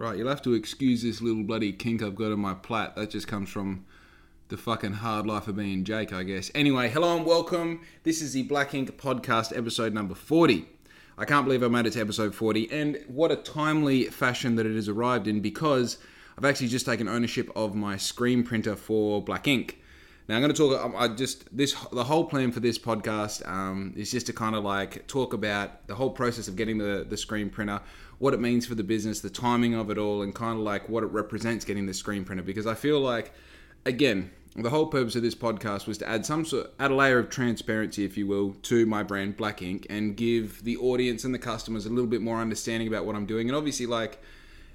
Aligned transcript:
Right, 0.00 0.16
you'll 0.16 0.30
have 0.30 0.40
to 0.44 0.54
excuse 0.54 1.02
this 1.02 1.20
little 1.20 1.42
bloody 1.42 1.74
kink 1.74 2.02
I've 2.02 2.14
got 2.14 2.32
on 2.32 2.40
my 2.40 2.54
plait. 2.54 2.94
That 2.96 3.10
just 3.10 3.28
comes 3.28 3.50
from 3.50 3.84
the 4.48 4.56
fucking 4.56 4.94
hard 4.94 5.26
life 5.26 5.46
of 5.46 5.56
being 5.56 5.84
Jake, 5.84 6.10
I 6.10 6.22
guess. 6.22 6.50
Anyway, 6.54 6.88
hello 6.88 7.18
and 7.18 7.26
welcome. 7.26 7.82
This 8.02 8.22
is 8.22 8.32
the 8.32 8.44
Black 8.44 8.72
Ink 8.72 8.96
podcast, 8.96 9.54
episode 9.54 9.92
number 9.92 10.14
40. 10.14 10.66
I 11.18 11.26
can't 11.26 11.44
believe 11.44 11.62
I 11.62 11.68
made 11.68 11.84
it 11.84 11.90
to 11.90 12.00
episode 12.00 12.34
40, 12.34 12.72
and 12.72 13.04
what 13.08 13.30
a 13.30 13.36
timely 13.36 14.04
fashion 14.04 14.56
that 14.56 14.64
it 14.64 14.74
has 14.74 14.88
arrived 14.88 15.26
in 15.26 15.40
because 15.40 15.98
I've 16.38 16.46
actually 16.46 16.68
just 16.68 16.86
taken 16.86 17.06
ownership 17.06 17.50
of 17.54 17.74
my 17.74 17.98
screen 17.98 18.42
printer 18.42 18.76
for 18.76 19.22
Black 19.22 19.46
Ink. 19.46 19.79
Now 20.30 20.36
I'm 20.36 20.42
going 20.42 20.54
to 20.54 20.56
talk. 20.56 20.84
um, 20.84 20.94
I 20.96 21.08
just 21.08 21.44
this 21.54 21.74
the 21.90 22.04
whole 22.04 22.24
plan 22.24 22.52
for 22.52 22.60
this 22.60 22.78
podcast 22.78 23.44
um, 23.48 23.92
is 23.96 24.12
just 24.12 24.26
to 24.26 24.32
kind 24.32 24.54
of 24.54 24.62
like 24.62 25.08
talk 25.08 25.32
about 25.32 25.88
the 25.88 25.96
whole 25.96 26.10
process 26.10 26.46
of 26.46 26.54
getting 26.54 26.78
the 26.78 27.04
the 27.08 27.16
screen 27.16 27.50
printer, 27.50 27.80
what 28.20 28.32
it 28.32 28.38
means 28.38 28.64
for 28.64 28.76
the 28.76 28.84
business, 28.84 29.18
the 29.18 29.28
timing 29.28 29.74
of 29.74 29.90
it 29.90 29.98
all, 29.98 30.22
and 30.22 30.32
kind 30.32 30.56
of 30.56 30.64
like 30.64 30.88
what 30.88 31.02
it 31.02 31.08
represents 31.08 31.64
getting 31.64 31.84
the 31.84 31.92
screen 31.92 32.22
printer. 32.22 32.44
Because 32.44 32.64
I 32.64 32.74
feel 32.74 33.00
like, 33.00 33.32
again, 33.84 34.30
the 34.54 34.70
whole 34.70 34.86
purpose 34.86 35.16
of 35.16 35.22
this 35.22 35.34
podcast 35.34 35.88
was 35.88 35.98
to 35.98 36.08
add 36.08 36.24
some 36.24 36.44
sort, 36.44 36.74
add 36.78 36.92
a 36.92 36.94
layer 36.94 37.18
of 37.18 37.28
transparency, 37.28 38.04
if 38.04 38.16
you 38.16 38.28
will, 38.28 38.52
to 38.62 38.86
my 38.86 39.02
brand 39.02 39.36
Black 39.36 39.62
Ink, 39.62 39.84
and 39.90 40.16
give 40.16 40.62
the 40.62 40.76
audience 40.76 41.24
and 41.24 41.34
the 41.34 41.40
customers 41.40 41.86
a 41.86 41.90
little 41.90 42.06
bit 42.08 42.22
more 42.22 42.38
understanding 42.40 42.86
about 42.86 43.04
what 43.04 43.16
I'm 43.16 43.26
doing, 43.26 43.48
and 43.48 43.56
obviously 43.56 43.86
like 43.86 44.22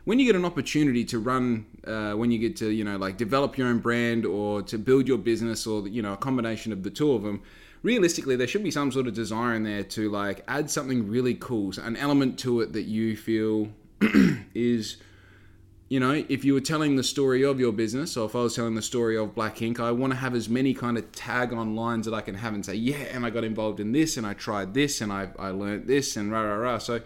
when 0.05 0.20
you 0.20 0.26
get 0.26 0.36
an 0.36 0.45
opportunity 0.45 1.04
to 1.04 1.20
run 1.20 1.66
uh, 1.86 2.13
when 2.13 2.32
you 2.32 2.40
get 2.40 2.55
to 2.55 2.70
you 2.70 2.84
know 2.84 2.98
like 2.98 3.18
develop 3.18 3.58
your 3.58 3.68
own 3.68 3.80
brand 3.80 4.26
or 4.26 4.62
to 4.62 4.77
build 4.77 5.08
your 5.08 5.18
business 5.18 5.68
or 5.68 5.88
you 5.88 6.02
know 6.02 6.13
a 6.13 6.18
combination 6.18 6.72
of 6.72 6.84
the 6.84 6.90
two 6.90 7.12
of 7.12 7.23
them 7.23 7.41
realistically 7.84 8.36
there 8.36 8.48
should 8.48 8.63
be 8.63 8.72
some 8.72 8.91
sort 8.91 9.08
of 9.08 9.13
desire 9.13 9.54
in 9.54 9.63
there 9.63 9.84
to 9.84 10.10
like 10.10 10.44
add 10.48 10.70
something 10.70 11.08
really 11.08 11.36
cool 11.36 11.72
so 11.73 11.84
an 11.84 11.98
element 11.98 12.40
to 12.40 12.62
it 12.62 12.73
that 12.73 12.84
you 12.84 13.18
feel 13.18 13.68
is 14.54 14.98
you 15.90 15.99
know 15.99 16.24
if 16.30 16.44
you 16.44 16.54
were 16.54 16.62
telling 16.62 16.96
the 16.96 17.04
story 17.04 17.44
of 17.44 17.60
your 17.60 17.72
business 17.72 18.18
or 18.18 18.26
if 18.26 18.35
i 18.35 18.40
was 18.40 18.55
telling 18.55 18.74
the 18.74 18.82
story 18.82 19.15
of 19.15 19.35
black 19.35 19.62
ink 19.62 19.80
i 19.80 19.91
want 19.91 20.12
to 20.12 20.18
have 20.18 20.34
as 20.34 20.49
many 20.49 20.74
kind 20.74 20.98
of 20.98 21.12
tag 21.12 21.54
on 21.54 21.76
lines 21.76 22.05
that 22.05 22.13
i 22.13 22.21
can 22.21 22.34
have 22.34 22.55
and 22.55 22.65
say 22.65 22.74
yeah 22.74 22.96
and 23.12 23.24
i 23.24 23.30
got 23.30 23.43
involved 23.43 23.80
in 23.80 23.91
this 23.91 24.18
and 24.18 24.26
i 24.26 24.34
tried 24.34 24.74
this 24.74 24.99
and 24.99 25.13
i, 25.13 25.30
I 25.37 25.49
learned 25.49 25.87
this 25.87 26.18
and 26.18 26.32
rah 26.32 26.41
rah 26.41 26.55
rah. 26.55 26.77
So 26.80 27.02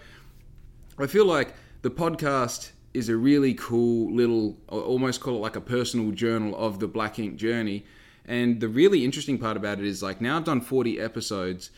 I 0.98 1.08
feel 1.08 1.26
like 1.26 1.54
the 1.82 1.90
podcast 1.90 2.72
is 2.94 3.10
a 3.10 3.16
really 3.16 3.54
cool 3.54 4.14
little, 4.14 4.58
almost 4.68 5.22
call 5.22 5.36
it 5.36 5.40
like 5.40 5.56
a 5.56 5.62
personal 5.62 6.12
journal 6.12 6.56
of 6.56 6.80
the 6.80 6.88
Black 6.88 7.20
Ink 7.20 7.36
journey. 7.36 7.86
And 8.26 8.60
the 8.60 8.68
really 8.68 9.06
interesting 9.06 9.38
part 9.38 9.58
about 9.58 9.80
it 9.80 9.86
is 9.86 10.04
like 10.04 10.22
now 10.22 10.38
I've 10.38 10.44
done 10.44 10.62
40 10.62 11.00
episodes, 11.00 11.72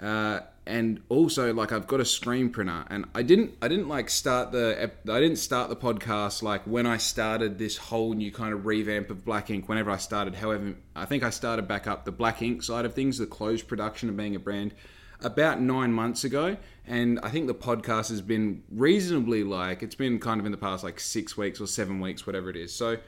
uh, 0.00 0.40
and 0.66 1.00
also 1.08 1.52
like 1.54 1.72
I've 1.72 1.86
got 1.86 2.00
a 2.00 2.04
screen 2.04 2.50
printer, 2.50 2.84
and 2.88 3.06
I 3.14 3.22
didn't, 3.22 3.54
I 3.62 3.68
didn't 3.68 3.88
like 3.88 4.10
start 4.10 4.52
the, 4.52 4.90
I 5.08 5.20
didn't 5.20 5.36
start 5.36 5.68
the 5.68 5.76
podcast 5.76 6.42
like 6.42 6.62
when 6.62 6.86
I 6.86 6.96
started 6.96 7.58
this 7.58 7.76
whole 7.76 8.12
new 8.12 8.30
kind 8.30 8.52
of 8.52 8.66
revamp 8.66 9.10
of 9.10 9.24
Black 9.24 9.50
Ink. 9.50 9.68
Whenever 9.68 9.90
I 9.90 9.96
started, 9.96 10.36
however, 10.36 10.74
I 10.94 11.06
think 11.06 11.22
I 11.22 11.30
started 11.30 11.66
back 11.66 11.86
up 11.86 12.04
the 12.04 12.12
Black 12.12 12.42
Ink 12.42 12.62
side 12.62 12.84
of 12.84 12.94
things, 12.94 13.18
the 13.18 13.26
closed 13.26 13.66
production 13.66 14.08
of 14.08 14.16
being 14.16 14.36
a 14.36 14.40
brand 14.40 14.74
about 15.22 15.60
nine 15.60 15.92
months 15.92 16.24
ago 16.24 16.56
and 16.86 17.18
i 17.22 17.28
think 17.30 17.46
the 17.46 17.54
podcast 17.54 18.10
has 18.10 18.20
been 18.20 18.62
reasonably 18.70 19.42
like 19.42 19.82
it's 19.82 19.94
been 19.94 20.18
kind 20.18 20.40
of 20.40 20.46
in 20.46 20.52
the 20.52 20.58
past 20.58 20.84
like 20.84 21.00
six 21.00 21.36
weeks 21.36 21.60
or 21.60 21.66
seven 21.66 22.00
weeks 22.00 22.26
whatever 22.26 22.50
it 22.50 22.56
is. 22.56 22.74
So 22.74 22.98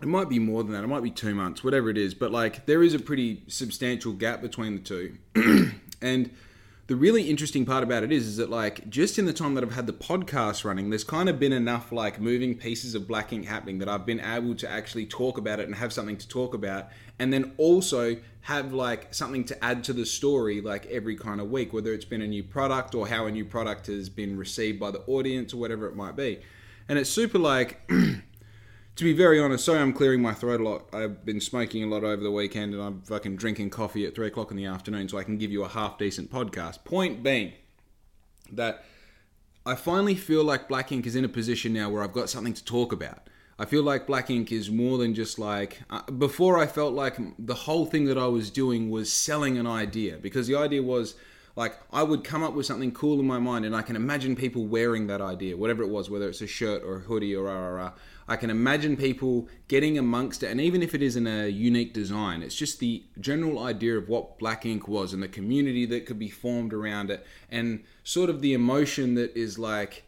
it 0.00 0.08
might 0.08 0.28
be 0.28 0.38
more 0.38 0.62
than 0.62 0.72
that. 0.72 0.84
It 0.84 0.88
might 0.88 1.02
be 1.02 1.10
two 1.10 1.34
months 1.34 1.62
whatever 1.62 1.90
it 1.90 1.98
is. 1.98 2.14
But 2.14 2.30
like 2.32 2.66
there 2.66 2.82
is 2.82 2.94
a 2.94 2.98
pretty 2.98 3.42
substantial 3.48 4.12
gap 4.12 4.40
between 4.40 4.74
the 4.76 4.82
two. 4.82 5.72
And 6.02 6.30
the 6.88 6.94
really 6.94 7.28
interesting 7.28 7.66
part 7.66 7.82
about 7.82 8.04
it 8.04 8.12
is 8.12 8.26
is 8.26 8.36
that 8.36 8.48
like 8.48 8.88
just 8.88 9.18
in 9.18 9.24
the 9.24 9.32
time 9.32 9.54
that 9.54 9.64
I've 9.64 9.74
had 9.74 9.88
the 9.88 9.92
podcast 9.92 10.64
running, 10.64 10.90
there's 10.90 11.04
kind 11.04 11.28
of 11.28 11.40
been 11.40 11.52
enough 11.52 11.90
like 11.90 12.20
moving 12.20 12.54
pieces 12.54 12.94
of 12.94 13.08
black 13.08 13.32
ink 13.32 13.46
happening 13.46 13.78
that 13.78 13.88
I've 13.88 14.06
been 14.06 14.20
able 14.20 14.54
to 14.56 14.70
actually 14.70 15.06
talk 15.06 15.36
about 15.36 15.58
it 15.58 15.66
and 15.66 15.74
have 15.74 15.92
something 15.92 16.16
to 16.16 16.28
talk 16.28 16.54
about, 16.54 16.88
and 17.18 17.32
then 17.32 17.52
also 17.56 18.16
have 18.42 18.72
like 18.72 19.12
something 19.12 19.42
to 19.44 19.64
add 19.64 19.82
to 19.84 19.92
the 19.92 20.06
story 20.06 20.60
like 20.60 20.86
every 20.86 21.16
kind 21.16 21.40
of 21.40 21.50
week, 21.50 21.72
whether 21.72 21.92
it's 21.92 22.04
been 22.04 22.22
a 22.22 22.26
new 22.26 22.44
product 22.44 22.94
or 22.94 23.08
how 23.08 23.26
a 23.26 23.30
new 23.32 23.44
product 23.44 23.88
has 23.88 24.08
been 24.08 24.36
received 24.36 24.78
by 24.78 24.92
the 24.92 25.00
audience 25.08 25.52
or 25.52 25.56
whatever 25.56 25.88
it 25.88 25.96
might 25.96 26.14
be. 26.14 26.38
And 26.88 27.00
it's 27.00 27.10
super 27.10 27.40
like 27.40 27.80
to 28.96 29.04
be 29.04 29.12
very 29.12 29.38
honest, 29.38 29.66
sorry 29.66 29.80
I'm 29.80 29.92
clearing 29.92 30.22
my 30.22 30.32
throat 30.32 30.60
a 30.60 30.64
lot. 30.64 30.94
I've 30.94 31.24
been 31.24 31.40
smoking 31.40 31.84
a 31.84 31.86
lot 31.86 32.02
over 32.02 32.22
the 32.22 32.30
weekend 32.30 32.72
and 32.72 32.82
I'm 32.82 33.02
fucking 33.02 33.36
drinking 33.36 33.70
coffee 33.70 34.06
at 34.06 34.14
three 34.14 34.26
o'clock 34.26 34.50
in 34.50 34.56
the 34.56 34.64
afternoon 34.64 35.08
so 35.08 35.18
I 35.18 35.22
can 35.22 35.36
give 35.36 35.52
you 35.52 35.64
a 35.64 35.68
half 35.68 35.98
decent 35.98 36.32
podcast. 36.32 36.82
Point 36.84 37.22
being 37.22 37.52
that 38.50 38.84
I 39.66 39.74
finally 39.74 40.14
feel 40.14 40.44
like 40.44 40.66
Black 40.66 40.92
Ink 40.92 41.06
is 41.06 41.14
in 41.14 41.26
a 41.26 41.28
position 41.28 41.74
now 41.74 41.90
where 41.90 42.02
I've 42.02 42.14
got 42.14 42.30
something 42.30 42.54
to 42.54 42.64
talk 42.64 42.90
about. 42.90 43.28
I 43.58 43.66
feel 43.66 43.82
like 43.82 44.06
Black 44.06 44.30
Ink 44.30 44.50
is 44.50 44.70
more 44.70 44.96
than 44.96 45.14
just 45.14 45.38
like. 45.38 45.82
Uh, 45.90 46.02
before, 46.02 46.58
I 46.58 46.66
felt 46.66 46.94
like 46.94 47.16
the 47.38 47.54
whole 47.54 47.84
thing 47.84 48.06
that 48.06 48.16
I 48.16 48.26
was 48.26 48.50
doing 48.50 48.90
was 48.90 49.12
selling 49.12 49.58
an 49.58 49.66
idea 49.66 50.16
because 50.16 50.46
the 50.46 50.56
idea 50.56 50.82
was 50.82 51.16
like 51.56 51.78
I 51.90 52.02
would 52.02 52.22
come 52.22 52.42
up 52.42 52.54
with 52.54 52.66
something 52.66 52.92
cool 52.92 53.18
in 53.18 53.26
my 53.26 53.38
mind 53.38 53.64
and 53.64 53.74
I 53.74 53.82
can 53.82 53.96
imagine 53.96 54.36
people 54.36 54.66
wearing 54.66 55.06
that 55.08 55.20
idea, 55.20 55.56
whatever 55.56 55.82
it 55.82 55.88
was, 55.88 56.08
whether 56.08 56.28
it's 56.28 56.42
a 56.42 56.46
shirt 56.46 56.82
or 56.82 56.96
a 56.96 57.00
hoodie 57.00 57.34
or 57.34 57.44
rah, 57.44 57.58
rah, 57.58 57.68
rah. 57.68 57.92
I 58.28 58.36
can 58.36 58.50
imagine 58.50 58.96
people 58.96 59.48
getting 59.68 59.98
amongst 59.98 60.42
it, 60.42 60.50
and 60.50 60.60
even 60.60 60.82
if 60.82 60.94
it 60.94 61.02
isn't 61.02 61.26
a 61.26 61.48
unique 61.48 61.92
design, 61.92 62.42
it's 62.42 62.56
just 62.56 62.80
the 62.80 63.04
general 63.20 63.60
idea 63.60 63.96
of 63.96 64.08
what 64.08 64.38
Black 64.38 64.66
Ink 64.66 64.88
was 64.88 65.12
and 65.12 65.22
the 65.22 65.28
community 65.28 65.86
that 65.86 66.06
could 66.06 66.18
be 66.18 66.28
formed 66.28 66.72
around 66.72 67.10
it, 67.10 67.24
and 67.50 67.84
sort 68.02 68.28
of 68.28 68.40
the 68.40 68.52
emotion 68.52 69.14
that 69.14 69.36
is 69.36 69.58
like 69.58 70.04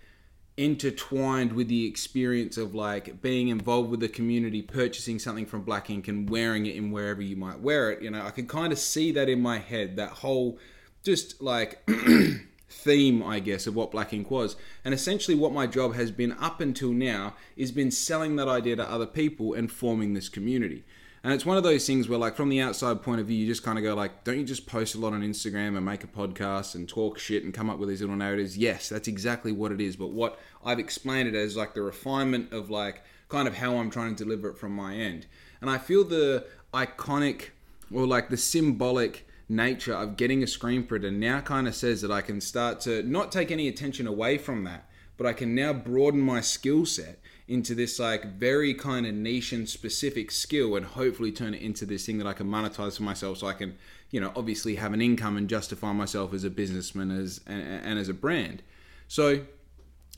intertwined 0.57 1.53
with 1.53 1.69
the 1.69 1.87
experience 1.87 2.57
of 2.57 2.75
like 2.75 3.23
being 3.23 3.47
involved 3.47 3.89
with 3.89 4.01
the 4.01 4.09
community, 4.09 4.61
purchasing 4.61 5.21
something 5.21 5.47
from 5.47 5.63
Black 5.63 5.89
Ink 5.89 6.09
and 6.09 6.29
wearing 6.29 6.67
it 6.67 6.75
in 6.75 6.91
wherever 6.91 7.23
you 7.23 7.37
might 7.37 7.61
wear 7.61 7.93
it. 7.93 8.03
You 8.03 8.11
know, 8.11 8.27
I 8.27 8.31
can 8.31 8.49
kind 8.49 8.73
of 8.73 8.79
see 8.79 9.13
that 9.13 9.29
in 9.29 9.41
my 9.41 9.59
head, 9.59 9.97
that 9.97 10.11
whole 10.11 10.59
just 11.05 11.41
like 11.41 11.81
theme, 12.69 13.23
I 13.23 13.41
guess, 13.41 13.67
of 13.67 13.75
what 13.75 13.91
Black 13.91 14.13
Ink 14.13 14.31
was. 14.31 14.57
And 14.85 14.93
essentially, 14.93 15.37
what 15.37 15.53
my 15.53 15.67
job 15.67 15.95
has 15.95 16.11
been 16.11 16.33
up 16.33 16.61
until 16.61 16.91
now 16.91 17.35
is 17.57 17.73
been 17.73 17.91
selling 17.91 18.37
that 18.37 18.49
idea 18.49 18.77
to 18.77 18.91
other 18.91 19.07
people 19.07 19.55
and 19.55 19.71
forming 19.71 20.15
this 20.15 20.29
community. 20.29 20.85
And 21.25 21.33
it's 21.33 21.45
one 21.45 21.57
of 21.57 21.65
those 21.65 21.85
things 21.87 22.09
where, 22.09 22.19
like, 22.19 22.37
from 22.37 22.49
the 22.49 22.61
outside 22.61 23.03
point 23.03 23.21
of 23.21 23.27
view, 23.27 23.37
you 23.37 23.47
just 23.47 23.65
kind 23.65 23.77
of 23.77 23.83
go, 23.83 23.95
like, 23.95 24.23
don't 24.23 24.39
you 24.39 24.45
just 24.45 24.67
post 24.67 24.95
a 24.95 24.99
lot 24.99 25.13
on 25.13 25.23
Instagram 25.23 25.77
and 25.77 25.85
make 25.85 26.05
a 26.05 26.07
podcast 26.07 26.75
and 26.77 26.89
talk 26.89 27.19
shit 27.19 27.43
and 27.43 27.53
come 27.53 27.69
up 27.69 27.79
with 27.79 27.89
these 27.89 28.01
little 28.01 28.17
narratives? 28.17 28.57
Yes, 28.57 28.89
that's 28.89 29.09
exactly 29.09 29.51
what 29.51 29.73
it 29.73 29.81
is. 29.81 29.97
But 29.97 30.11
what 30.11 30.39
I've 30.65 30.79
explained 30.79 31.29
it 31.29 31.35
as, 31.35 31.57
like, 31.57 31.75
the 31.75 31.83
refinement 31.83 32.53
of, 32.53 32.71
like, 32.71 33.03
kind 33.29 33.49
of 33.49 33.57
how 33.57 33.79
I'm 33.79 33.91
trying 33.91 34.15
to 34.15 34.25
deliver 34.25 34.49
it 34.49 34.59
from 34.59 34.73
my 34.73 34.95
end. 34.95 35.27
And 35.61 35.69
I 35.69 35.79
feel 35.79 36.05
the 36.05 36.47
iconic 36.73 37.49
or, 37.93 38.07
like, 38.07 38.31
the 38.31 38.37
symbolic 38.37 39.27
nature 39.49 39.95
of 39.95 40.17
getting 40.17 40.43
a 40.43 40.47
screen 40.47 40.85
printer 40.85 41.11
now 41.11 41.41
kind 41.41 41.67
of 41.67 41.75
says 41.75 42.03
that 42.03 42.11
I 42.11 42.21
can 42.21 42.41
start 42.41 42.81
to 42.83 43.03
not 43.03 43.33
take 43.33 43.51
any 43.51 43.69
attention 43.69 44.07
away 44.07 44.37
from 44.39 44.65
that, 44.65 44.89
but 45.17 45.27
I 45.27 45.33
can 45.33 45.55
now 45.55 45.73
broaden 45.73 46.21
my 46.21 46.41
skill 46.41 46.85
set 46.85 47.21
into 47.47 47.75
this 47.75 47.99
like 47.99 48.27
very 48.35 48.75
kind 48.75 49.07
of 49.07 49.15
niche 49.15 49.53
and 49.53 49.67
specific 49.67 50.31
skill 50.31 50.77
and 50.77 50.85
hopefully 50.85 51.33
turn 51.33 51.55
it 51.55 51.63
into 51.63 51.87
this 51.87 52.05
thing 52.05 52.19
that 52.19 52.27
I 52.27 52.35
can 52.35 52.47
monetize 52.47 52.99
for 52.99 53.05
myself 53.05 53.39
so 53.39 53.47
I 53.47 53.55
can, 53.55 53.77
you 54.11 54.21
know, 54.21 54.33
obviously 54.37 54.77
have 54.77 54.93
an 54.93 55.01
income 55.01 55.39
and 55.39 55.49
justify 55.49 55.93
myself 55.93 56.35
as 56.35 56.45
a 56.45 56.51
businessman 56.51 57.11
as 57.11 57.41
and, 57.47 57.63
and 57.63 57.99
as 57.99 58.11
a 58.11 58.15
brand. 58.15 58.63
So 59.09 59.47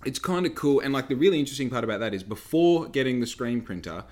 it's 0.04 0.18
kind 0.18 0.44
of 0.44 0.56
cool 0.56 0.80
and 0.80 0.92
like 0.92 1.08
the 1.08 1.14
really 1.14 1.38
interesting 1.38 1.70
part 1.70 1.84
about 1.84 2.00
that 2.00 2.14
is 2.14 2.24
before 2.24 2.88
getting 2.88 3.20
the 3.20 3.26
screen 3.28 3.60
printer, 3.60 4.04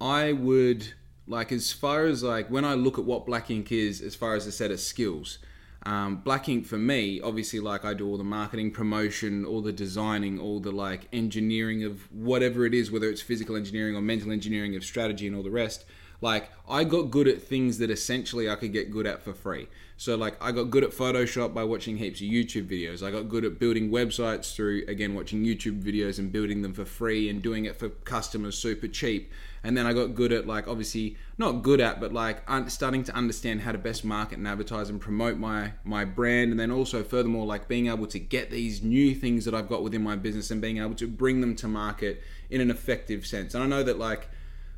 I 0.00 0.32
would 0.32 0.92
like 1.26 1.52
as 1.52 1.72
far 1.72 2.06
as 2.06 2.22
like 2.22 2.50
when 2.50 2.64
I 2.64 2.74
look 2.74 2.98
at 2.98 3.04
what 3.04 3.26
Black 3.26 3.50
Ink 3.50 3.72
is, 3.72 4.00
as 4.00 4.14
far 4.14 4.34
as 4.34 4.46
a 4.46 4.52
set 4.52 4.70
of 4.70 4.80
skills, 4.80 5.38
um, 5.84 6.16
Black 6.16 6.48
Ink 6.48 6.66
for 6.66 6.78
me, 6.78 7.20
obviously, 7.20 7.60
like 7.60 7.84
I 7.84 7.94
do 7.94 8.08
all 8.08 8.18
the 8.18 8.24
marketing, 8.24 8.72
promotion, 8.72 9.44
all 9.44 9.60
the 9.60 9.72
designing, 9.72 10.38
all 10.38 10.58
the 10.60 10.72
like 10.72 11.08
engineering 11.12 11.84
of 11.84 12.12
whatever 12.12 12.66
it 12.66 12.74
is, 12.74 12.90
whether 12.90 13.08
it's 13.08 13.22
physical 13.22 13.56
engineering 13.56 13.94
or 13.96 14.00
mental 14.00 14.32
engineering 14.32 14.74
of 14.74 14.84
strategy 14.84 15.26
and 15.26 15.36
all 15.36 15.42
the 15.42 15.50
rest. 15.50 15.84
Like 16.20 16.50
I 16.68 16.84
got 16.84 17.10
good 17.10 17.28
at 17.28 17.42
things 17.42 17.78
that 17.78 17.90
essentially 17.90 18.50
I 18.50 18.56
could 18.56 18.72
get 18.72 18.90
good 18.90 19.06
at 19.06 19.22
for 19.22 19.32
free. 19.32 19.68
So 19.98 20.14
like 20.14 20.36
I 20.44 20.52
got 20.52 20.64
good 20.64 20.84
at 20.84 20.90
Photoshop 20.90 21.54
by 21.54 21.64
watching 21.64 21.96
heaps 21.96 22.20
of 22.20 22.26
YouTube 22.26 22.68
videos. 22.68 23.02
I 23.02 23.10
got 23.10 23.30
good 23.30 23.46
at 23.46 23.58
building 23.58 23.90
websites 23.90 24.54
through 24.54 24.84
again 24.88 25.14
watching 25.14 25.42
YouTube 25.42 25.82
videos 25.82 26.18
and 26.18 26.30
building 26.30 26.60
them 26.60 26.74
for 26.74 26.84
free 26.84 27.30
and 27.30 27.40
doing 27.42 27.64
it 27.64 27.76
for 27.76 27.88
customers 27.88 28.58
super 28.58 28.88
cheap. 28.88 29.32
And 29.64 29.76
then 29.76 29.86
I 29.86 29.94
got 29.94 30.14
good 30.14 30.32
at 30.32 30.46
like 30.46 30.68
obviously 30.68 31.16
not 31.38 31.62
good 31.62 31.80
at 31.80 31.98
but 31.98 32.12
like 32.12 32.42
starting 32.70 33.04
to 33.04 33.14
understand 33.14 33.62
how 33.62 33.72
to 33.72 33.78
best 33.78 34.04
market 34.04 34.36
and 34.36 34.46
advertise 34.46 34.90
and 34.90 35.00
promote 35.00 35.38
my 35.38 35.72
my 35.82 36.04
brand 36.04 36.50
and 36.50 36.60
then 36.60 36.70
also 36.70 37.02
furthermore 37.02 37.46
like 37.46 37.66
being 37.66 37.86
able 37.86 38.06
to 38.08 38.18
get 38.18 38.50
these 38.50 38.82
new 38.82 39.14
things 39.14 39.46
that 39.46 39.54
I've 39.54 39.68
got 39.68 39.82
within 39.82 40.02
my 40.02 40.14
business 40.14 40.50
and 40.50 40.60
being 40.60 40.76
able 40.76 40.94
to 40.96 41.08
bring 41.08 41.40
them 41.40 41.56
to 41.56 41.68
market 41.68 42.22
in 42.50 42.60
an 42.60 42.70
effective 42.70 43.26
sense. 43.26 43.54
And 43.54 43.64
I 43.64 43.66
know 43.66 43.82
that 43.82 43.98
like 43.98 44.28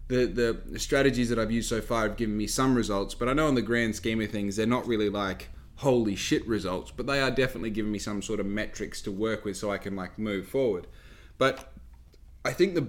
the, 0.09 0.61
the 0.67 0.79
strategies 0.79 1.29
that 1.29 1.39
I've 1.39 1.53
used 1.53 1.69
so 1.69 1.81
far 1.81 2.03
have 2.03 2.17
given 2.17 2.37
me 2.37 2.47
some 2.47 2.75
results, 2.75 3.15
but 3.15 3.29
I 3.29 3.35
know 3.35 3.49
in 3.49 3.55
the 3.55 3.63
grand 3.63 3.95
scheme 3.95 4.21
of 4.21 4.31
things, 4.31 4.57
they're 4.57 4.67
not 4.67 4.87
really 4.87 5.11
like 5.11 5.51
holy 5.77 6.17
shit 6.17 6.47
results, 6.49 6.91
but 6.91 7.07
they 7.07 7.21
are 7.21 7.31
definitely 7.31 7.71
giving 7.71 7.93
me 7.93 7.99
some 7.99 8.21
sort 8.23 8.41
of 8.41 8.47
metrics 8.47 9.01
to 9.03 9.13
work 9.13 9.45
with 9.45 9.57
so 9.57 9.71
I 9.71 9.79
can 9.79 9.95
like 9.95 10.19
move 10.19 10.49
forward. 10.49 10.87
But 11.37 11.73
I 12.45 12.53
think 12.53 12.75
the 12.75 12.89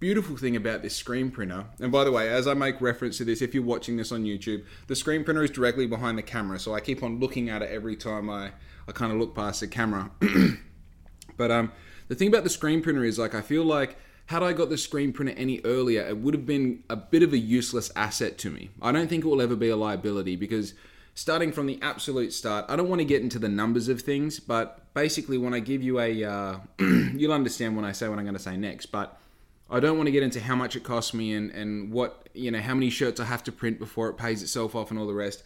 beautiful 0.00 0.36
thing 0.36 0.56
about 0.56 0.82
this 0.82 0.96
screen 0.96 1.30
printer, 1.30 1.66
and 1.78 1.92
by 1.92 2.04
the 2.04 2.10
way, 2.10 2.28
as 2.28 2.48
I 2.48 2.54
make 2.54 2.80
reference 2.80 3.18
to 3.18 3.24
this, 3.24 3.42
if 3.42 3.54
you're 3.54 3.62
watching 3.62 3.96
this 3.96 4.10
on 4.10 4.24
YouTube, 4.24 4.64
the 4.86 4.96
screen 4.96 5.24
printer 5.24 5.44
is 5.44 5.50
directly 5.50 5.86
behind 5.86 6.16
the 6.16 6.22
camera, 6.22 6.58
so 6.58 6.74
I 6.74 6.80
keep 6.80 7.02
on 7.02 7.20
looking 7.20 7.50
at 7.50 7.62
it 7.62 7.70
every 7.70 7.96
time 7.96 8.30
I, 8.30 8.52
I 8.88 8.92
kind 8.92 9.12
of 9.12 9.18
look 9.18 9.34
past 9.34 9.60
the 9.60 9.68
camera. 9.68 10.10
but 11.36 11.50
um, 11.50 11.70
the 12.08 12.14
thing 12.14 12.28
about 12.28 12.44
the 12.44 12.50
screen 12.50 12.82
printer 12.82 13.04
is 13.04 13.18
like 13.18 13.34
I 13.34 13.42
feel 13.42 13.64
like 13.64 13.98
had 14.26 14.42
I 14.42 14.52
got 14.52 14.68
the 14.68 14.78
screen 14.78 15.12
printer 15.12 15.34
any 15.36 15.60
earlier, 15.64 16.02
it 16.02 16.18
would 16.18 16.34
have 16.34 16.46
been 16.46 16.82
a 16.90 16.96
bit 16.96 17.22
of 17.22 17.32
a 17.32 17.38
useless 17.38 17.90
asset 17.94 18.38
to 18.38 18.50
me. 18.50 18.70
I 18.82 18.92
don't 18.92 19.08
think 19.08 19.24
it 19.24 19.28
will 19.28 19.40
ever 19.40 19.56
be 19.56 19.68
a 19.68 19.76
liability 19.76 20.34
because 20.34 20.74
starting 21.14 21.52
from 21.52 21.66
the 21.66 21.78
absolute 21.80 22.32
start, 22.32 22.64
I 22.68 22.76
don't 22.76 22.88
want 22.88 23.00
to 23.00 23.04
get 23.04 23.22
into 23.22 23.38
the 23.38 23.48
numbers 23.48 23.88
of 23.88 24.02
things, 24.02 24.40
but 24.40 24.92
basically, 24.94 25.38
when 25.38 25.54
I 25.54 25.60
give 25.60 25.82
you 25.82 26.00
a, 26.00 26.24
uh, 26.24 26.56
you'll 26.78 27.32
understand 27.32 27.76
when 27.76 27.84
I 27.84 27.92
say 27.92 28.08
what 28.08 28.18
I'm 28.18 28.24
going 28.24 28.36
to 28.36 28.42
say 28.42 28.56
next, 28.56 28.86
but 28.86 29.18
I 29.70 29.78
don't 29.78 29.96
want 29.96 30.08
to 30.08 30.12
get 30.12 30.24
into 30.24 30.40
how 30.40 30.56
much 30.56 30.74
it 30.74 30.82
costs 30.82 31.14
me 31.14 31.32
and, 31.32 31.50
and 31.52 31.92
what, 31.92 32.28
you 32.34 32.50
know, 32.50 32.60
how 32.60 32.74
many 32.74 32.90
shirts 32.90 33.20
I 33.20 33.24
have 33.24 33.44
to 33.44 33.52
print 33.52 33.78
before 33.78 34.08
it 34.08 34.14
pays 34.14 34.42
itself 34.42 34.74
off 34.74 34.90
and 34.90 34.98
all 34.98 35.06
the 35.06 35.14
rest 35.14 35.42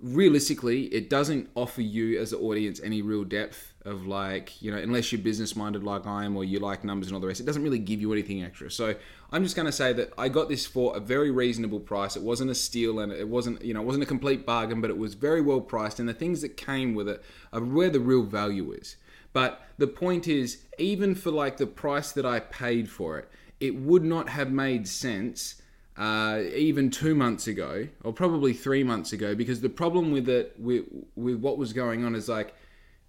realistically, 0.00 0.84
it 0.86 1.08
doesn't 1.08 1.48
offer 1.54 1.80
you 1.80 2.20
as 2.20 2.32
an 2.32 2.40
audience 2.40 2.80
any 2.82 3.02
real 3.02 3.24
depth 3.24 3.74
of 3.84 4.06
like, 4.06 4.60
you 4.60 4.70
know, 4.70 4.76
unless 4.76 5.12
you're 5.12 5.20
business 5.20 5.56
minded 5.56 5.84
like 5.84 6.06
I 6.06 6.24
am 6.24 6.36
or 6.36 6.44
you 6.44 6.58
like 6.58 6.84
numbers 6.84 7.08
and 7.08 7.14
all 7.14 7.20
the 7.20 7.26
rest, 7.26 7.40
it 7.40 7.46
doesn't 7.46 7.62
really 7.62 7.78
give 7.78 8.00
you 8.00 8.12
anything 8.12 8.42
extra. 8.42 8.70
So 8.70 8.94
I'm 9.32 9.42
just 9.42 9.56
going 9.56 9.66
to 9.66 9.72
say 9.72 9.92
that 9.94 10.12
I 10.18 10.28
got 10.28 10.48
this 10.48 10.66
for 10.66 10.96
a 10.96 11.00
very 11.00 11.30
reasonable 11.30 11.80
price. 11.80 12.16
It 12.16 12.22
wasn't 12.22 12.50
a 12.50 12.54
steal 12.54 12.98
and 12.98 13.12
it 13.12 13.28
wasn't, 13.28 13.62
you 13.62 13.74
know, 13.74 13.80
it 13.80 13.86
wasn't 13.86 14.04
a 14.04 14.06
complete 14.06 14.44
bargain, 14.44 14.80
but 14.80 14.90
it 14.90 14.98
was 14.98 15.14
very 15.14 15.40
well 15.40 15.60
priced. 15.60 15.98
And 15.98 16.08
the 16.08 16.14
things 16.14 16.42
that 16.42 16.56
came 16.56 16.94
with 16.94 17.08
it 17.08 17.22
are 17.52 17.62
where 17.62 17.90
the 17.90 18.00
real 18.00 18.22
value 18.22 18.72
is. 18.72 18.96
But 19.32 19.66
the 19.78 19.86
point 19.86 20.28
is, 20.28 20.62
even 20.78 21.14
for 21.14 21.30
like 21.30 21.56
the 21.56 21.66
price 21.66 22.12
that 22.12 22.26
I 22.26 22.40
paid 22.40 22.90
for 22.90 23.18
it, 23.18 23.30
it 23.60 23.76
would 23.76 24.04
not 24.04 24.28
have 24.28 24.50
made 24.50 24.88
sense 24.88 25.62
uh, 25.96 26.40
even 26.54 26.90
two 26.90 27.14
months 27.14 27.46
ago, 27.46 27.88
or 28.04 28.12
probably 28.12 28.52
three 28.52 28.84
months 28.84 29.12
ago, 29.12 29.34
because 29.34 29.60
the 29.60 29.68
problem 29.68 30.10
with 30.10 30.28
it, 30.28 30.54
with, 30.58 30.84
with 31.14 31.36
what 31.36 31.58
was 31.58 31.72
going 31.72 32.04
on, 32.04 32.14
is 32.14 32.28
like, 32.28 32.54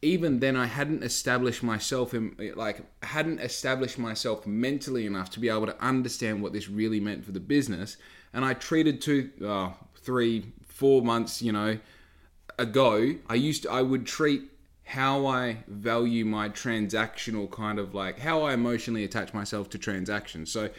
even 0.02 0.40
then, 0.40 0.56
I 0.56 0.68
hadn't 0.68 1.04
established 1.04 1.64
myself 1.64 2.14
in, 2.14 2.36
like, 2.56 2.82
hadn't 3.04 3.40
established 3.40 3.98
myself 3.98 4.46
mentally 4.46 5.06
enough 5.06 5.32
to 5.32 5.40
be 5.40 5.50
able 5.50 5.66
to 5.66 5.84
understand 5.84 6.42
what 6.42 6.54
this 6.54 6.70
really 6.70 7.00
meant 7.00 7.26
for 7.26 7.32
the 7.32 7.40
business. 7.40 7.98
And 8.32 8.46
I 8.46 8.54
treated 8.54 9.02
two, 9.02 9.32
oh, 9.42 9.74
three, 9.96 10.54
four 10.68 11.02
months, 11.02 11.42
you 11.42 11.52
know, 11.52 11.80
ago, 12.60 13.16
I 13.28 13.36
used 13.36 13.64
to, 13.64 13.72
I 13.72 13.82
would 13.82 14.06
treat 14.06 14.44
how 14.84 15.26
I 15.26 15.58
value 15.68 16.24
my 16.24 16.48
transactional 16.48 17.52
kind 17.52 17.78
of 17.78 17.94
like 17.94 18.20
how 18.20 18.44
I 18.44 18.54
emotionally 18.54 19.04
attach 19.04 19.34
myself 19.34 19.70
to 19.72 19.78
transactions. 19.78 20.50
So 20.50 20.70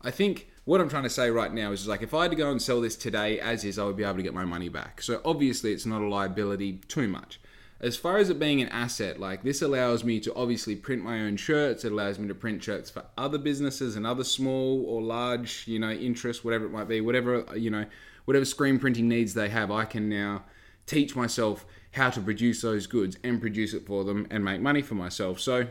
I 0.00 0.10
think 0.10 0.48
what 0.68 0.82
I'm 0.82 0.90
trying 0.90 1.04
to 1.04 1.10
say 1.10 1.30
right 1.30 1.50
now 1.50 1.72
is 1.72 1.88
like 1.88 2.02
if 2.02 2.12
I 2.12 2.24
had 2.24 2.30
to 2.30 2.36
go 2.36 2.50
and 2.50 2.60
sell 2.60 2.82
this 2.82 2.94
today 2.94 3.40
as 3.40 3.64
is, 3.64 3.78
I 3.78 3.84
would 3.84 3.96
be 3.96 4.04
able 4.04 4.16
to 4.16 4.22
get 4.22 4.34
my 4.34 4.44
money 4.44 4.68
back. 4.68 5.00
So 5.00 5.22
obviously, 5.24 5.72
it's 5.72 5.86
not 5.86 6.02
a 6.02 6.06
liability 6.06 6.82
too 6.88 7.08
much. 7.08 7.40
As 7.80 7.96
far 7.96 8.18
as 8.18 8.28
it 8.28 8.38
being 8.38 8.60
an 8.60 8.68
asset, 8.68 9.18
like 9.18 9.42
this 9.42 9.62
allows 9.62 10.04
me 10.04 10.20
to 10.20 10.34
obviously 10.34 10.76
print 10.76 11.02
my 11.02 11.22
own 11.22 11.38
shirts. 11.38 11.86
It 11.86 11.92
allows 11.92 12.18
me 12.18 12.28
to 12.28 12.34
print 12.34 12.62
shirts 12.62 12.90
for 12.90 13.02
other 13.16 13.38
businesses 13.38 13.96
and 13.96 14.06
other 14.06 14.24
small 14.24 14.84
or 14.86 15.00
large, 15.00 15.66
you 15.66 15.78
know, 15.78 15.90
interests, 15.90 16.44
whatever 16.44 16.66
it 16.66 16.70
might 16.70 16.86
be, 16.86 17.00
whatever 17.00 17.46
you 17.56 17.70
know, 17.70 17.86
whatever 18.26 18.44
screen 18.44 18.78
printing 18.78 19.08
needs 19.08 19.32
they 19.32 19.48
have. 19.48 19.70
I 19.70 19.86
can 19.86 20.10
now 20.10 20.44
teach 20.84 21.16
myself 21.16 21.64
how 21.92 22.10
to 22.10 22.20
produce 22.20 22.60
those 22.60 22.86
goods 22.86 23.16
and 23.24 23.40
produce 23.40 23.72
it 23.72 23.86
for 23.86 24.04
them 24.04 24.26
and 24.30 24.44
make 24.44 24.60
money 24.60 24.82
for 24.82 24.96
myself. 24.96 25.40
So 25.40 25.68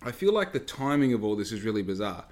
I 0.00 0.12
feel 0.12 0.32
like 0.32 0.54
the 0.54 0.60
timing 0.60 1.12
of 1.12 1.22
all 1.22 1.36
this 1.36 1.52
is 1.52 1.60
really 1.60 1.82
bizarre 1.82 2.24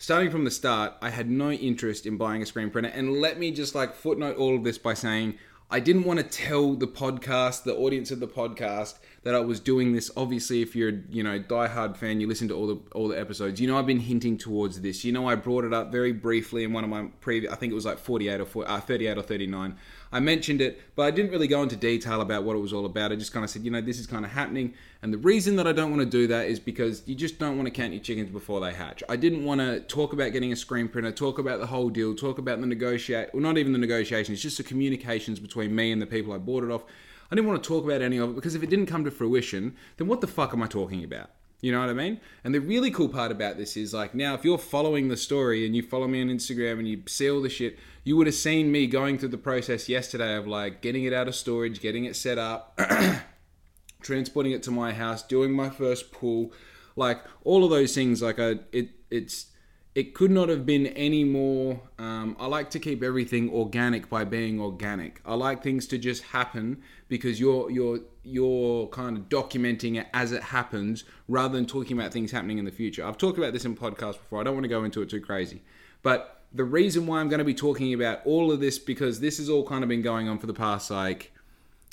starting 0.00 0.30
from 0.30 0.44
the 0.44 0.50
start, 0.50 0.94
I 1.02 1.10
had 1.10 1.30
no 1.30 1.52
interest 1.52 2.06
in 2.06 2.16
buying 2.16 2.42
a 2.42 2.46
screen 2.46 2.70
printer. 2.70 2.88
And 2.88 3.20
let 3.20 3.38
me 3.38 3.52
just 3.52 3.74
like 3.74 3.94
footnote 3.94 4.36
all 4.38 4.56
of 4.56 4.64
this 4.64 4.78
by 4.78 4.94
saying 4.94 5.38
I 5.70 5.78
didn't 5.78 6.04
want 6.04 6.18
to 6.18 6.24
tell 6.24 6.74
the 6.74 6.88
podcast, 6.88 7.62
the 7.62 7.76
audience 7.76 8.10
of 8.10 8.18
the 8.18 8.26
podcast, 8.26 8.94
that 9.22 9.34
I 9.34 9.40
was 9.40 9.60
doing 9.60 9.92
this. 9.92 10.10
Obviously, 10.16 10.62
if 10.62 10.74
you're 10.74 11.02
you 11.10 11.22
know 11.22 11.38
diehard 11.38 11.98
fan, 11.98 12.18
you 12.18 12.26
listen 12.26 12.48
to 12.48 12.54
all 12.54 12.66
the 12.66 12.80
all 12.92 13.08
the 13.08 13.20
episodes. 13.20 13.60
You 13.60 13.68
know 13.68 13.78
I've 13.78 13.86
been 13.86 14.00
hinting 14.00 14.38
towards 14.38 14.80
this. 14.80 15.04
You 15.04 15.12
know 15.12 15.28
I 15.28 15.34
brought 15.36 15.64
it 15.64 15.74
up 15.74 15.92
very 15.92 16.12
briefly 16.12 16.64
in 16.64 16.72
one 16.72 16.82
of 16.82 16.90
my 16.90 17.08
previous. 17.20 17.52
I 17.52 17.56
think 17.56 17.70
it 17.70 17.74
was 17.74 17.84
like 17.84 17.98
48 17.98 18.40
or 18.40 18.46
40, 18.46 18.68
uh, 18.68 18.80
38 18.80 19.18
or 19.18 19.22
39. 19.22 19.76
I 20.12 20.18
mentioned 20.18 20.60
it, 20.60 20.80
but 20.96 21.02
I 21.02 21.12
didn't 21.12 21.30
really 21.30 21.46
go 21.46 21.62
into 21.62 21.76
detail 21.76 22.20
about 22.20 22.42
what 22.42 22.56
it 22.56 22.58
was 22.58 22.72
all 22.72 22.84
about. 22.84 23.12
I 23.12 23.16
just 23.16 23.32
kind 23.32 23.44
of 23.44 23.50
said, 23.50 23.62
you 23.62 23.70
know, 23.70 23.80
this 23.80 24.00
is 24.00 24.08
kind 24.08 24.24
of 24.24 24.32
happening. 24.32 24.74
And 25.02 25.12
the 25.12 25.18
reason 25.18 25.54
that 25.56 25.68
I 25.68 25.72
don't 25.72 25.90
want 25.90 26.02
to 26.02 26.08
do 26.08 26.26
that 26.26 26.46
is 26.46 26.58
because 26.58 27.02
you 27.06 27.14
just 27.14 27.38
don't 27.38 27.56
want 27.56 27.66
to 27.66 27.70
count 27.70 27.92
your 27.92 28.02
chickens 28.02 28.28
before 28.30 28.60
they 28.60 28.72
hatch. 28.72 29.04
I 29.08 29.14
didn't 29.14 29.44
want 29.44 29.60
to 29.60 29.80
talk 29.80 30.12
about 30.12 30.32
getting 30.32 30.52
a 30.52 30.56
screen 30.56 30.88
printer, 30.88 31.12
talk 31.12 31.38
about 31.38 31.60
the 31.60 31.66
whole 31.66 31.90
deal, 31.90 32.14
talk 32.14 32.38
about 32.38 32.60
the 32.60 32.66
negotiate, 32.66 33.30
well, 33.32 33.42
not 33.42 33.56
even 33.56 33.72
the 33.72 33.78
negotiations, 33.78 34.42
just 34.42 34.56
the 34.56 34.64
communications 34.64 35.38
between 35.38 35.74
me 35.74 35.92
and 35.92 36.02
the 36.02 36.06
people 36.06 36.32
I 36.32 36.38
bought 36.38 36.64
it 36.64 36.70
off. 36.70 36.82
I 37.30 37.36
didn't 37.36 37.48
want 37.48 37.62
to 37.62 37.68
talk 37.68 37.84
about 37.84 38.02
any 38.02 38.16
of 38.16 38.30
it 38.30 38.34
because 38.34 38.56
if 38.56 38.64
it 38.64 38.70
didn't 38.70 38.86
come 38.86 39.04
to 39.04 39.10
fruition, 39.12 39.76
then 39.96 40.08
what 40.08 40.20
the 40.20 40.26
fuck 40.26 40.52
am 40.52 40.62
I 40.62 40.66
talking 40.66 41.04
about? 41.04 41.30
You 41.60 41.72
know 41.72 41.80
what 41.80 41.90
I 41.90 41.94
mean? 41.94 42.20
And 42.42 42.54
the 42.54 42.60
really 42.60 42.90
cool 42.90 43.08
part 43.08 43.30
about 43.30 43.58
this 43.58 43.76
is 43.76 43.92
like 43.92 44.14
now, 44.14 44.34
if 44.34 44.44
you're 44.44 44.58
following 44.58 45.08
the 45.08 45.16
story 45.16 45.66
and 45.66 45.76
you 45.76 45.82
follow 45.82 46.08
me 46.08 46.22
on 46.22 46.28
Instagram 46.28 46.78
and 46.78 46.88
you 46.88 47.02
see 47.06 47.30
all 47.30 47.42
the 47.42 47.50
shit, 47.50 47.78
you 48.04 48.16
would 48.16 48.26
have 48.26 48.34
seen 48.34 48.72
me 48.72 48.86
going 48.86 49.18
through 49.18 49.28
the 49.28 49.38
process 49.38 49.88
yesterday 49.88 50.34
of 50.36 50.46
like 50.46 50.80
getting 50.80 51.04
it 51.04 51.12
out 51.12 51.28
of 51.28 51.34
storage, 51.34 51.80
getting 51.80 52.04
it 52.04 52.16
set 52.16 52.38
up, 52.38 52.78
transporting 54.02 54.52
it 54.52 54.62
to 54.64 54.70
my 54.70 54.92
house, 54.92 55.22
doing 55.22 55.52
my 55.52 55.68
first 55.68 56.12
pull, 56.12 56.52
like 56.96 57.22
all 57.44 57.64
of 57.64 57.70
those 57.70 57.94
things. 57.94 58.22
Like 58.22 58.38
I, 58.38 58.60
it, 58.72 58.90
it's 59.10 59.46
it 59.94 60.14
could 60.14 60.30
not 60.30 60.48
have 60.48 60.64
been 60.64 60.86
any 60.88 61.24
more. 61.24 61.80
Um, 61.98 62.36
I 62.38 62.46
like 62.46 62.70
to 62.70 62.78
keep 62.78 63.02
everything 63.02 63.50
organic 63.50 64.08
by 64.08 64.24
being 64.24 64.60
organic. 64.60 65.20
I 65.26 65.34
like 65.34 65.62
things 65.62 65.86
to 65.88 65.98
just 65.98 66.22
happen 66.22 66.82
because 67.08 67.38
you're 67.38 67.70
you're 67.70 68.00
you're 68.22 68.86
kind 68.88 69.18
of 69.18 69.28
documenting 69.28 70.00
it 70.00 70.06
as 70.14 70.32
it 70.32 70.42
happens 70.42 71.04
rather 71.28 71.54
than 71.54 71.66
talking 71.66 71.98
about 71.98 72.12
things 72.12 72.30
happening 72.30 72.58
in 72.58 72.64
the 72.64 72.70
future. 72.70 73.04
I've 73.04 73.18
talked 73.18 73.36
about 73.36 73.52
this 73.52 73.64
in 73.64 73.76
podcasts 73.76 74.14
before. 74.18 74.40
I 74.40 74.44
don't 74.44 74.54
want 74.54 74.64
to 74.64 74.68
go 74.68 74.84
into 74.84 75.02
it 75.02 75.10
too 75.10 75.20
crazy, 75.20 75.62
but 76.02 76.39
the 76.52 76.64
reason 76.64 77.06
why 77.06 77.20
I'm 77.20 77.28
going 77.28 77.38
to 77.38 77.44
be 77.44 77.54
talking 77.54 77.94
about 77.94 78.20
all 78.24 78.50
of 78.50 78.60
this 78.60 78.78
because 78.78 79.20
this 79.20 79.38
has 79.38 79.48
all 79.48 79.66
kind 79.66 79.82
of 79.82 79.88
been 79.88 80.02
going 80.02 80.28
on 80.28 80.38
for 80.38 80.46
the 80.46 80.54
past 80.54 80.90
like 80.90 81.32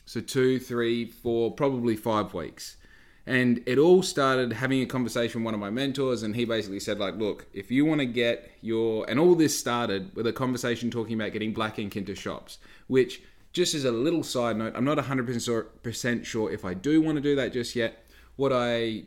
so 0.06 0.22
two, 0.22 0.58
three, 0.58 1.06
four, 1.06 1.52
probably 1.52 1.96
five 1.96 2.34
weeks. 2.34 2.78
And 3.26 3.62
it 3.66 3.78
all 3.78 4.02
started 4.02 4.54
having 4.54 4.82
a 4.82 4.86
conversation 4.86 5.42
with 5.42 5.46
one 5.46 5.54
of 5.54 5.60
my 5.60 5.70
mentors, 5.70 6.24
and 6.24 6.34
he 6.34 6.46
basically 6.46 6.80
said, 6.80 6.98
like, 6.98 7.18
look, 7.18 7.46
if 7.54 7.70
you 7.70 7.84
want 7.84 8.00
to 8.00 8.06
get 8.06 8.50
your 8.62 9.08
and 9.10 9.20
all 9.20 9.36
this 9.36 9.58
started 9.58 10.16
with 10.16 10.26
a 10.26 10.32
conversation 10.32 10.90
talking 10.90 11.20
about 11.20 11.34
getting 11.34 11.52
black 11.52 11.78
ink 11.78 11.98
into 11.98 12.16
shops, 12.16 12.58
which 12.88 13.22
just 13.52 13.76
as 13.76 13.84
a 13.84 13.92
little 13.92 14.24
side 14.24 14.56
note, 14.56 14.74
I'm 14.76 14.86
not 14.86 14.98
100% 14.98 16.26
sure 16.26 16.52
if 16.52 16.64
I 16.64 16.74
do 16.74 17.02
want 17.02 17.18
to 17.18 17.22
do 17.22 17.36
that 17.36 17.52
just 17.52 17.76
yet. 17.76 18.06
What 18.38 18.54
I 18.54 19.04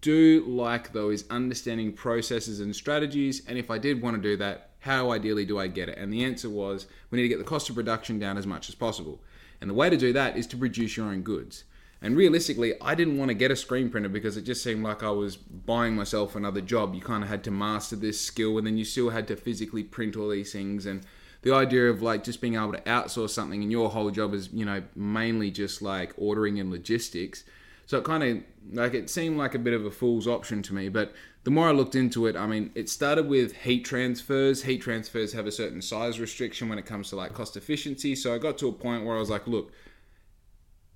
do 0.00 0.44
like 0.46 0.92
though 0.92 1.10
is 1.10 1.24
understanding 1.30 1.92
processes 1.92 2.58
and 2.58 2.74
strategies, 2.74 3.46
and 3.46 3.56
if 3.56 3.70
I 3.70 3.78
did 3.78 4.02
want 4.02 4.16
to 4.16 4.22
do 4.22 4.36
that, 4.38 4.70
how 4.84 5.10
ideally 5.10 5.46
do 5.46 5.58
I 5.58 5.66
get 5.66 5.88
it? 5.88 5.96
And 5.96 6.12
the 6.12 6.22
answer 6.24 6.50
was 6.50 6.86
we 7.10 7.16
need 7.16 7.22
to 7.22 7.28
get 7.28 7.38
the 7.38 7.44
cost 7.44 7.70
of 7.70 7.74
production 7.74 8.18
down 8.18 8.36
as 8.36 8.46
much 8.46 8.68
as 8.68 8.74
possible. 8.74 9.18
And 9.58 9.70
the 9.70 9.74
way 9.74 9.88
to 9.88 9.96
do 9.96 10.12
that 10.12 10.36
is 10.36 10.46
to 10.48 10.58
produce 10.58 10.94
your 10.98 11.06
own 11.06 11.22
goods. 11.22 11.64
And 12.02 12.18
realistically, 12.18 12.74
I 12.82 12.94
didn't 12.94 13.16
want 13.16 13.30
to 13.30 13.34
get 13.34 13.50
a 13.50 13.56
screen 13.56 13.88
printer 13.88 14.10
because 14.10 14.36
it 14.36 14.42
just 14.42 14.62
seemed 14.62 14.84
like 14.84 15.02
I 15.02 15.08
was 15.08 15.36
buying 15.36 15.96
myself 15.96 16.36
another 16.36 16.60
job. 16.60 16.94
You 16.94 17.00
kind 17.00 17.24
of 17.24 17.30
had 17.30 17.42
to 17.44 17.50
master 17.50 17.96
this 17.96 18.20
skill 18.20 18.58
and 18.58 18.66
then 18.66 18.76
you 18.76 18.84
still 18.84 19.08
had 19.08 19.26
to 19.28 19.36
physically 19.36 19.84
print 19.84 20.16
all 20.16 20.28
these 20.28 20.52
things. 20.52 20.84
And 20.84 21.06
the 21.40 21.54
idea 21.54 21.88
of 21.88 22.02
like 22.02 22.22
just 22.22 22.42
being 22.42 22.56
able 22.56 22.72
to 22.72 22.80
outsource 22.82 23.30
something 23.30 23.62
and 23.62 23.72
your 23.72 23.88
whole 23.88 24.10
job 24.10 24.34
is, 24.34 24.50
you 24.52 24.66
know, 24.66 24.82
mainly 24.94 25.50
just 25.50 25.80
like 25.80 26.12
ordering 26.18 26.60
and 26.60 26.70
logistics. 26.70 27.44
So 27.86 27.96
it 27.96 28.04
kind 28.04 28.22
of 28.22 28.42
like 28.76 28.92
it 28.92 29.08
seemed 29.08 29.38
like 29.38 29.54
a 29.54 29.58
bit 29.58 29.72
of 29.72 29.86
a 29.86 29.90
fool's 29.90 30.26
option 30.26 30.60
to 30.64 30.74
me. 30.74 30.90
But 30.90 31.14
the 31.44 31.50
more 31.50 31.68
I 31.68 31.72
looked 31.72 31.94
into 31.94 32.26
it, 32.26 32.36
I 32.36 32.46
mean, 32.46 32.70
it 32.74 32.88
started 32.88 33.28
with 33.28 33.54
heat 33.54 33.84
transfers. 33.84 34.62
Heat 34.62 34.78
transfers 34.78 35.34
have 35.34 35.46
a 35.46 35.52
certain 35.52 35.82
size 35.82 36.18
restriction 36.18 36.70
when 36.70 36.78
it 36.78 36.86
comes 36.86 37.10
to 37.10 37.16
like 37.16 37.34
cost 37.34 37.56
efficiency. 37.58 38.16
So 38.16 38.34
I 38.34 38.38
got 38.38 38.56
to 38.58 38.68
a 38.68 38.72
point 38.72 39.04
where 39.04 39.14
I 39.14 39.18
was 39.18 39.28
like, 39.28 39.46
look, 39.46 39.70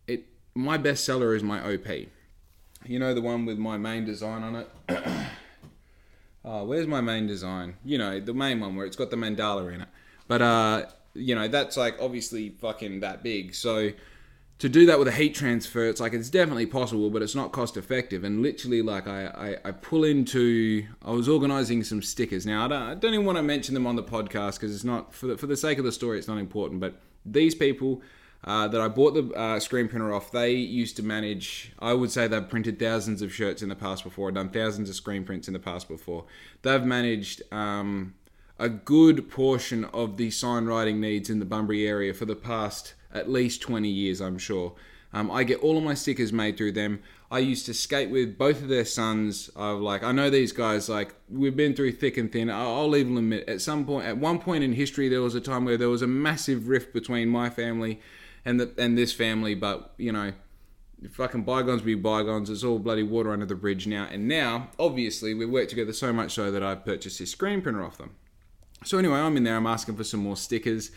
it 0.06 0.24
my 0.54 0.78
best 0.78 1.04
seller 1.04 1.34
is 1.34 1.42
my 1.42 1.60
OP. 1.60 1.86
You 2.86 2.98
know 2.98 3.12
the 3.12 3.20
one 3.20 3.44
with 3.44 3.58
my 3.58 3.76
main 3.76 4.06
design 4.06 4.42
on 4.42 4.56
it. 4.56 4.70
oh, 6.46 6.64
where's 6.66 6.86
my 6.86 7.02
main 7.02 7.26
design? 7.26 7.76
You 7.84 7.98
know 7.98 8.18
the 8.18 8.32
main 8.32 8.58
one 8.58 8.74
where 8.74 8.86
it's 8.86 8.96
got 8.96 9.10
the 9.10 9.16
mandala 9.16 9.72
in 9.74 9.82
it. 9.82 9.88
But 10.28 10.40
uh, 10.40 10.86
you 11.12 11.34
know 11.34 11.46
that's 11.46 11.76
like 11.76 11.96
obviously 12.00 12.48
fucking 12.48 13.00
that 13.00 13.22
big. 13.22 13.54
So 13.54 13.90
to 14.58 14.68
do 14.68 14.86
that 14.86 14.98
with 14.98 15.06
a 15.06 15.12
heat 15.12 15.34
transfer, 15.34 15.86
it's 15.86 16.00
like 16.00 16.12
it's 16.12 16.30
definitely 16.30 16.66
possible, 16.66 17.10
but 17.10 17.22
it's 17.22 17.34
not 17.34 17.52
cost 17.52 17.76
effective. 17.76 18.24
And 18.24 18.42
literally, 18.42 18.82
like 18.82 19.06
I, 19.06 19.26
I, 19.26 19.68
I 19.68 19.70
pull 19.70 20.04
into, 20.04 20.84
I 21.04 21.12
was 21.12 21.28
organizing 21.28 21.84
some 21.84 22.02
stickers. 22.02 22.44
Now 22.44 22.64
I 22.64 22.68
don't, 22.68 22.82
I 22.82 22.94
don't 22.94 23.14
even 23.14 23.24
want 23.24 23.38
to 23.38 23.42
mention 23.42 23.74
them 23.74 23.86
on 23.86 23.94
the 23.94 24.02
podcast 24.02 24.54
because 24.54 24.74
it's 24.74 24.84
not 24.84 25.14
for 25.14 25.28
the, 25.28 25.38
for 25.38 25.46
the 25.46 25.56
sake 25.56 25.78
of 25.78 25.84
the 25.84 25.92
story, 25.92 26.18
it's 26.18 26.28
not 26.28 26.38
important. 26.38 26.80
But 26.80 27.00
these 27.24 27.54
people 27.54 28.02
uh, 28.44 28.66
that 28.68 28.80
I 28.80 28.88
bought 28.88 29.14
the 29.14 29.32
uh, 29.34 29.60
screen 29.60 29.88
printer 29.88 30.12
off, 30.12 30.32
they 30.32 30.52
used 30.52 30.96
to 30.96 31.04
manage. 31.04 31.72
I 31.78 31.92
would 31.92 32.10
say 32.10 32.26
they've 32.26 32.48
printed 32.48 32.80
thousands 32.80 33.22
of 33.22 33.32
shirts 33.32 33.62
in 33.62 33.68
the 33.68 33.76
past 33.76 34.02
before, 34.02 34.32
done 34.32 34.48
thousands 34.48 34.88
of 34.88 34.96
screen 34.96 35.24
prints 35.24 35.46
in 35.46 35.54
the 35.54 35.60
past 35.60 35.88
before. 35.88 36.24
They've 36.62 36.84
managed 36.84 37.42
um, 37.52 38.14
a 38.58 38.68
good 38.68 39.30
portion 39.30 39.84
of 39.86 40.16
the 40.16 40.32
sign 40.32 40.66
writing 40.66 41.00
needs 41.00 41.30
in 41.30 41.38
the 41.38 41.44
Bunbury 41.44 41.86
area 41.86 42.12
for 42.12 42.24
the 42.24 42.36
past 42.36 42.94
at 43.12 43.30
least 43.30 43.62
20 43.62 43.88
years, 43.88 44.20
I'm 44.20 44.38
sure. 44.38 44.74
Um, 45.12 45.30
I 45.30 45.44
get 45.44 45.60
all 45.60 45.78
of 45.78 45.84
my 45.84 45.94
stickers 45.94 46.32
made 46.32 46.56
through 46.56 46.72
them. 46.72 47.00
I 47.30 47.38
used 47.38 47.66
to 47.66 47.74
skate 47.74 48.10
with 48.10 48.38
both 48.38 48.62
of 48.62 48.68
their 48.68 48.84
sons. 48.84 49.48
Of 49.56 49.80
like, 49.80 50.02
I 50.02 50.12
know 50.12 50.30
these 50.30 50.52
guys. 50.52 50.88
Like, 50.88 51.14
we've 51.30 51.56
been 51.56 51.74
through 51.74 51.92
thick 51.92 52.16
and 52.16 52.30
thin. 52.30 52.50
I'll, 52.50 52.94
even 52.96 53.16
admit, 53.16 53.48
at 53.48 53.60
some 53.60 53.84
point, 53.84 54.06
at 54.06 54.18
one 54.18 54.38
point 54.38 54.64
in 54.64 54.72
history, 54.72 55.08
there 55.08 55.22
was 55.22 55.34
a 55.34 55.40
time 55.40 55.64
where 55.64 55.76
there 55.76 55.88
was 55.88 56.02
a 56.02 56.06
massive 56.06 56.68
rift 56.68 56.92
between 56.92 57.28
my 57.28 57.50
family 57.50 58.00
and 58.44 58.60
the 58.60 58.72
and 58.78 58.96
this 58.96 59.12
family. 59.12 59.54
But 59.54 59.92
you 59.98 60.12
know, 60.12 60.32
fucking 61.10 61.44
bygones 61.44 61.82
be 61.82 61.94
bygones. 61.94 62.50
It's 62.50 62.64
all 62.64 62.78
bloody 62.78 63.02
water 63.02 63.32
under 63.32 63.46
the 63.46 63.54
bridge 63.54 63.86
now. 63.86 64.08
And 64.10 64.28
now, 64.28 64.68
obviously, 64.78 65.34
we 65.34 65.46
work 65.46 65.68
together 65.68 65.92
so 65.92 66.12
much 66.12 66.32
so 66.32 66.50
that 66.50 66.62
I've 66.62 66.84
purchased 66.84 67.18
this 67.18 67.30
screen 67.30 67.62
printer 67.62 67.84
off 67.84 67.98
them. 67.98 68.14
So 68.84 68.98
anyway, 68.98 69.18
I'm 69.18 69.36
in 69.36 69.44
there. 69.44 69.56
I'm 69.56 69.66
asking 69.66 69.96
for 69.96 70.04
some 70.04 70.20
more 70.20 70.36
stickers. 70.36 70.90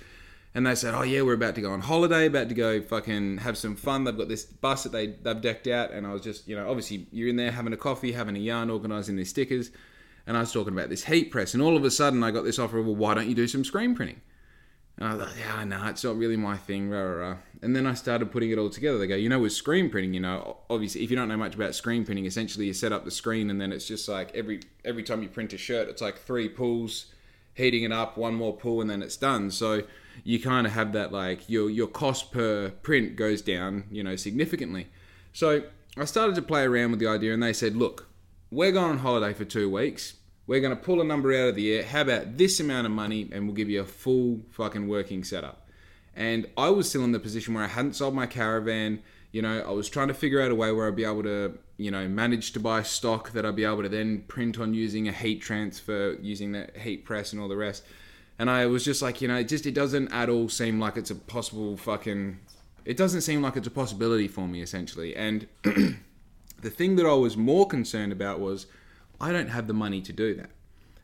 And 0.53 0.67
they 0.67 0.75
said, 0.75 0.93
"Oh 0.93 1.03
yeah, 1.03 1.21
we're 1.21 1.33
about 1.33 1.55
to 1.55 1.61
go 1.61 1.71
on 1.71 1.81
holiday, 1.81 2.25
about 2.25 2.49
to 2.49 2.55
go 2.55 2.81
fucking 2.81 3.37
have 3.37 3.57
some 3.57 3.75
fun. 3.75 4.03
They've 4.03 4.17
got 4.17 4.27
this 4.27 4.43
bus 4.43 4.83
that 4.83 4.91
they 4.91 5.07
they've 5.07 5.39
decked 5.39 5.67
out." 5.67 5.91
And 5.91 6.05
I 6.05 6.11
was 6.11 6.21
just, 6.21 6.47
you 6.47 6.55
know, 6.55 6.69
obviously 6.69 7.07
you're 7.11 7.29
in 7.29 7.37
there 7.37 7.51
having 7.51 7.71
a 7.71 7.77
coffee, 7.77 8.11
having 8.11 8.35
a 8.35 8.39
yarn, 8.39 8.69
organising 8.69 9.15
these 9.15 9.29
stickers. 9.29 9.71
And 10.27 10.35
I 10.35 10.41
was 10.41 10.51
talking 10.51 10.73
about 10.73 10.89
this 10.89 11.05
heat 11.05 11.31
press, 11.31 11.53
and 11.53 11.63
all 11.63 11.77
of 11.77 11.83
a 11.85 11.91
sudden 11.91 12.23
I 12.23 12.31
got 12.31 12.43
this 12.43 12.59
offer 12.59 12.79
of, 12.79 12.85
"Well, 12.85 12.95
why 12.95 13.13
don't 13.13 13.27
you 13.27 13.35
do 13.35 13.47
some 13.47 13.63
screen 13.63 13.95
printing?" 13.95 14.21
And 14.97 15.07
I 15.07 15.15
was 15.15 15.27
like, 15.27 15.39
"Yeah, 15.39 15.63
no, 15.63 15.87
it's 15.87 16.03
not 16.03 16.17
really 16.17 16.37
my 16.37 16.57
thing." 16.57 16.89
Rah, 16.89 17.01
rah, 17.01 17.29
rah. 17.29 17.37
And 17.61 17.73
then 17.73 17.87
I 17.87 17.93
started 17.93 18.31
putting 18.31 18.51
it 18.51 18.57
all 18.57 18.69
together. 18.69 18.97
They 18.97 19.07
go, 19.07 19.15
"You 19.15 19.29
know, 19.29 19.39
with 19.39 19.53
screen 19.53 19.89
printing, 19.89 20.13
you 20.13 20.19
know, 20.19 20.57
obviously 20.69 21.01
if 21.03 21.09
you 21.09 21.15
don't 21.15 21.29
know 21.29 21.37
much 21.37 21.55
about 21.55 21.75
screen 21.75 22.03
printing, 22.03 22.25
essentially 22.25 22.65
you 22.65 22.73
set 22.73 22.91
up 22.91 23.05
the 23.05 23.11
screen, 23.11 23.49
and 23.49 23.59
then 23.61 23.71
it's 23.71 23.87
just 23.87 24.09
like 24.09 24.31
every 24.35 24.59
every 24.83 25.03
time 25.03 25.23
you 25.23 25.29
print 25.29 25.53
a 25.53 25.57
shirt, 25.57 25.87
it's 25.87 26.01
like 26.01 26.17
three 26.17 26.49
pulls." 26.49 27.05
heating 27.53 27.83
it 27.83 27.91
up, 27.91 28.17
one 28.17 28.33
more 28.35 28.55
pull, 28.55 28.81
and 28.81 28.89
then 28.89 29.01
it's 29.01 29.17
done. 29.17 29.51
So 29.51 29.83
you 30.23 30.39
kind 30.39 30.67
of 30.67 30.73
have 30.73 30.93
that 30.93 31.11
like 31.11 31.49
your 31.49 31.69
your 31.69 31.87
cost 31.87 32.31
per 32.31 32.69
print 32.69 33.15
goes 33.15 33.41
down, 33.41 33.85
you 33.91 34.03
know, 34.03 34.15
significantly. 34.15 34.87
So 35.33 35.63
I 35.97 36.05
started 36.05 36.35
to 36.35 36.41
play 36.41 36.63
around 36.63 36.91
with 36.91 36.99
the 36.99 37.07
idea, 37.07 37.33
and 37.33 37.43
they 37.43 37.53
said, 37.53 37.75
look, 37.75 38.07
we're 38.49 38.71
going 38.71 38.91
on 38.91 38.97
holiday 38.99 39.33
for 39.33 39.45
two 39.45 39.69
weeks. 39.69 40.15
We're 40.47 40.59
going 40.59 40.75
to 40.75 40.81
pull 40.81 40.99
a 40.99 41.05
number 41.05 41.33
out 41.33 41.49
of 41.49 41.55
the 41.55 41.73
air. 41.73 41.83
How 41.83 42.01
about 42.01 42.37
this 42.37 42.59
amount 42.59 42.85
of 42.85 42.91
money, 42.91 43.29
and 43.31 43.45
we'll 43.45 43.55
give 43.55 43.69
you 43.69 43.81
a 43.81 43.85
full 43.85 44.41
fucking 44.51 44.87
working 44.87 45.23
setup. 45.23 45.67
And 46.15 46.47
I 46.57 46.69
was 46.69 46.89
still 46.89 47.03
in 47.03 47.13
the 47.13 47.19
position 47.19 47.53
where 47.53 47.63
I 47.63 47.67
hadn't 47.67 47.95
sold 47.95 48.13
my 48.13 48.25
caravan. 48.25 49.01
You 49.31 49.41
know, 49.41 49.61
I 49.65 49.71
was 49.71 49.87
trying 49.87 50.09
to 50.09 50.13
figure 50.13 50.41
out 50.41 50.51
a 50.51 50.55
way 50.55 50.71
where 50.73 50.87
I'd 50.87 50.95
be 50.95 51.05
able 51.05 51.23
to, 51.23 51.57
you 51.77 51.89
know, 51.89 52.07
manage 52.09 52.51
to 52.53 52.59
buy 52.59 52.83
stock 52.83 53.31
that 53.31 53.45
I'd 53.45 53.55
be 53.55 53.63
able 53.63 53.83
to 53.83 53.89
then 53.89 54.23
print 54.27 54.59
on 54.59 54.73
using 54.73 55.07
a 55.07 55.13
heat 55.13 55.41
transfer, 55.41 56.17
using 56.21 56.51
that 56.51 56.75
heat 56.75 57.05
press 57.05 57.31
and 57.31 57.41
all 57.41 57.47
the 57.47 57.55
rest. 57.55 57.83
And 58.39 58.49
I 58.49 58.65
was 58.65 58.83
just 58.83 59.01
like, 59.01 59.21
you 59.21 59.27
know, 59.27 59.35
it 59.35 59.47
just 59.47 59.65
it 59.65 59.73
doesn't 59.73 60.11
at 60.11 60.29
all 60.29 60.49
seem 60.49 60.79
like 60.79 60.97
it's 60.97 61.11
a 61.11 61.15
possible 61.15 61.77
fucking. 61.77 62.39
It 62.83 62.97
doesn't 62.97 63.21
seem 63.21 63.41
like 63.41 63.55
it's 63.55 63.67
a 63.67 63.71
possibility 63.71 64.27
for 64.27 64.47
me 64.47 64.61
essentially. 64.61 65.15
And 65.15 65.47
the 65.63 66.69
thing 66.69 66.95
that 66.95 67.05
I 67.05 67.13
was 67.13 67.37
more 67.37 67.67
concerned 67.67 68.11
about 68.11 68.39
was 68.39 68.65
I 69.19 69.31
don't 69.31 69.49
have 69.49 69.67
the 69.67 69.73
money 69.73 70.01
to 70.01 70.13
do 70.13 70.33
that. 70.35 70.49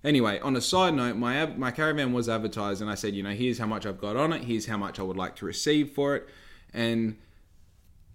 Anyway, 0.04 0.40
on 0.40 0.56
a 0.56 0.62
side 0.62 0.94
note, 0.94 1.18
my 1.18 1.46
my 1.46 1.72
caravan 1.72 2.14
was 2.14 2.30
advertised, 2.30 2.82
and 2.82 2.90
I 2.90 2.96
said, 2.96 3.14
you 3.14 3.24
know, 3.24 3.32
here's 3.32 3.60
how 3.60 3.68
much 3.68 3.86
I've 3.86 4.00
got 4.00 4.16
on 4.16 4.34
it. 4.34 4.44
Here's 4.44 4.66
how 4.66 4.78
much 4.78 5.00
I 5.00 5.04
would 5.04 5.18
like 5.18 5.36
to 5.38 5.46
receive 5.46 5.92
for 5.92 6.16
it, 6.16 6.28
and 6.74 7.18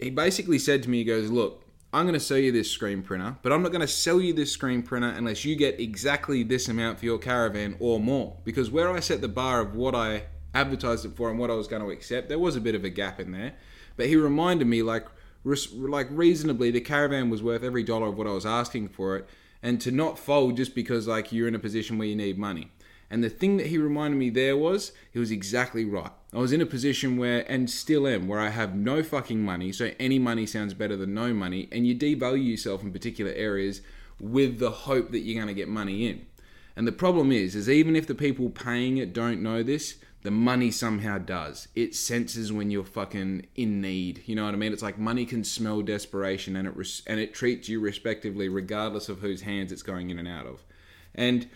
he 0.02 0.10
basically 0.10 0.58
said 0.58 0.82
to 0.82 0.90
me, 0.90 0.98
he 0.98 1.04
goes, 1.04 1.30
look, 1.30 1.61
I'm 1.94 2.04
going 2.06 2.14
to 2.14 2.20
sell 2.20 2.38
you 2.38 2.52
this 2.52 2.70
screen 2.70 3.02
printer, 3.02 3.36
but 3.42 3.52
I'm 3.52 3.62
not 3.62 3.70
going 3.70 3.82
to 3.82 3.86
sell 3.86 4.18
you 4.18 4.32
this 4.32 4.50
screen 4.50 4.82
printer 4.82 5.10
unless 5.10 5.44
you 5.44 5.54
get 5.56 5.78
exactly 5.78 6.42
this 6.42 6.68
amount 6.68 6.98
for 6.98 7.04
your 7.04 7.18
caravan 7.18 7.76
or 7.80 8.00
more. 8.00 8.38
Because 8.44 8.70
where 8.70 8.90
I 8.90 9.00
set 9.00 9.20
the 9.20 9.28
bar 9.28 9.60
of 9.60 9.74
what 9.74 9.94
I 9.94 10.24
advertised 10.54 11.04
it 11.04 11.14
for 11.16 11.28
and 11.28 11.38
what 11.38 11.50
I 11.50 11.54
was 11.54 11.68
going 11.68 11.82
to 11.82 11.90
accept, 11.90 12.30
there 12.30 12.38
was 12.38 12.56
a 12.56 12.62
bit 12.62 12.74
of 12.74 12.84
a 12.84 12.88
gap 12.88 13.20
in 13.20 13.32
there. 13.32 13.52
But 13.98 14.06
he 14.06 14.16
reminded 14.16 14.66
me, 14.66 14.82
like, 14.82 15.06
like 15.44 16.08
reasonably, 16.10 16.70
the 16.70 16.80
caravan 16.80 17.28
was 17.28 17.42
worth 17.42 17.62
every 17.62 17.82
dollar 17.82 18.06
of 18.06 18.16
what 18.16 18.26
I 18.26 18.32
was 18.32 18.46
asking 18.46 18.88
for 18.88 19.16
it, 19.16 19.28
and 19.62 19.78
to 19.82 19.90
not 19.90 20.18
fold 20.18 20.56
just 20.56 20.74
because 20.74 21.06
like 21.06 21.30
you're 21.30 21.48
in 21.48 21.54
a 21.54 21.58
position 21.58 21.98
where 21.98 22.08
you 22.08 22.16
need 22.16 22.38
money. 22.38 22.70
And 23.12 23.22
the 23.22 23.28
thing 23.28 23.58
that 23.58 23.66
he 23.66 23.76
reminded 23.76 24.16
me 24.16 24.30
there 24.30 24.56
was, 24.56 24.92
he 25.12 25.18
was 25.18 25.30
exactly 25.30 25.84
right. 25.84 26.10
I 26.32 26.38
was 26.38 26.50
in 26.50 26.62
a 26.62 26.66
position 26.66 27.18
where, 27.18 27.44
and 27.46 27.68
still 27.68 28.06
am, 28.08 28.26
where 28.26 28.40
I 28.40 28.48
have 28.48 28.74
no 28.74 29.02
fucking 29.02 29.44
money, 29.44 29.70
so 29.70 29.90
any 30.00 30.18
money 30.18 30.46
sounds 30.46 30.72
better 30.72 30.96
than 30.96 31.12
no 31.12 31.34
money, 31.34 31.68
and 31.70 31.86
you 31.86 31.94
devalue 31.94 32.48
yourself 32.52 32.82
in 32.82 32.90
particular 32.90 33.30
areas 33.32 33.82
with 34.18 34.58
the 34.58 34.70
hope 34.70 35.10
that 35.10 35.18
you're 35.18 35.36
going 35.36 35.54
to 35.54 35.60
get 35.60 35.68
money 35.68 36.08
in. 36.08 36.24
And 36.74 36.88
the 36.88 36.92
problem 36.92 37.32
is, 37.32 37.54
is 37.54 37.68
even 37.68 37.96
if 37.96 38.06
the 38.06 38.14
people 38.14 38.48
paying 38.48 38.96
it 38.96 39.12
don't 39.12 39.42
know 39.42 39.62
this, 39.62 39.96
the 40.22 40.30
money 40.30 40.70
somehow 40.70 41.18
does. 41.18 41.68
It 41.74 41.94
senses 41.94 42.50
when 42.50 42.70
you're 42.70 42.82
fucking 42.82 43.44
in 43.56 43.82
need. 43.82 44.22
You 44.24 44.36
know 44.36 44.46
what 44.46 44.54
I 44.54 44.56
mean? 44.56 44.72
It's 44.72 44.82
like 44.82 44.98
money 44.98 45.26
can 45.26 45.44
smell 45.44 45.82
desperation, 45.82 46.56
and 46.56 46.66
it 46.66 46.74
res- 46.74 47.02
and 47.06 47.20
it 47.20 47.34
treats 47.34 47.68
you 47.68 47.78
respectively, 47.78 48.48
regardless 48.48 49.10
of 49.10 49.18
whose 49.18 49.42
hands 49.42 49.70
it's 49.70 49.82
going 49.82 50.08
in 50.08 50.18
and 50.18 50.28
out 50.28 50.46
of. 50.46 50.64
And 51.14 51.46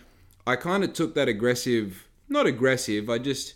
I 0.47 0.55
kind 0.55 0.85
of 0.85 0.93
took 0.93 1.13
that 1.15 1.27
aggressive, 1.27 2.07
not 2.29 2.45
aggressive. 2.45 3.09
I 3.09 3.17
just 3.17 3.55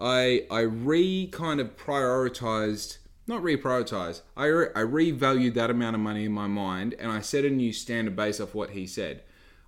I 0.00 0.46
I 0.50 0.60
re 0.60 1.26
kind 1.26 1.60
of 1.60 1.76
prioritized, 1.76 2.96
not 3.26 3.42
reprioritized. 3.42 4.22
I 4.34 4.46
re, 4.46 4.68
I 4.74 4.80
revalued 4.80 5.52
that 5.52 5.68
amount 5.68 5.94
of 5.94 6.00
money 6.00 6.24
in 6.24 6.32
my 6.32 6.46
mind, 6.46 6.94
and 6.98 7.12
I 7.12 7.20
set 7.20 7.44
a 7.44 7.50
new 7.50 7.70
standard 7.70 8.16
based 8.16 8.40
off 8.40 8.54
what 8.54 8.70
he 8.70 8.86
said. 8.86 9.22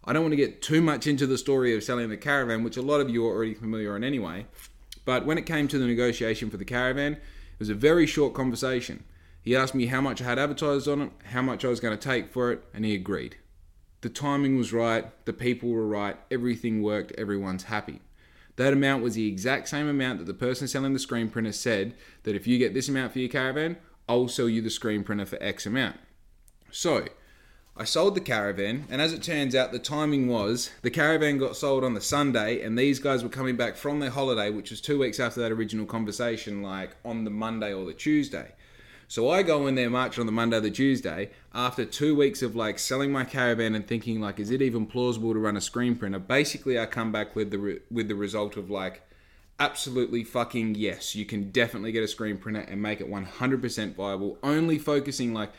I 0.06 0.14
don't 0.14 0.22
want 0.22 0.32
to 0.32 0.36
get 0.36 0.62
too 0.62 0.80
much 0.80 1.06
into 1.06 1.26
the 1.26 1.36
story 1.36 1.76
of 1.76 1.84
selling 1.84 2.08
the 2.08 2.16
caravan, 2.16 2.64
which 2.64 2.78
a 2.78 2.82
lot 2.82 3.02
of 3.02 3.10
you 3.10 3.26
are 3.26 3.34
already 3.34 3.52
familiar 3.52 3.94
on 3.94 4.02
anyway. 4.02 4.46
But 5.04 5.26
when 5.26 5.36
it 5.36 5.44
came 5.44 5.68
to 5.68 5.78
the 5.78 5.86
negotiation 5.86 6.48
for 6.48 6.56
the 6.56 6.64
caravan, 6.64 7.12
it 7.12 7.58
was 7.58 7.68
a 7.68 7.74
very 7.74 8.06
short 8.06 8.32
conversation. 8.32 9.04
He 9.42 9.54
asked 9.54 9.74
me 9.74 9.86
how 9.86 10.00
much 10.00 10.22
I 10.22 10.24
had 10.24 10.38
advertised 10.38 10.88
on 10.88 11.02
it, 11.02 11.10
how 11.24 11.42
much 11.42 11.62
I 11.62 11.68
was 11.68 11.80
going 11.80 11.96
to 11.96 12.02
take 12.02 12.32
for 12.32 12.52
it, 12.52 12.64
and 12.72 12.86
he 12.86 12.94
agreed. 12.94 13.36
The 14.04 14.10
timing 14.10 14.58
was 14.58 14.70
right, 14.70 15.06
the 15.24 15.32
people 15.32 15.70
were 15.70 15.86
right, 15.86 16.18
everything 16.30 16.82
worked, 16.82 17.12
everyone's 17.12 17.62
happy. 17.62 18.02
That 18.56 18.74
amount 18.74 19.02
was 19.02 19.14
the 19.14 19.26
exact 19.26 19.66
same 19.66 19.88
amount 19.88 20.18
that 20.18 20.26
the 20.26 20.34
person 20.34 20.68
selling 20.68 20.92
the 20.92 20.98
screen 20.98 21.30
printer 21.30 21.52
said 21.52 21.94
that 22.24 22.34
if 22.34 22.46
you 22.46 22.58
get 22.58 22.74
this 22.74 22.86
amount 22.86 23.14
for 23.14 23.20
your 23.20 23.30
caravan, 23.30 23.78
I'll 24.06 24.28
sell 24.28 24.46
you 24.46 24.60
the 24.60 24.68
screen 24.68 25.04
printer 25.04 25.24
for 25.24 25.42
X 25.42 25.64
amount. 25.64 25.96
So, 26.70 27.06
I 27.78 27.84
sold 27.84 28.14
the 28.14 28.20
caravan, 28.20 28.84
and 28.90 29.00
as 29.00 29.14
it 29.14 29.22
turns 29.22 29.54
out, 29.54 29.72
the 29.72 29.78
timing 29.78 30.28
was 30.28 30.68
the 30.82 30.90
caravan 30.90 31.38
got 31.38 31.56
sold 31.56 31.82
on 31.82 31.94
the 31.94 32.02
Sunday, 32.02 32.60
and 32.60 32.78
these 32.78 32.98
guys 32.98 33.22
were 33.22 33.30
coming 33.30 33.56
back 33.56 33.74
from 33.74 34.00
their 34.00 34.10
holiday, 34.10 34.50
which 34.50 34.68
was 34.68 34.82
two 34.82 34.98
weeks 34.98 35.18
after 35.18 35.40
that 35.40 35.50
original 35.50 35.86
conversation, 35.86 36.60
like 36.60 36.90
on 37.06 37.24
the 37.24 37.30
Monday 37.30 37.72
or 37.72 37.86
the 37.86 37.94
Tuesday. 37.94 38.52
So 39.14 39.30
I 39.30 39.44
go 39.44 39.68
in 39.68 39.76
there 39.76 39.90
March 39.90 40.18
on 40.18 40.26
the 40.26 40.32
Monday, 40.32 40.58
the 40.58 40.72
Tuesday, 40.72 41.30
after 41.54 41.84
two 41.84 42.16
weeks 42.16 42.42
of 42.42 42.56
like 42.56 42.80
selling 42.80 43.12
my 43.12 43.22
caravan 43.22 43.76
and 43.76 43.86
thinking 43.86 44.20
like, 44.20 44.40
is 44.40 44.50
it 44.50 44.60
even 44.60 44.86
plausible 44.86 45.32
to 45.32 45.38
run 45.38 45.56
a 45.56 45.60
screen 45.60 45.94
printer? 45.94 46.18
Basically, 46.18 46.80
I 46.80 46.86
come 46.86 47.12
back 47.12 47.36
with 47.36 47.52
the 47.52 47.58
re- 47.58 47.80
with 47.92 48.08
the 48.08 48.16
result 48.16 48.56
of 48.56 48.70
like, 48.70 49.02
absolutely 49.60 50.24
fucking 50.24 50.74
yes, 50.74 51.14
you 51.14 51.24
can 51.24 51.52
definitely 51.52 51.92
get 51.92 52.02
a 52.02 52.08
screen 52.08 52.38
printer 52.38 52.62
and 52.62 52.82
make 52.82 53.00
it 53.00 53.08
100% 53.08 53.94
viable. 53.94 54.36
Only 54.42 54.80
focusing 54.80 55.32
like 55.32 55.52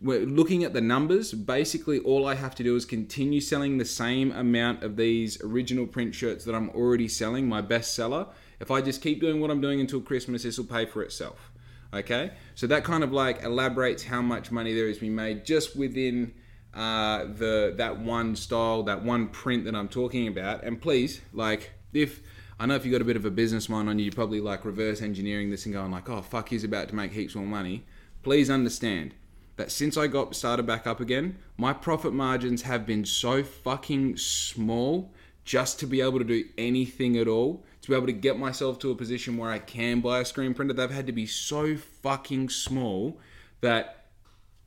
we're 0.00 0.24
looking 0.24 0.64
at 0.64 0.72
the 0.72 0.80
numbers. 0.80 1.34
Basically, 1.34 1.98
all 1.98 2.26
I 2.26 2.34
have 2.34 2.54
to 2.54 2.62
do 2.62 2.76
is 2.76 2.86
continue 2.86 3.42
selling 3.42 3.76
the 3.76 3.84
same 3.84 4.32
amount 4.32 4.82
of 4.82 4.96
these 4.96 5.38
original 5.42 5.86
print 5.86 6.14
shirts 6.14 6.46
that 6.46 6.54
I'm 6.54 6.70
already 6.70 7.08
selling, 7.08 7.46
my 7.46 7.60
best 7.60 7.94
seller. 7.94 8.28
If 8.58 8.70
I 8.70 8.80
just 8.80 9.02
keep 9.02 9.20
doing 9.20 9.38
what 9.42 9.50
I'm 9.50 9.60
doing 9.60 9.82
until 9.82 10.00
Christmas, 10.00 10.44
this 10.44 10.56
will 10.56 10.64
pay 10.64 10.86
for 10.86 11.02
itself. 11.02 11.52
Okay, 11.96 12.30
so 12.54 12.66
that 12.66 12.84
kind 12.84 13.02
of 13.02 13.12
like 13.12 13.42
elaborates 13.42 14.04
how 14.04 14.20
much 14.20 14.50
money 14.50 14.74
there 14.74 14.86
is 14.86 14.98
being 14.98 15.14
made 15.14 15.44
just 15.44 15.76
within 15.76 16.34
uh, 16.74 17.24
the 17.24 17.74
that 17.78 17.98
one 17.98 18.36
style, 18.36 18.82
that 18.82 19.02
one 19.02 19.28
print 19.28 19.64
that 19.64 19.74
I'm 19.74 19.88
talking 19.88 20.28
about. 20.28 20.62
And 20.62 20.80
please, 20.80 21.20
like, 21.32 21.72
if 21.92 22.20
I 22.60 22.66
know 22.66 22.74
if 22.74 22.84
you 22.84 22.92
got 22.92 23.00
a 23.00 23.04
bit 23.04 23.16
of 23.16 23.24
a 23.24 23.30
business 23.30 23.68
mind 23.68 23.88
on 23.88 23.98
you, 23.98 24.06
you're 24.06 24.12
probably 24.12 24.40
like 24.40 24.64
reverse 24.64 25.00
engineering 25.00 25.50
this 25.50 25.64
and 25.64 25.74
going 25.74 25.90
like, 25.90 26.08
oh 26.08 26.22
fuck, 26.22 26.50
he's 26.50 26.64
about 26.64 26.88
to 26.88 26.94
make 26.94 27.12
heaps 27.12 27.34
more 27.34 27.46
money. 27.46 27.84
Please 28.22 28.50
understand 28.50 29.14
that 29.56 29.70
since 29.70 29.96
I 29.96 30.06
got 30.06 30.36
started 30.36 30.66
back 30.66 30.86
up 30.86 31.00
again, 31.00 31.38
my 31.56 31.72
profit 31.72 32.12
margins 32.12 32.62
have 32.62 32.84
been 32.84 33.04
so 33.04 33.42
fucking 33.42 34.18
small 34.18 35.12
just 35.44 35.80
to 35.80 35.86
be 35.86 36.00
able 36.00 36.18
to 36.18 36.24
do 36.24 36.44
anything 36.58 37.16
at 37.16 37.28
all 37.28 37.64
to 37.86 37.92
be 37.92 37.96
able 37.96 38.06
to 38.06 38.12
get 38.12 38.36
myself 38.36 38.80
to 38.80 38.90
a 38.90 38.96
position 38.96 39.36
where 39.36 39.50
I 39.50 39.60
can 39.60 40.00
buy 40.00 40.18
a 40.18 40.24
screen 40.24 40.54
printer, 40.54 40.74
they've 40.74 40.90
had 40.90 41.06
to 41.06 41.12
be 41.12 41.24
so 41.24 41.76
fucking 41.76 42.48
small 42.48 43.20
that 43.60 44.06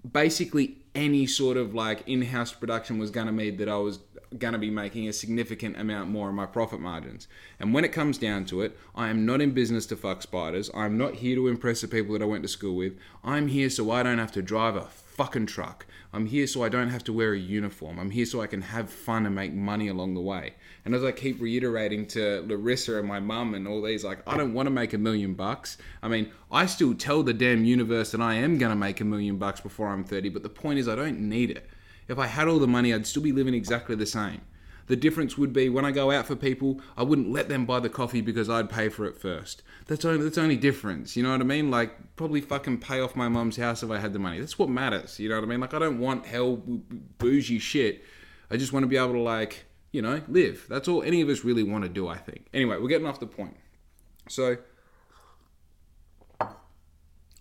basically 0.10 0.78
any 0.96 1.28
sort 1.28 1.58
of 1.58 1.76
like 1.76 2.08
in-house 2.08 2.54
production 2.54 2.98
was 2.98 3.12
going 3.12 3.28
to 3.28 3.34
mean 3.34 3.58
that 3.58 3.68
I 3.68 3.76
was 3.76 4.00
going 4.38 4.54
to 4.54 4.60
be 4.60 4.70
making 4.70 5.10
a 5.10 5.14
significant 5.14 5.78
amount 5.78 6.10
more 6.10 6.30
in 6.30 6.36
my 6.36 6.46
profit 6.46 6.80
margins. 6.80 7.28
And 7.60 7.74
when 7.74 7.84
it 7.84 7.92
comes 7.92 8.18
down 8.18 8.46
to 8.46 8.62
it, 8.62 8.78
I 8.96 9.10
am 9.10 9.26
not 9.26 9.42
in 9.42 9.52
business 9.52 9.86
to 9.88 9.98
fuck 9.98 10.22
spiders. 10.22 10.72
I'm 10.74 10.98
not 10.98 11.16
here 11.16 11.36
to 11.36 11.50
impress 11.50 11.82
the 11.82 11.90
people 11.90 12.14
that 12.14 12.22
I 12.22 12.26
went 12.26 12.44
to 12.44 12.50
school 12.50 12.78
with. 12.78 12.94
I'm 13.22 13.48
here 13.48 13.70
so 13.70 13.92
I 13.92 14.02
don't 14.02 14.20
have 14.20 14.32
to 14.34 14.42
drive 14.42 14.78
a 14.78 14.84
fucking 14.84 15.48
truck. 15.48 15.86
I'm 16.14 16.28
here 16.28 16.48
so 16.48 16.64
I 16.64 16.70
don't 16.70 16.90
have 16.90 17.04
to 17.06 17.14
wear 17.14 17.34
a 17.34 17.40
uniform. 17.40 18.00
I'm 18.00 18.12
here 18.12 18.26
so 18.26 18.42
I 18.42 18.48
can 18.48 18.62
have 18.62 18.90
fun 18.90 19.26
and 19.26 19.36
make 19.36 19.52
money 19.54 19.90
along 19.90 20.14
the 20.14 20.22
way. 20.22 20.54
And 20.86 20.96
as 20.96 21.04
I 21.04 21.12
keep 21.12 21.42
reiterating 21.42 22.08
to 22.08 22.46
Larissa 22.48 23.00
and 23.00 23.08
my 23.08 23.20
mum 23.20 23.54
and 23.54 23.68
all 23.68 23.82
these, 23.82 24.04
like, 24.04 24.20
I 24.28 24.38
don't 24.38 24.54
want 24.54 24.68
to 24.68 24.72
make 24.72 24.94
a 24.94 24.98
million 24.98 25.34
bucks. 25.34 25.78
I 26.02 26.08
mean, 26.08 26.32
I 26.52 26.66
still 26.66 26.94
tell 26.94 27.22
the 27.24 27.34
damn 27.34 27.66
universe 27.66 28.12
that 28.12 28.22
I 28.22 28.36
am 28.36 28.58
going 28.58 28.72
to 28.72 28.76
make 28.76 29.02
a 29.02 29.06
million 29.06 29.38
bucks 29.38 29.60
before 29.60 29.90
I'm 29.90 30.04
30, 30.04 30.30
but 30.30 30.44
the 30.44 30.50
point 30.50 30.80
is, 30.80 30.88
I 30.88 30.96
don't 30.96 31.20
need 31.20 31.52
it. 31.52 31.70
If 32.08 32.18
I 32.18 32.28
had 32.28 32.48
all 32.48 32.60
the 32.60 32.68
money, 32.68 32.94
I'd 32.94 33.06
still 33.06 33.22
be 33.22 33.32
living 33.32 33.54
exactly 33.54 33.96
the 33.96 34.06
same. 34.06 34.42
The 34.90 34.96
difference 34.96 35.38
would 35.38 35.54
be 35.54 35.70
when 35.70 35.86
I 35.86 35.92
go 35.92 36.10
out 36.10 36.26
for 36.26 36.36
people, 36.36 36.82
I 36.98 37.04
wouldn't 37.04 37.32
let 37.32 37.48
them 37.48 37.68
buy 37.68 37.80
the 37.80 37.90
coffee 37.90 38.22
because 38.22 38.50
I'd 38.50 38.72
pay 38.72 38.90
for 38.90 39.06
it 39.06 39.20
first. 39.20 39.62
That's 39.86 40.04
only 40.04 40.24
that's 40.24 40.40
only 40.40 40.58
difference. 40.58 41.16
You 41.16 41.22
know 41.22 41.30
what 41.30 41.42
I 41.42 41.44
mean? 41.44 41.70
Like 41.70 42.16
probably 42.16 42.42
fucking 42.42 42.80
pay 42.80 43.00
off 43.00 43.16
my 43.16 43.30
mum's 43.30 43.56
house 43.56 43.84
if 43.84 43.92
I 43.92 44.00
had 44.00 44.14
the 44.14 44.20
money. 44.20 44.40
That's 44.40 44.58
what 44.58 44.68
matters. 44.68 45.20
You 45.20 45.30
know 45.30 45.36
what 45.36 45.44
I 45.44 45.48
mean? 45.48 45.60
Like 45.60 45.76
I 45.76 45.80
don't 45.80 46.00
want 46.00 46.26
hell 46.26 46.60
bougie 47.20 47.60
shit. 47.60 48.04
I 48.50 48.58
just 48.58 48.74
want 48.74 48.84
to 48.84 48.88
be 48.88 48.98
able 48.98 49.14
to 49.14 49.20
like 49.20 49.66
you 49.92 50.02
know 50.02 50.22
live. 50.28 50.66
That's 50.70 50.88
all 50.88 51.04
any 51.04 51.22
of 51.22 51.30
us 51.30 51.44
really 51.44 51.64
want 51.64 51.84
to 51.84 51.90
do. 51.90 52.08
I 52.08 52.18
think. 52.18 52.48
Anyway, 52.54 52.78
we're 52.78 52.90
getting 52.90 53.08
off 53.08 53.20
the 53.20 53.28
point. 53.28 53.56
So 54.28 54.58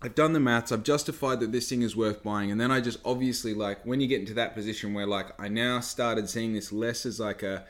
I've 0.01 0.15
done 0.15 0.31
the 0.31 0.39
maths, 0.39 0.71
I've 0.71 0.83
justified 0.83 1.41
that 1.41 1.51
this 1.51 1.67
thing 1.67 1.81
is 1.81 1.95
worth 1.95 2.23
buying, 2.23 2.51
and 2.51 2.59
then 2.59 2.71
I 2.71 2.79
just 2.79 2.99
obviously 3.03 3.53
like 3.53 3.85
when 3.85 3.99
you 3.99 4.07
get 4.07 4.21
into 4.21 4.33
that 4.35 4.55
position 4.55 4.93
where 4.93 5.05
like 5.05 5.39
I 5.39 5.49
now 5.49 5.81
started 5.81 6.29
seeing 6.29 6.53
this 6.53 6.71
less 6.71 7.05
as 7.05 7.19
like 7.19 7.43
a 7.43 7.65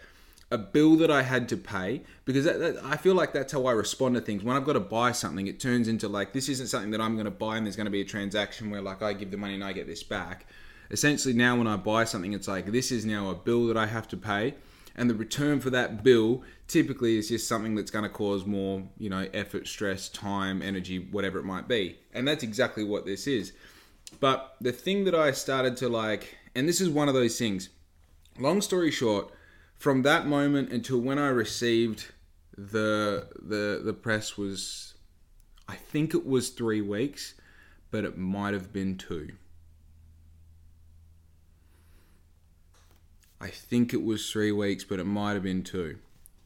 a 0.52 0.58
bill 0.58 0.96
that 0.96 1.12
I 1.12 1.22
had 1.22 1.48
to 1.50 1.58
pay 1.58 2.02
because 2.26 2.46
that, 2.46 2.60
that, 2.60 2.84
I 2.84 2.98
feel 2.98 3.14
like 3.14 3.34
that's 3.34 3.54
how 3.54 3.68
I 3.68 3.72
respond 3.72 4.16
to 4.16 4.22
things. 4.22 4.44
When 4.44 4.56
I've 4.56 4.66
got 4.66 4.74
to 4.74 4.80
buy 4.80 5.12
something, 5.12 5.46
it 5.46 5.60
turns 5.60 5.88
into 5.88 6.08
like 6.08 6.34
this 6.34 6.50
isn't 6.50 6.68
something 6.68 6.92
that 6.92 7.02
I'm 7.02 7.14
going 7.14 7.26
to 7.26 7.32
buy, 7.32 7.58
and 7.58 7.66
there's 7.66 7.76
going 7.76 7.86
to 7.86 7.92
be 7.92 8.02
a 8.02 8.06
transaction 8.06 8.70
where 8.70 8.82
like 8.82 9.02
I 9.02 9.14
give 9.14 9.32
the 9.32 9.38
money 9.38 9.56
and 9.56 9.64
I 9.64 9.74
get 9.74 9.88
this 9.88 10.04
back. 10.04 10.46
Essentially, 10.92 11.34
now 11.34 11.56
when 11.56 11.68
I 11.68 11.78
buy 11.78 12.04
something, 12.04 12.34
it's 12.34 12.48
like 12.48 12.72
this 12.72 12.92
is 12.92 13.06
now 13.06 13.30
a 13.30 13.36
bill 13.36 13.68
that 13.68 13.78
I 13.78 13.88
have 13.88 14.08
to 14.10 14.18
pay, 14.18 14.54
and 14.96 15.10
the 15.10 15.16
return 15.16 15.60
for 15.60 15.70
that 15.70 16.04
bill 16.04 16.44
typically 16.68 17.18
is 17.18 17.30
just 17.30 17.48
something 17.48 17.76
that's 17.76 17.92
going 17.92 18.04
to 18.04 18.10
cause 18.10 18.46
more, 18.46 18.84
you 18.98 19.10
know, 19.10 19.28
effort, 19.34 19.68
stress, 19.68 20.10
time, 20.10 20.62
energy, 20.62 21.08
whatever 21.12 21.40
it 21.40 21.46
might 21.46 21.68
be. 21.68 21.98
And 22.14 22.28
that's 22.28 22.44
exactly 22.44 22.84
what 22.84 23.06
this 23.06 23.28
is. 23.28 23.54
But 24.20 24.56
the 24.62 24.72
thing 24.72 25.04
that 25.06 25.16
I 25.16 25.32
started 25.32 25.78
to 25.78 25.90
like, 25.90 26.38
and 26.56 26.68
this 26.68 26.82
is 26.82 26.90
one 26.90 27.08
of 27.08 27.14
those 27.14 27.38
things, 27.38 27.70
long 28.40 28.62
story 28.62 28.92
short, 28.92 29.32
from 29.78 30.02
that 30.04 30.28
moment 30.28 30.72
until 30.72 31.00
when 31.00 31.18
I 31.18 31.30
received 31.30 32.12
the 32.58 33.30
the 33.42 33.82
the 33.84 33.94
press 33.94 34.38
was 34.38 34.96
I 35.70 35.76
think 35.76 36.14
it 36.14 36.26
was 36.26 36.50
3 36.50 36.82
weeks, 36.82 37.36
but 37.92 38.04
it 38.04 38.18
might 38.18 38.54
have 38.54 38.74
been 38.74 38.98
2. 38.98 39.30
I 43.42 43.48
think 43.50 43.94
it 43.94 44.04
was 44.04 44.30
three 44.30 44.52
weeks, 44.52 44.84
but 44.84 45.00
it 45.00 45.06
might 45.06 45.34
have 45.34 45.44
been 45.44 45.64
two. 45.64 45.98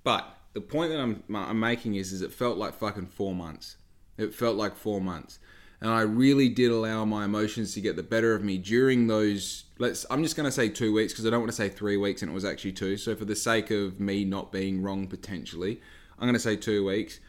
But 0.04 0.38
the 0.54 0.62
point 0.62 0.92
that 0.92 1.00
I'm, 1.00 1.24
I'm 1.34 1.60
making 1.60 1.96
is, 1.96 2.14
is 2.14 2.22
it 2.22 2.32
felt 2.32 2.58
like 2.58 2.76
fucking 2.76 3.08
four 3.08 3.34
months. 3.34 3.78
It 4.18 4.36
felt 4.36 4.56
like 4.56 4.76
four 4.76 5.02
months, 5.02 5.40
and 5.82 5.90
I 5.90 6.02
really 6.02 6.48
did 6.48 6.70
allow 6.70 7.04
my 7.04 7.26
emotions 7.26 7.74
to 7.74 7.82
get 7.82 7.96
the 7.96 8.04
better 8.04 8.36
of 8.36 8.44
me 8.44 8.60
during 8.60 9.08
those. 9.08 9.64
Let's. 9.80 10.06
I'm 10.12 10.22
just 10.22 10.36
to 10.46 10.52
say 10.52 10.70
two 10.70 10.94
weeks 10.94 11.14
because 11.14 11.26
I 11.26 11.32
don't 11.32 11.40
want 11.40 11.52
to 11.52 11.56
say 11.56 11.70
three 11.70 11.98
weeks, 11.98 12.22
and 12.22 12.30
it 12.30 12.34
was 12.34 12.46
actually 12.46 12.74
two. 12.74 12.96
So 12.98 13.16
for 13.16 13.26
the 13.26 13.36
sake 13.36 13.72
of 13.72 14.00
me 14.00 14.24
not 14.24 14.52
being 14.52 14.84
wrong 14.84 15.08
potentially, 15.08 15.82
I'm 16.20 16.28
to 16.36 16.40
say 16.40 16.56
two 16.56 16.86
weeks. 16.86 17.20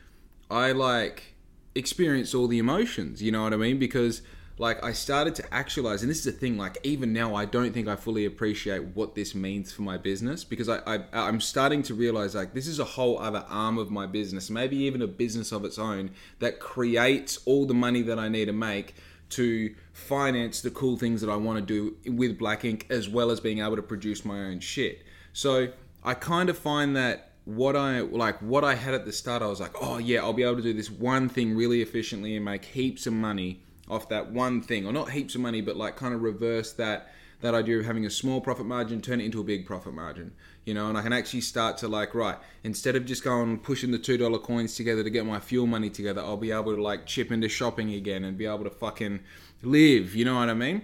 I 0.50 0.72
like 0.72 1.34
experienced 1.74 2.34
all 2.34 2.46
the 2.46 2.58
emotions. 2.58 3.22
You 3.22 3.32
know 3.32 3.44
what 3.44 3.54
I 3.54 3.56
mean? 3.56 3.78
Because 3.78 4.20
like 4.56 4.82
I 4.84 4.92
started 4.92 5.34
to 5.36 5.54
actualize, 5.54 6.02
and 6.02 6.10
this 6.10 6.20
is 6.20 6.26
a 6.28 6.32
thing. 6.32 6.56
Like 6.56 6.78
even 6.84 7.12
now, 7.12 7.34
I 7.34 7.44
don't 7.44 7.72
think 7.72 7.88
I 7.88 7.96
fully 7.96 8.24
appreciate 8.24 8.84
what 8.94 9.14
this 9.14 9.34
means 9.34 9.72
for 9.72 9.82
my 9.82 9.96
business 9.96 10.44
because 10.44 10.68
I, 10.68 10.78
I 10.86 11.00
I'm 11.12 11.40
starting 11.40 11.82
to 11.84 11.94
realize 11.94 12.34
like 12.34 12.54
this 12.54 12.68
is 12.68 12.78
a 12.78 12.84
whole 12.84 13.18
other 13.18 13.44
arm 13.48 13.78
of 13.78 13.90
my 13.90 14.06
business, 14.06 14.50
maybe 14.50 14.76
even 14.76 15.02
a 15.02 15.08
business 15.08 15.50
of 15.50 15.64
its 15.64 15.78
own 15.78 16.10
that 16.38 16.60
creates 16.60 17.38
all 17.46 17.66
the 17.66 17.74
money 17.74 18.02
that 18.02 18.18
I 18.18 18.28
need 18.28 18.44
to 18.44 18.52
make 18.52 18.94
to 19.30 19.74
finance 19.92 20.60
the 20.60 20.70
cool 20.70 20.96
things 20.96 21.20
that 21.20 21.30
I 21.30 21.36
want 21.36 21.58
to 21.58 21.64
do 21.64 22.12
with 22.12 22.38
Black 22.38 22.64
Ink, 22.64 22.86
as 22.90 23.08
well 23.08 23.32
as 23.32 23.40
being 23.40 23.58
able 23.58 23.76
to 23.76 23.82
produce 23.82 24.24
my 24.24 24.38
own 24.38 24.60
shit. 24.60 25.02
So 25.32 25.68
I 26.04 26.14
kind 26.14 26.48
of 26.48 26.56
find 26.56 26.94
that 26.96 27.32
what 27.44 27.74
I 27.74 28.00
like 28.00 28.40
what 28.40 28.62
I 28.62 28.76
had 28.76 28.94
at 28.94 29.04
the 29.04 29.12
start, 29.12 29.42
I 29.42 29.46
was 29.46 29.60
like, 29.60 29.72
oh 29.80 29.98
yeah, 29.98 30.20
I'll 30.20 30.32
be 30.32 30.44
able 30.44 30.56
to 30.56 30.62
do 30.62 30.72
this 30.72 30.92
one 30.92 31.28
thing 31.28 31.56
really 31.56 31.82
efficiently 31.82 32.36
and 32.36 32.44
make 32.44 32.64
heaps 32.64 33.08
of 33.08 33.14
money 33.14 33.63
off 33.88 34.08
that 34.08 34.30
one 34.30 34.62
thing, 34.62 34.86
or 34.86 34.92
not 34.92 35.10
heaps 35.10 35.34
of 35.34 35.40
money, 35.40 35.60
but 35.60 35.76
like 35.76 35.96
kind 35.96 36.14
of 36.14 36.22
reverse 36.22 36.72
that 36.72 37.12
that 37.40 37.54
idea 37.54 37.78
of 37.78 37.84
having 37.84 38.06
a 38.06 38.10
small 38.10 38.40
profit 38.40 38.64
margin, 38.64 39.02
turn 39.02 39.20
it 39.20 39.24
into 39.24 39.40
a 39.40 39.44
big 39.44 39.66
profit 39.66 39.92
margin. 39.92 40.32
You 40.64 40.72
know, 40.72 40.88
and 40.88 40.96
I 40.96 41.02
can 41.02 41.12
actually 41.12 41.42
start 41.42 41.76
to 41.78 41.88
like, 41.88 42.14
right, 42.14 42.38
instead 42.62 42.96
of 42.96 43.04
just 43.04 43.22
going 43.22 43.58
pushing 43.58 43.90
the 43.90 43.98
two 43.98 44.16
dollar 44.16 44.38
coins 44.38 44.74
together 44.74 45.04
to 45.04 45.10
get 45.10 45.26
my 45.26 45.40
fuel 45.40 45.66
money 45.66 45.90
together, 45.90 46.22
I'll 46.22 46.38
be 46.38 46.52
able 46.52 46.74
to 46.74 46.82
like 46.82 47.04
chip 47.04 47.30
into 47.30 47.48
shopping 47.48 47.92
again 47.92 48.24
and 48.24 48.38
be 48.38 48.46
able 48.46 48.64
to 48.64 48.70
fucking 48.70 49.20
live. 49.62 50.14
You 50.14 50.24
know 50.24 50.36
what 50.36 50.48
I 50.48 50.54
mean? 50.54 50.82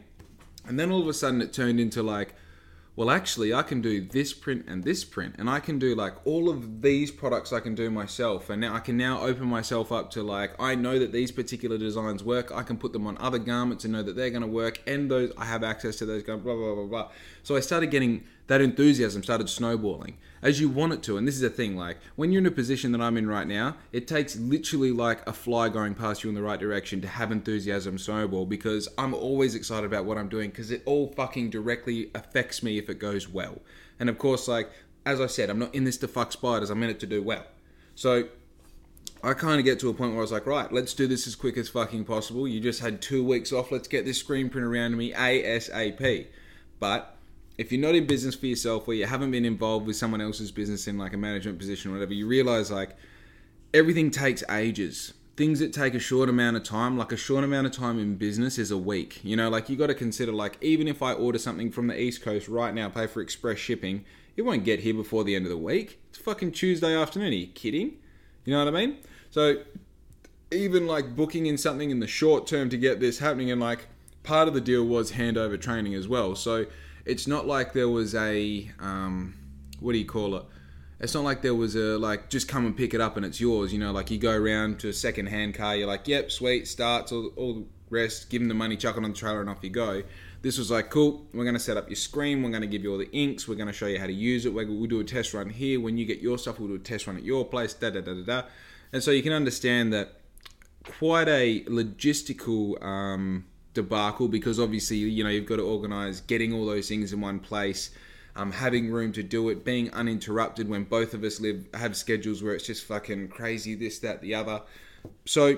And 0.67 0.79
then 0.79 0.91
all 0.91 1.01
of 1.01 1.09
a 1.09 1.15
sudden 1.15 1.41
it 1.41 1.53
turned 1.53 1.81
into 1.81 2.03
like, 2.03 2.35
well, 2.97 3.11
actually, 3.11 3.55
I 3.55 3.63
can 3.63 3.81
do 3.81 4.01
this 4.05 4.33
print 4.33 4.65
and 4.67 4.83
this 4.83 5.05
print, 5.05 5.37
and 5.39 5.49
I 5.49 5.61
can 5.61 5.79
do 5.79 5.95
like 5.95 6.15
all 6.27 6.51
of 6.51 6.83
these 6.83 7.11
products 7.11 7.53
I 7.53 7.61
can 7.61 7.75
do 7.75 7.91
myself. 7.91 8.51
And 8.51 8.61
now 8.61 8.75
I 8.75 8.81
can 8.81 8.97
now 8.97 9.21
open 9.21 9.47
myself 9.47 9.93
up 9.93 10.11
to 10.13 10.23
like, 10.23 10.61
I 10.61 10.75
know 10.75 10.99
that 10.99 11.13
these 11.13 11.31
particular 11.31 11.79
designs 11.79 12.25
work. 12.25 12.51
I 12.53 12.63
can 12.63 12.77
put 12.77 12.93
them 12.93 13.07
on 13.07 13.17
other 13.19 13.39
garments 13.39 13.85
and 13.85 13.93
know 13.93 14.03
that 14.03 14.17
they're 14.17 14.31
going 14.31 14.43
to 14.43 14.49
work, 14.49 14.83
and 14.87 15.11
those 15.11 15.33
I 15.39 15.45
have 15.45 15.63
access 15.63 15.97
to 15.97 16.07
those 16.07 16.25
blah, 16.25 16.37
blah, 16.37 16.55
blah, 16.55 16.87
blah. 16.87 17.09
So 17.43 17.57
I 17.57 17.61
started 17.61 17.91
getting 17.91 18.25
that 18.49 18.61
enthusiasm 18.61 19.23
started 19.23 19.49
snowballing 19.49 20.19
as 20.43 20.61
you 20.61 20.69
want 20.69 20.93
it 20.93 21.03
to. 21.05 21.17
And 21.17 21.27
this 21.27 21.37
is 21.37 21.43
a 21.43 21.51
thing 21.51 21.77
like, 21.77 21.99
when 22.17 22.33
you're 22.33 22.41
in 22.41 22.47
a 22.47 22.51
position 22.51 22.93
that 22.93 23.01
I'm 23.01 23.17
in 23.17 23.29
right 23.29 23.47
now, 23.47 23.77
it 23.93 24.09
takes 24.09 24.37
literally 24.37 24.93
like 24.93 25.27
a 25.29 25.33
fly 25.33 25.69
going 25.69 25.95
past 25.95 26.25
you 26.25 26.31
in 26.31 26.35
the 26.35 26.43
right 26.43 26.59
direction 26.59 27.01
to 27.03 27.09
have 27.09 27.31
enthusiasm 27.31 27.99
snowball 27.99 28.47
because 28.47 28.89
I'm 28.97 29.15
always 29.15 29.55
excited 29.55 29.87
about 29.87 30.05
what 30.05 30.19
I'm 30.19 30.29
doing 30.29 30.51
because 30.51 30.71
it 30.71 30.83
all 30.87 31.09
fucking 31.09 31.51
directly 31.51 32.11
affects 32.15 32.63
me 32.63 32.79
if 32.79 32.89
it 32.89 32.99
goes 32.99 33.29
well. 33.29 33.61
And 33.99 34.09
of 34.09 34.19
course, 34.19 34.49
like, 34.49 34.71
as 35.05 35.21
I 35.21 35.27
said, 35.27 35.51
I'm 35.51 35.59
not 35.59 35.75
in 35.75 35.85
this 35.85 35.99
to 35.99 36.09
fuck 36.09 36.33
spiders, 36.33 36.71
I'm 36.71 36.83
in 36.83 36.91
it 36.91 37.01
to 37.01 37.07
do 37.07 37.23
well. 37.23 37.45
So 37.95 38.29
I 39.23 39.35
kind 39.35 39.59
of 39.59 39.67
get 39.67 39.79
to 39.81 39.91
a 39.91 39.95
point 39.95 40.13
where 40.13 40.21
I 40.21 40.23
was 40.23 40.33
like, 40.33 40.47
right, 40.47 40.73
let's 40.73 40.95
do 40.95 41.07
this 41.07 41.27
as 41.27 41.35
quick 41.35 41.59
as 41.59 41.69
fucking 41.69 42.05
possible. 42.05 42.49
You 42.49 42.61
just 42.61 42.81
had 42.81 43.03
two 43.03 43.23
weeks 43.23 43.53
off. 43.53 43.71
Let's 43.71 43.89
get 43.89 44.07
this 44.07 44.19
screen 44.19 44.49
print 44.49 44.67
around 44.67 44.93
to 44.93 44.97
me 44.97 45.13
ASAP. 45.13 46.29
But 46.79 47.17
if 47.61 47.71
you're 47.71 47.81
not 47.81 47.95
in 47.95 48.07
business 48.07 48.35
for 48.35 48.47
yourself 48.47 48.89
or 48.89 48.95
you 48.95 49.05
haven't 49.05 49.31
been 49.31 49.45
involved 49.45 49.87
with 49.87 49.95
someone 49.95 50.23
else's 50.23 50.51
business 50.51 50.89
in 50.89 50.97
like 50.97 51.13
a 51.13 51.19
management 51.19 51.59
position 51.59 51.91
or 51.91 51.95
whatever, 51.95 52.15
you 52.15 52.27
realize 52.27 52.71
like 52.71 52.97
everything 53.75 54.11
takes 54.11 54.43
ages. 54.49 55.13
Things 55.37 55.59
that 55.59 55.71
take 55.71 55.93
a 55.93 55.99
short 55.99 56.31
amount 56.31 56.57
of 56.57 56.63
time, 56.63 56.97
like 56.97 57.13
a 57.13 57.19
short 57.19 57.45
amount 57.45 57.67
of 57.67 57.75
time 57.75 57.99
in 57.99 58.15
business 58.15 58.57
is 58.57 58.71
a 58.71 58.79
week. 58.79 59.21
You 59.23 59.37
know, 59.37 59.51
like 59.51 59.69
you 59.69 59.77
got 59.77 59.89
to 59.89 59.95
consider 59.95 60.33
like 60.33 60.57
even 60.63 60.89
if 60.89 61.03
I 61.03 61.13
order 61.13 61.39
something 61.39 61.71
from 61.71 61.87
the 61.87 62.01
East 62.01 62.23
Coast 62.23 62.49
right 62.49 62.73
now, 62.73 62.89
pay 62.89 63.07
for 63.07 63.21
express 63.21 63.59
shipping, 63.59 64.07
it 64.37 64.43
won't 64.43 64.65
get 64.65 64.81
here 64.81 64.95
before 64.95 65.23
the 65.23 65.37
end 65.37 65.45
of 65.45 65.51
the 65.51 65.59
week. 65.59 66.01
It's 66.09 66.19
fucking 66.19 66.53
Tuesday 66.53 66.97
afternoon. 66.97 67.29
Are 67.29 67.37
you 67.37 67.49
kidding? 67.49 67.99
You 68.47 68.55
know 68.55 68.65
what 68.65 68.75
I 68.75 68.87
mean? 68.87 68.97
So 69.31 69.65
even 70.51 70.87
like 70.87 71.15
booking 71.15 71.45
in 71.45 71.59
something 71.59 71.91
in 71.91 72.01
the 72.01 72.07
short 72.07 72.47
term 72.47 72.71
to 72.71 72.79
get 72.79 73.01
this 73.01 73.19
happening 73.19 73.51
and 73.51 73.61
like 73.61 73.87
part 74.23 74.49
of 74.49 74.55
the 74.55 74.63
deal 74.63 74.83
was 74.87 75.13
handover 75.13 75.61
training 75.61 75.95
as 75.95 76.09
well. 76.09 76.35
So 76.35 76.65
it's 77.11 77.27
not 77.27 77.47
like 77.47 77.73
there 77.73 77.89
was 77.89 78.15
a 78.15 78.71
um, 78.79 79.35
what 79.81 79.93
do 79.93 79.99
you 79.99 80.07
call 80.07 80.37
it? 80.37 80.45
It's 81.01 81.15
not 81.15 81.25
like 81.25 81.43
there 81.43 81.55
was 81.55 81.75
a 81.75 81.99
like 81.99 82.31
just 82.31 82.47
come 82.47 82.67
and 82.67 82.77
pick 82.77 82.95
it 82.95 83.01
up 83.01 83.17
and 83.17 83.27
it's 83.27 83.41
yours. 83.41 83.73
You 83.73 83.81
know, 83.81 83.91
like 83.91 84.11
you 84.11 84.19
go 84.19 84.33
around 84.33 84.79
to 84.81 84.89
a 84.89 84.93
second 84.93 85.27
hand 85.27 85.55
car, 85.55 85.75
you're 85.75 85.89
like, 85.89 86.07
yep, 86.07 86.31
sweet, 86.31 86.69
starts 86.69 87.11
all, 87.11 87.33
all 87.37 87.55
the 87.55 87.65
rest, 87.89 88.31
give 88.31 88.41
them 88.41 88.49
the 88.49 88.55
money, 88.55 88.77
chuck 88.77 88.97
it 88.97 89.03
on 89.03 89.11
the 89.11 89.17
trailer, 89.17 89.41
and 89.41 89.51
off 89.51 89.59
you 89.63 89.71
go. 89.71 90.05
This 90.43 90.57
was 90.57 90.71
like, 90.71 90.89
cool, 90.89 91.27
we're 91.35 91.45
going 91.45 91.55
to 91.55 91.61
set 91.61 91.77
up 91.77 91.89
your 91.89 91.97
screen, 91.97 92.43
we're 92.43 92.51
going 92.51 92.63
to 92.63 92.69
give 92.69 92.83
you 92.83 92.93
all 92.93 92.99
the 92.99 93.11
inks, 93.11 93.47
we're 93.47 93.57
going 93.57 93.67
to 93.67 93.75
show 93.75 93.87
you 93.87 93.99
how 93.99 94.07
to 94.07 94.13
use 94.13 94.47
it, 94.47 94.55
we'll 94.55 94.87
do 94.87 95.01
a 95.01 95.05
test 95.05 95.35
run 95.35 95.51
here. 95.51 95.81
When 95.81 95.99
you 95.99 96.07
get 96.07 96.21
your 96.21 96.39
stuff, 96.39 96.59
we'll 96.59 96.69
do 96.69 96.77
a 96.77 96.79
test 96.79 97.07
run 97.07 97.17
at 97.17 97.25
your 97.25 97.45
place, 97.45 97.75
da 97.75 97.91
da 97.91 98.01
da 98.01 98.15
da 98.15 98.23
da. 98.23 98.43
And 98.93 99.03
so 99.03 99.11
you 99.11 99.23
can 99.23 99.33
understand 99.33 99.93
that 99.93 100.21
quite 100.99 101.29
a 101.29 101.63
logistical 101.65 102.83
um, 102.83 103.45
debacle 103.75 104.29
because 104.29 104.59
obviously 104.59 104.97
you 104.97 105.23
know 105.23 105.31
you've 105.31 105.47
got 105.47 105.57
to 105.57 105.63
organize 105.63 106.21
getting 106.23 106.53
all 106.53 106.67
those 106.67 106.89
things 106.89 107.13
in 107.13 107.21
one 107.21 107.39
place 107.39 107.91
um, 108.37 108.53
having 108.53 108.91
room 108.91 109.13
to 109.13 109.23
do 109.23 109.49
it 109.49 109.65
being 109.65 109.91
uninterrupted 109.93 110.69
when 110.69 110.85
both 110.85 111.15
of 111.15 111.23
us 111.23 111.41
live 111.41 111.67
have 111.75 111.97
schedules 111.97 112.43
where 112.43 112.55
it's 112.55 112.67
just 112.67 112.85
fucking 112.85 113.29
crazy 113.29 113.75
this 113.75 113.99
that 114.01 114.21
the 114.23 114.35
other 114.35 114.61
so 115.25 115.57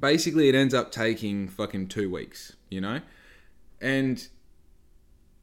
basically 0.00 0.48
it 0.48 0.54
ends 0.54 0.72
up 0.72 0.90
taking 0.90 1.48
fucking 1.48 1.86
two 1.86 2.10
weeks 2.10 2.56
you 2.70 2.80
know 2.80 3.00
and 3.80 4.28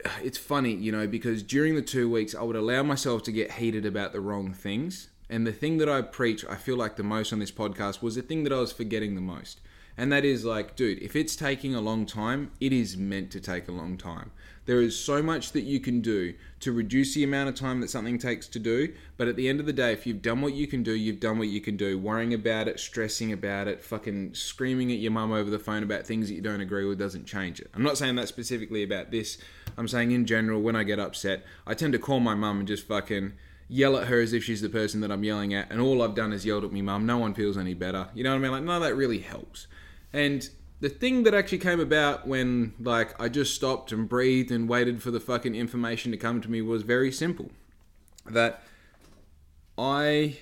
it's 0.23 0.37
funny, 0.37 0.73
you 0.73 0.91
know, 0.91 1.07
because 1.07 1.43
during 1.43 1.75
the 1.75 1.81
two 1.81 2.09
weeks, 2.09 2.35
I 2.35 2.43
would 2.43 2.55
allow 2.55 2.83
myself 2.83 3.23
to 3.23 3.31
get 3.31 3.53
heated 3.53 3.85
about 3.85 4.13
the 4.13 4.21
wrong 4.21 4.53
things. 4.53 5.09
And 5.29 5.45
the 5.45 5.51
thing 5.51 5.77
that 5.77 5.89
I 5.89 6.01
preach, 6.01 6.45
I 6.45 6.55
feel 6.55 6.77
like 6.77 6.97
the 6.97 7.03
most 7.03 7.33
on 7.33 7.39
this 7.39 7.51
podcast 7.51 8.01
was 8.01 8.15
the 8.15 8.21
thing 8.21 8.43
that 8.43 8.53
I 8.53 8.59
was 8.59 8.71
forgetting 8.71 9.15
the 9.15 9.21
most. 9.21 9.59
And 9.97 10.11
that 10.11 10.25
is 10.25 10.43
like, 10.43 10.75
dude, 10.75 11.01
if 11.01 11.15
it's 11.15 11.35
taking 11.35 11.73
a 11.73 11.81
long 11.81 12.05
time, 12.05 12.51
it 12.59 12.73
is 12.73 12.97
meant 12.97 13.31
to 13.31 13.39
take 13.39 13.67
a 13.67 13.71
long 13.71 13.97
time. 13.97 14.31
There 14.65 14.81
is 14.81 14.99
so 14.99 15.21
much 15.21 15.51
that 15.51 15.61
you 15.61 15.79
can 15.79 16.01
do 16.01 16.33
to 16.61 16.71
reduce 16.71 17.13
the 17.13 17.23
amount 17.23 17.49
of 17.49 17.55
time 17.55 17.81
that 17.81 17.89
something 17.89 18.17
takes 18.17 18.47
to 18.47 18.59
do. 18.59 18.93
But 19.15 19.27
at 19.27 19.35
the 19.35 19.47
end 19.47 19.59
of 19.59 19.67
the 19.67 19.73
day, 19.73 19.93
if 19.93 20.07
you've 20.07 20.23
done 20.23 20.41
what 20.41 20.53
you 20.53 20.65
can 20.65 20.81
do, 20.81 20.93
you've 20.93 21.19
done 21.19 21.37
what 21.37 21.47
you 21.47 21.61
can 21.61 21.77
do. 21.77 21.99
Worrying 21.99 22.33
about 22.33 22.67
it, 22.67 22.79
stressing 22.79 23.31
about 23.31 23.67
it, 23.67 23.83
fucking 23.83 24.33
screaming 24.33 24.91
at 24.91 24.97
your 24.97 25.11
mum 25.11 25.31
over 25.31 25.49
the 25.49 25.59
phone 25.59 25.83
about 25.83 26.05
things 26.05 26.27
that 26.27 26.33
you 26.33 26.41
don't 26.41 26.61
agree 26.61 26.85
with 26.85 26.97
doesn't 26.97 27.27
change 27.27 27.59
it. 27.59 27.69
I'm 27.75 27.83
not 27.83 27.97
saying 27.97 28.15
that 28.15 28.27
specifically 28.27 28.83
about 28.83 29.11
this. 29.11 29.37
I'm 29.77 29.87
saying 29.87 30.11
in 30.11 30.25
general, 30.25 30.61
when 30.61 30.75
I 30.75 30.83
get 30.83 30.99
upset, 30.99 31.45
I 31.67 31.75
tend 31.75 31.93
to 31.93 31.99
call 31.99 32.19
my 32.19 32.33
mum 32.33 32.59
and 32.59 32.67
just 32.67 32.87
fucking 32.87 33.33
yell 33.67 33.97
at 33.97 34.07
her 34.07 34.19
as 34.19 34.33
if 34.33 34.43
she's 34.43 34.61
the 34.61 34.69
person 34.69 35.01
that 35.01 35.11
I'm 35.11 35.23
yelling 35.23 35.53
at, 35.53 35.71
and 35.71 35.81
all 35.81 36.01
I've 36.01 36.15
done 36.15 36.33
is 36.33 36.45
yelled 36.45 36.63
at 36.63 36.71
me 36.71 36.81
mum. 36.81 37.05
No 37.05 37.17
one 37.17 37.33
feels 37.33 37.57
any 37.57 37.73
better. 37.73 38.09
You 38.13 38.23
know 38.23 38.31
what 38.31 38.37
I 38.37 38.39
mean? 38.39 38.51
Like, 38.51 38.63
none 38.63 38.75
of 38.77 38.83
that 38.83 38.95
really 38.95 39.19
helps. 39.19 39.67
And 40.13 40.49
the 40.79 40.89
thing 40.89 41.23
that 41.23 41.33
actually 41.33 41.59
came 41.59 41.79
about 41.79 42.27
when 42.27 42.73
like 42.79 43.19
I 43.19 43.29
just 43.29 43.55
stopped 43.55 43.91
and 43.91 44.07
breathed 44.07 44.51
and 44.51 44.67
waited 44.69 45.01
for 45.01 45.11
the 45.11 45.19
fucking 45.19 45.55
information 45.55 46.11
to 46.11 46.17
come 46.17 46.41
to 46.41 46.49
me 46.49 46.61
was 46.61 46.83
very 46.83 47.11
simple. 47.11 47.51
That 48.29 48.63
I 49.77 50.37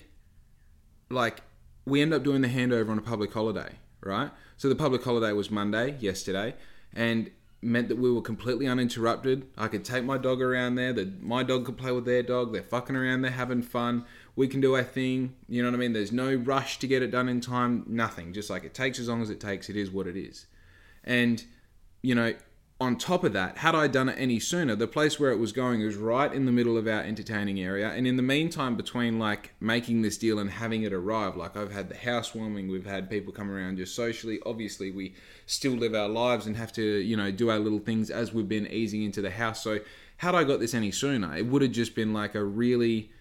like 1.10 1.42
we 1.86 2.02
end 2.02 2.14
up 2.14 2.24
doing 2.24 2.42
the 2.42 2.48
handover 2.48 2.90
on 2.90 2.98
a 2.98 3.02
public 3.02 3.34
holiday, 3.34 3.74
right? 4.02 4.32
So 4.58 4.70
the 4.70 4.76
public 4.76 5.04
holiday 5.04 5.34
was 5.34 5.52
Monday, 5.52 5.98
yesterday, 6.00 6.56
and 6.94 7.32
meant 7.62 7.88
that 7.88 7.98
we 7.98 8.12
were 8.12 8.22
completely 8.22 8.68
uninterrupted. 8.68 9.48
I 9.58 9.68
could 9.68 9.86
take 9.86 10.04
my 10.04 10.18
dog 10.18 10.42
around 10.42 10.76
there, 10.76 10.94
that 10.94 11.22
my 11.22 11.44
dog 11.44 11.66
could 11.66 11.78
play 11.78 11.92
with 11.92 12.06
their 12.06 12.24
dog, 12.24 12.54
they're 12.54 12.64
fucking 12.64 12.96
around, 12.96 13.22
they're 13.22 13.32
having 13.32 13.62
fun 13.62 14.06
we 14.36 14.48
can 14.48 14.62
do 14.62 14.76
our 14.76 14.84
thing. 14.84 15.36
You 15.48 15.62
know 15.62 15.70
what 15.70 15.76
I 15.76 15.80
mean? 15.80 15.94
There's 15.94 16.12
no 16.12 16.34
rush 16.34 16.80
to 16.80 16.88
get 16.88 17.02
it 17.02 17.12
done 17.12 17.30
in 17.30 17.42
time. 17.42 17.84
Nothing. 17.88 18.34
Just 18.34 18.50
like 18.50 18.64
it 18.64 18.74
takes 18.74 19.00
as 19.00 19.08
long 19.08 19.22
as 19.22 19.30
it 19.30 19.40
takes. 19.40 19.70
It 19.70 19.76
is 19.76 19.92
what 19.92 20.08
it 20.08 20.18
is. 20.18 20.48
And 21.04 21.44
you 22.02 22.16
know, 22.16 22.34
on 22.82 22.98
top 22.98 23.24
of 23.24 23.32
that, 23.34 23.60
had 23.60 23.76
I 23.76 23.88
done 23.88 24.10
it 24.10 24.16
any 24.18 24.40
sooner, 24.40 24.76
the 24.76 24.88
place 24.88 25.20
where 25.20 25.32
it 25.32 25.38
was 25.38 25.54
going 25.54 25.82
was 25.82 25.96
right 25.96 26.32
in 26.32 26.46
the 26.46 26.52
middle 26.52 26.78
of 26.78 26.86
our 26.86 27.02
entertaining 27.02 27.62
area. 27.62 27.90
And 27.90 28.06
in 28.06 28.18
the 28.18 28.24
meantime, 28.24 28.76
between 28.76 29.20
like 29.20 29.54
making 29.62 30.02
this 30.02 30.18
deal 30.18 30.38
and 30.40 30.50
having 30.50 30.84
it 30.84 30.92
arrive, 30.92 31.38
like 31.38 31.56
I've 31.56 31.72
had 31.72 31.88
the 31.88 31.96
housewarming, 31.96 32.68
we've 32.68 32.86
had 32.86 33.10
people 33.10 33.32
come 33.32 33.50
around 33.50 33.78
just 33.78 33.96
socially. 33.96 34.40
Obviously, 34.46 34.92
we 34.92 35.16
still 35.46 35.74
live 35.74 35.96
our 35.96 36.10
lives 36.10 36.46
and 36.46 36.58
have 36.58 36.74
to, 36.74 36.84
you 36.84 37.16
know, 37.16 37.32
do 37.32 37.50
our 37.50 37.60
little 37.60 37.80
things 37.80 38.10
as 38.10 38.34
we've 38.34 38.50
been 38.50 38.68
easing 38.68 39.04
into 39.04 39.22
the 39.22 39.32
house. 39.32 39.64
So, 39.64 39.80
had 40.18 40.36
I 40.36 40.44
got 40.44 40.60
this 40.60 40.74
any 40.74 40.92
sooner, 40.92 41.36
it 41.36 41.46
would 41.46 41.62
have 41.62 41.72
just 41.72 41.96
been 41.96 42.14
like 42.14 42.36
a 42.36 42.44
really 42.44 43.12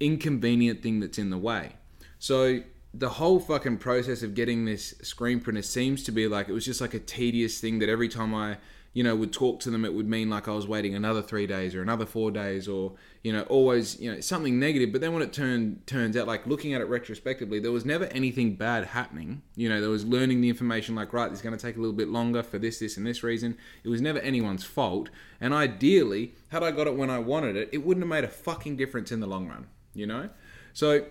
inconvenient 0.00 0.82
thing 0.82 1.00
that's 1.00 1.18
in 1.18 1.30
the 1.30 1.38
way. 1.38 1.76
So 2.18 2.62
the 2.92 3.08
whole 3.08 3.38
fucking 3.38 3.78
process 3.78 4.22
of 4.22 4.34
getting 4.34 4.64
this 4.64 4.94
screen 5.02 5.40
printer 5.40 5.62
seems 5.62 6.02
to 6.04 6.12
be 6.12 6.26
like 6.26 6.48
it 6.48 6.52
was 6.52 6.64
just 6.64 6.80
like 6.80 6.94
a 6.94 6.98
tedious 6.98 7.60
thing 7.60 7.78
that 7.78 7.88
every 7.88 8.08
time 8.08 8.34
I, 8.34 8.56
you 8.92 9.04
know, 9.04 9.14
would 9.14 9.32
talk 9.32 9.60
to 9.60 9.70
them, 9.70 9.84
it 9.84 9.94
would 9.94 10.08
mean 10.08 10.28
like 10.28 10.48
I 10.48 10.50
was 10.50 10.66
waiting 10.66 10.96
another 10.96 11.22
three 11.22 11.46
days 11.46 11.76
or 11.76 11.82
another 11.82 12.04
four 12.04 12.32
days 12.32 12.66
or 12.66 12.94
you 13.22 13.32
know 13.32 13.42
always 13.42 14.00
you 14.00 14.12
know 14.12 14.20
something 14.20 14.58
negative. 14.58 14.90
But 14.90 15.02
then 15.02 15.12
when 15.12 15.22
it 15.22 15.32
turned 15.32 15.86
turns 15.86 16.16
out 16.16 16.26
like 16.26 16.48
looking 16.48 16.74
at 16.74 16.80
it 16.80 16.88
retrospectively, 16.88 17.60
there 17.60 17.70
was 17.70 17.84
never 17.84 18.06
anything 18.06 18.56
bad 18.56 18.86
happening. 18.86 19.42
You 19.54 19.68
know, 19.68 19.80
there 19.80 19.90
was 19.90 20.04
learning 20.04 20.40
the 20.40 20.48
information 20.48 20.96
like 20.96 21.12
right, 21.12 21.30
it's 21.30 21.42
going 21.42 21.56
to 21.56 21.62
take 21.62 21.76
a 21.76 21.80
little 21.80 21.94
bit 21.94 22.08
longer 22.08 22.42
for 22.42 22.58
this, 22.58 22.80
this, 22.80 22.96
and 22.96 23.06
this 23.06 23.22
reason. 23.22 23.56
It 23.84 23.88
was 23.88 24.00
never 24.00 24.18
anyone's 24.18 24.64
fault. 24.64 25.10
And 25.40 25.54
ideally, 25.54 26.34
had 26.48 26.64
I 26.64 26.72
got 26.72 26.88
it 26.88 26.96
when 26.96 27.08
I 27.08 27.20
wanted 27.20 27.54
it, 27.54 27.68
it 27.72 27.86
wouldn't 27.86 28.02
have 28.02 28.10
made 28.10 28.24
a 28.24 28.28
fucking 28.28 28.76
difference 28.76 29.12
in 29.12 29.20
the 29.20 29.28
long 29.28 29.46
run 29.46 29.68
you 29.94 30.06
know? 30.06 30.28
So 30.72 31.04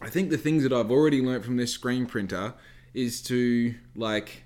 I 0.00 0.08
think 0.08 0.30
the 0.30 0.38
things 0.38 0.62
that 0.62 0.72
I've 0.72 0.90
already 0.90 1.20
learned 1.20 1.44
from 1.44 1.56
this 1.56 1.72
screen 1.72 2.06
printer 2.06 2.54
is 2.94 3.22
to 3.22 3.74
like 3.94 4.42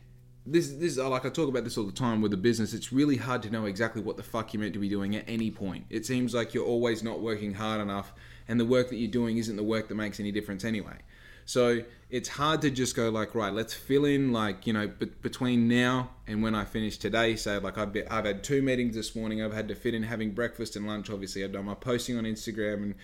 this 0.46 0.68
this 0.72 0.98
like 0.98 1.24
I 1.24 1.30
talk 1.30 1.48
about 1.48 1.64
this 1.64 1.78
all 1.78 1.86
the 1.86 1.92
time 1.92 2.20
with 2.20 2.30
the 2.30 2.36
business. 2.36 2.74
It's 2.74 2.92
really 2.92 3.16
hard 3.16 3.42
to 3.44 3.50
know 3.50 3.64
exactly 3.66 4.02
what 4.02 4.16
the 4.16 4.22
fuck 4.22 4.52
you're 4.52 4.60
meant 4.60 4.74
to 4.74 4.80
be 4.80 4.88
doing 4.88 5.16
at 5.16 5.24
any 5.26 5.50
point. 5.50 5.86
It 5.90 6.04
seems 6.04 6.34
like 6.34 6.54
you're 6.54 6.66
always 6.66 7.02
not 7.02 7.20
working 7.20 7.54
hard 7.54 7.80
enough 7.80 8.12
and 8.48 8.60
the 8.60 8.64
work 8.64 8.90
that 8.90 8.96
you're 8.96 9.10
doing 9.10 9.38
isn't 9.38 9.56
the 9.56 9.62
work 9.62 9.88
that 9.88 9.94
makes 9.94 10.20
any 10.20 10.32
difference 10.32 10.64
anyway. 10.64 10.98
So 11.46 11.80
it's 12.10 12.28
hard 12.28 12.62
to 12.62 12.70
just 12.70 12.96
go 12.96 13.10
like, 13.10 13.34
right, 13.34 13.52
let's 13.52 13.74
fill 13.74 14.06
in 14.06 14.32
like, 14.32 14.66
you 14.66 14.72
know, 14.72 14.88
b- 14.88 15.10
between 15.20 15.68
now 15.68 16.10
and 16.26 16.42
when 16.42 16.54
I 16.54 16.64
finish 16.64 16.96
today. 16.96 17.36
So 17.36 17.58
like 17.58 17.76
I've, 17.76 17.92
been, 17.92 18.08
I've 18.08 18.24
had 18.24 18.42
two 18.42 18.62
meetings 18.62 18.94
this 18.94 19.14
morning. 19.14 19.42
I've 19.42 19.52
had 19.52 19.68
to 19.68 19.74
fit 19.74 19.94
in 19.94 20.02
having 20.02 20.30
breakfast 20.30 20.74
and 20.76 20.86
lunch. 20.86 21.10
Obviously 21.10 21.44
I've 21.44 21.52
done 21.52 21.66
my 21.66 21.74
posting 21.74 22.16
on 22.16 22.24
Instagram 22.24 22.82
and 22.82 22.94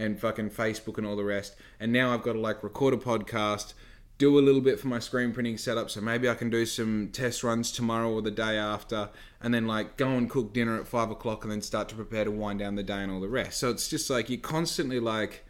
and 0.00 0.18
fucking 0.18 0.50
Facebook 0.50 0.98
and 0.98 1.06
all 1.06 1.16
the 1.16 1.24
rest. 1.24 1.54
And 1.78 1.92
now 1.92 2.12
I've 2.12 2.22
got 2.22 2.32
to 2.32 2.40
like 2.40 2.62
record 2.62 2.94
a 2.94 2.96
podcast, 2.96 3.74
do 4.16 4.38
a 4.38 4.40
little 4.40 4.60
bit 4.60 4.80
for 4.80 4.88
my 4.88 4.98
screen 4.98 5.32
printing 5.32 5.58
setup. 5.58 5.90
So 5.90 6.00
maybe 6.00 6.28
I 6.28 6.34
can 6.34 6.50
do 6.50 6.64
some 6.66 7.10
test 7.12 7.44
runs 7.44 7.70
tomorrow 7.70 8.10
or 8.10 8.22
the 8.22 8.30
day 8.30 8.56
after, 8.56 9.10
and 9.40 9.52
then 9.52 9.66
like 9.66 9.96
go 9.96 10.08
and 10.08 10.28
cook 10.28 10.52
dinner 10.52 10.80
at 10.80 10.88
five 10.88 11.10
o'clock 11.10 11.44
and 11.44 11.52
then 11.52 11.62
start 11.62 11.88
to 11.90 11.94
prepare 11.94 12.24
to 12.24 12.30
wind 12.30 12.58
down 12.58 12.74
the 12.74 12.82
day 12.82 13.02
and 13.02 13.12
all 13.12 13.20
the 13.20 13.28
rest. 13.28 13.58
So 13.58 13.70
it's 13.70 13.88
just 13.88 14.08
like 14.10 14.30
you're 14.30 14.40
constantly 14.40 15.00
like, 15.00 15.44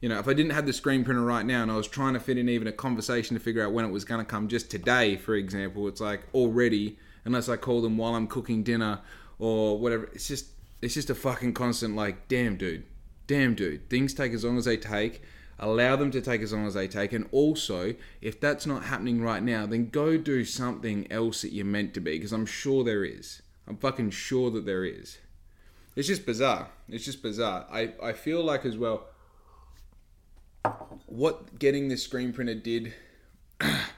you 0.00 0.08
know, 0.08 0.18
if 0.18 0.28
I 0.28 0.34
didn't 0.34 0.52
have 0.52 0.66
the 0.66 0.72
screen 0.72 1.04
printer 1.04 1.22
right 1.22 1.44
now 1.44 1.62
and 1.62 1.70
I 1.70 1.76
was 1.76 1.88
trying 1.88 2.14
to 2.14 2.20
fit 2.20 2.38
in 2.38 2.48
even 2.48 2.68
a 2.68 2.72
conversation 2.72 3.36
to 3.36 3.42
figure 3.42 3.64
out 3.64 3.72
when 3.72 3.84
it 3.84 3.90
was 3.90 4.04
going 4.04 4.20
to 4.20 4.30
come 4.30 4.46
just 4.46 4.70
today, 4.70 5.16
for 5.16 5.34
example, 5.34 5.88
it's 5.88 6.00
like 6.00 6.22
already, 6.34 6.98
unless 7.24 7.48
I 7.48 7.56
call 7.56 7.82
them 7.82 7.96
while 7.96 8.14
I'm 8.14 8.26
cooking 8.28 8.62
dinner 8.62 9.00
or 9.38 9.78
whatever, 9.78 10.04
it's 10.12 10.28
just, 10.28 10.46
it's 10.82 10.94
just 10.94 11.10
a 11.10 11.14
fucking 11.14 11.54
constant 11.54 11.96
like, 11.96 12.28
damn, 12.28 12.56
dude, 12.56 12.84
damn, 13.26 13.54
dude, 13.54 13.88
things 13.88 14.14
take 14.14 14.32
as 14.32 14.44
long 14.44 14.58
as 14.58 14.64
they 14.64 14.76
take. 14.76 15.22
Allow 15.58 15.96
them 15.96 16.10
to 16.10 16.20
take 16.20 16.42
as 16.42 16.52
long 16.52 16.66
as 16.66 16.74
they 16.74 16.86
take. 16.86 17.12
And 17.12 17.26
also, 17.32 17.94
if 18.20 18.38
that's 18.40 18.66
not 18.66 18.84
happening 18.84 19.22
right 19.22 19.42
now, 19.42 19.64
then 19.64 19.88
go 19.88 20.18
do 20.18 20.44
something 20.44 21.10
else 21.10 21.42
that 21.42 21.52
you're 21.52 21.64
meant 21.64 21.94
to 21.94 22.00
be, 22.00 22.12
because 22.12 22.32
I'm 22.32 22.46
sure 22.46 22.84
there 22.84 23.04
is. 23.04 23.42
I'm 23.66 23.78
fucking 23.78 24.10
sure 24.10 24.50
that 24.50 24.66
there 24.66 24.84
is. 24.84 25.18
It's 25.94 26.08
just 26.08 26.26
bizarre. 26.26 26.68
It's 26.88 27.06
just 27.06 27.22
bizarre. 27.22 27.66
I, 27.70 27.94
I 28.02 28.12
feel 28.12 28.44
like, 28.44 28.66
as 28.66 28.76
well, 28.76 29.06
what 31.06 31.58
getting 31.58 31.88
this 31.88 32.02
screen 32.02 32.32
printer 32.32 32.54
did 32.54 32.92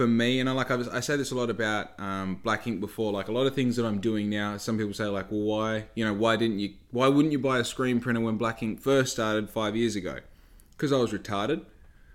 for 0.00 0.06
me, 0.06 0.40
and 0.40 0.48
I 0.48 0.52
like 0.52 0.70
I, 0.70 0.76
was, 0.76 0.88
I 0.88 1.00
say 1.00 1.18
this 1.18 1.30
a 1.30 1.34
lot 1.34 1.50
about 1.50 1.90
um, 2.00 2.36
Black 2.36 2.66
Ink 2.66 2.80
before. 2.80 3.12
Like 3.12 3.28
a 3.28 3.32
lot 3.32 3.46
of 3.46 3.54
things 3.54 3.76
that 3.76 3.84
I'm 3.84 4.00
doing 4.00 4.30
now, 4.30 4.56
some 4.56 4.78
people 4.78 4.94
say 4.94 5.04
like, 5.04 5.30
well, 5.30 5.42
why 5.42 5.84
you 5.94 6.06
know 6.06 6.14
why 6.14 6.36
didn't 6.36 6.58
you 6.58 6.72
why 6.90 7.06
wouldn't 7.06 7.32
you 7.32 7.38
buy 7.38 7.58
a 7.58 7.64
screen 7.64 8.00
printer 8.00 8.22
when 8.22 8.38
Black 8.38 8.62
Ink 8.62 8.80
first 8.80 9.12
started 9.12 9.50
five 9.50 9.76
years 9.76 9.96
ago? 9.96 10.20
Because 10.70 10.90
I 10.90 10.96
was 10.96 11.12
retarded. 11.12 11.66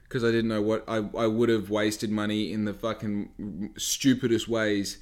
Because 0.01 0.23
I 0.23 0.31
didn't 0.31 0.47
know 0.47 0.63
what 0.63 0.83
I 0.87 0.95
I 1.15 1.27
would 1.27 1.49
have 1.49 1.69
wasted 1.69 2.09
money 2.09 2.51
in 2.51 2.65
the 2.65 2.73
fucking 2.73 3.73
stupidest 3.77 4.47
ways 4.47 4.97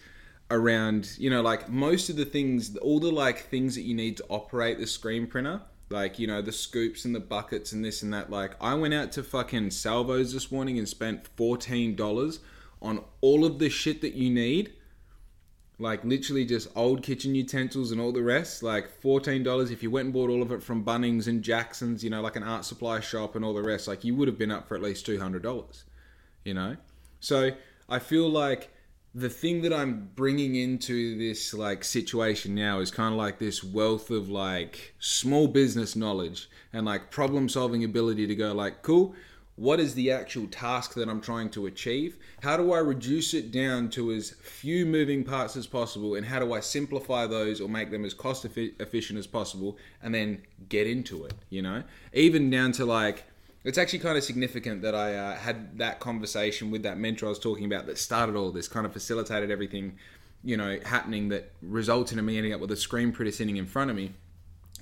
around 0.52 1.18
you 1.18 1.30
know 1.30 1.42
like 1.42 1.70
most 1.70 2.10
of 2.10 2.18
the 2.18 2.26
things 2.26 2.76
all 2.78 3.00
the 3.00 3.10
like 3.10 3.48
things 3.48 3.76
that 3.76 3.84
you 3.84 3.96
need 3.96 4.18
to 4.18 4.26
operate 4.28 4.78
the 4.78 4.86
screen 4.86 5.26
printer 5.26 5.62
like 5.90 6.20
you 6.20 6.28
know 6.28 6.42
the 6.42 6.52
scoops 6.52 7.06
and 7.06 7.16
the 7.16 7.20
buckets 7.20 7.72
and 7.72 7.84
this 7.84 8.04
and 8.04 8.14
that 8.14 8.30
like 8.30 8.56
i 8.62 8.74
went 8.74 8.94
out 8.94 9.10
to 9.10 9.24
fucking 9.24 9.72
salvos 9.72 10.34
this 10.34 10.52
morning 10.52 10.78
and 10.78 10.88
spent 10.88 11.34
$14 11.38 11.96
on 12.84 13.04
all 13.22 13.46
of 13.46 13.58
the 13.58 13.70
shit 13.70 14.02
that 14.02 14.14
you 14.14 14.30
need 14.30 14.74
like 15.80 16.04
literally 16.04 16.46
just 16.46 16.70
old 16.76 17.02
kitchen 17.02 17.34
utensils 17.34 17.92
and 17.92 18.00
all 18.00 18.12
the 18.12 18.22
rest 18.22 18.62
like 18.62 19.02
$14 19.02 19.72
if 19.72 19.82
you 19.82 19.90
went 19.90 20.06
and 20.06 20.14
bought 20.14 20.30
all 20.30 20.44
of 20.44 20.52
it 20.52 20.62
from 20.62 20.84
bunnings 20.86 21.28
and 21.28 21.42
jacksons 21.42 22.04
you 22.04 22.10
know 22.10 22.22
like 22.22 22.36
an 22.36 22.44
art 22.44 22.64
supply 22.66 23.00
shop 23.00 23.36
and 23.36 23.44
all 23.44 23.54
the 23.54 23.64
rest 23.64 23.88
like 23.88 24.04
you 24.04 24.14
would 24.16 24.28
have 24.28 24.38
been 24.38 24.52
up 24.52 24.68
for 24.68 24.76
at 24.76 24.84
least 24.84 25.08
$200 25.08 25.84
you 26.46 26.54
know? 26.54 26.78
So 27.20 27.52
i 27.90 28.00
feel 28.00 28.30
like 28.30 28.70
the 29.16 29.30
thing 29.30 29.62
that 29.62 29.74
i'm 29.74 30.10
bringing 30.16 30.56
into 30.56 31.18
this 31.18 31.54
like 31.54 31.84
situation 31.84 32.54
now 32.54 32.80
is 32.80 32.92
kind 32.92 33.14
of 33.14 33.18
like 33.18 33.40
this 33.40 33.64
wealth 33.64 34.10
of 34.10 34.30
like 34.30 34.94
small 35.00 35.48
business 35.48 35.96
knowledge 35.96 36.50
and 36.72 36.86
like 36.86 37.12
problem 37.12 37.50
solving 37.50 37.84
ability 37.84 38.28
to 38.28 38.36
go 38.36 38.54
like 38.54 38.82
cool 38.84 39.16
what 39.56 39.80
is 39.80 39.94
the 39.94 40.12
actual 40.12 40.48
task 40.48 40.96
that 40.96 41.08
I'm 41.08 41.22
trying 41.22 41.50
to 41.52 41.68
achieve? 41.68 42.18
How 42.42 42.58
do 42.58 42.74
I 42.74 42.80
reduce 42.80 43.34
it 43.34 43.52
down 43.52 43.90
to 43.92 44.12
as 44.12 44.32
few 44.32 44.86
moving 44.86 45.24
parts 45.24 45.56
as 45.56 45.68
possible? 45.68 46.16
And 46.16 46.26
how 46.26 46.40
do 46.40 46.54
I 46.54 46.60
simplify 46.60 47.28
those 47.28 47.62
or 47.62 47.70
make 47.70 47.92
them 47.92 48.04
as 48.04 48.16
cost 48.16 48.46
efficient 48.46 49.20
as 49.20 49.28
possible 49.28 49.78
and 50.02 50.14
then 50.14 50.42
get 50.70 50.88
into 50.88 51.26
it? 51.26 51.34
You 51.50 51.62
know, 51.62 51.84
even 52.14 52.50
down 52.50 52.72
to 52.74 52.86
like, 52.86 53.26
it's 53.64 53.78
actually 53.78 54.00
kind 54.00 54.18
of 54.18 54.24
significant 54.24 54.82
that 54.82 54.96
I 54.96 55.16
uh, 55.16 55.36
had 55.36 55.78
that 55.78 56.00
conversation 56.00 56.72
with 56.72 56.82
that 56.84 56.98
mentor 56.98 57.28
I 57.28 57.30
was 57.30 57.40
talking 57.40 57.66
about 57.66 57.86
that 57.86 58.00
started 58.00 58.36
all 58.36 58.52
this, 58.52 58.68
kind 58.68 58.88
of 58.88 58.92
facilitated 58.92 59.52
everything, 59.52 59.98
you 60.44 60.58
know, 60.58 60.80
happening 60.84 61.30
that 61.30 61.52
resulted 61.62 62.18
in 62.18 62.26
me 62.26 62.38
ending 62.38 62.54
up 62.54 62.60
with 62.60 62.72
a 62.72 62.76
screen 62.76 63.12
printer 63.12 63.32
sitting 63.32 63.58
in 63.58 63.68
front 63.68 63.92
of 63.92 63.96
me. 63.96 64.14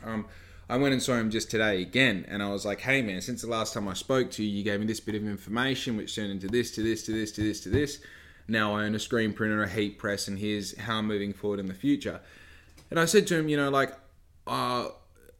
Um, 0.03 0.25
I 0.71 0.77
went 0.77 0.93
and 0.93 1.03
saw 1.03 1.15
him 1.15 1.29
just 1.29 1.51
today 1.51 1.81
again, 1.81 2.25
and 2.29 2.41
I 2.41 2.49
was 2.49 2.63
like, 2.63 2.79
"Hey, 2.79 3.01
man, 3.01 3.19
since 3.19 3.41
the 3.41 3.49
last 3.49 3.73
time 3.73 3.89
I 3.89 3.93
spoke 3.93 4.31
to 4.31 4.43
you, 4.43 4.49
you 4.49 4.63
gave 4.63 4.79
me 4.79 4.85
this 4.85 5.01
bit 5.01 5.15
of 5.15 5.27
information, 5.27 5.97
which 5.97 6.15
turned 6.15 6.31
into 6.31 6.47
this, 6.47 6.71
to 6.71 6.81
this, 6.81 7.03
to 7.07 7.11
this, 7.11 7.33
to 7.33 7.41
this, 7.41 7.59
to 7.61 7.69
this. 7.69 7.99
Now 8.47 8.75
I 8.75 8.85
own 8.85 8.95
a 8.95 8.99
screen 8.99 9.33
printer, 9.33 9.61
a 9.61 9.67
heat 9.67 9.99
press, 9.99 10.29
and 10.29 10.39
here's 10.39 10.77
how 10.79 10.99
I'm 10.99 11.07
moving 11.07 11.33
forward 11.33 11.59
in 11.59 11.65
the 11.65 11.73
future." 11.73 12.21
And 12.89 13.01
I 13.01 13.03
said 13.03 13.27
to 13.27 13.35
him, 13.37 13.49
you 13.49 13.57
know, 13.57 13.69
like, 13.69 13.91
uh, 14.47 14.87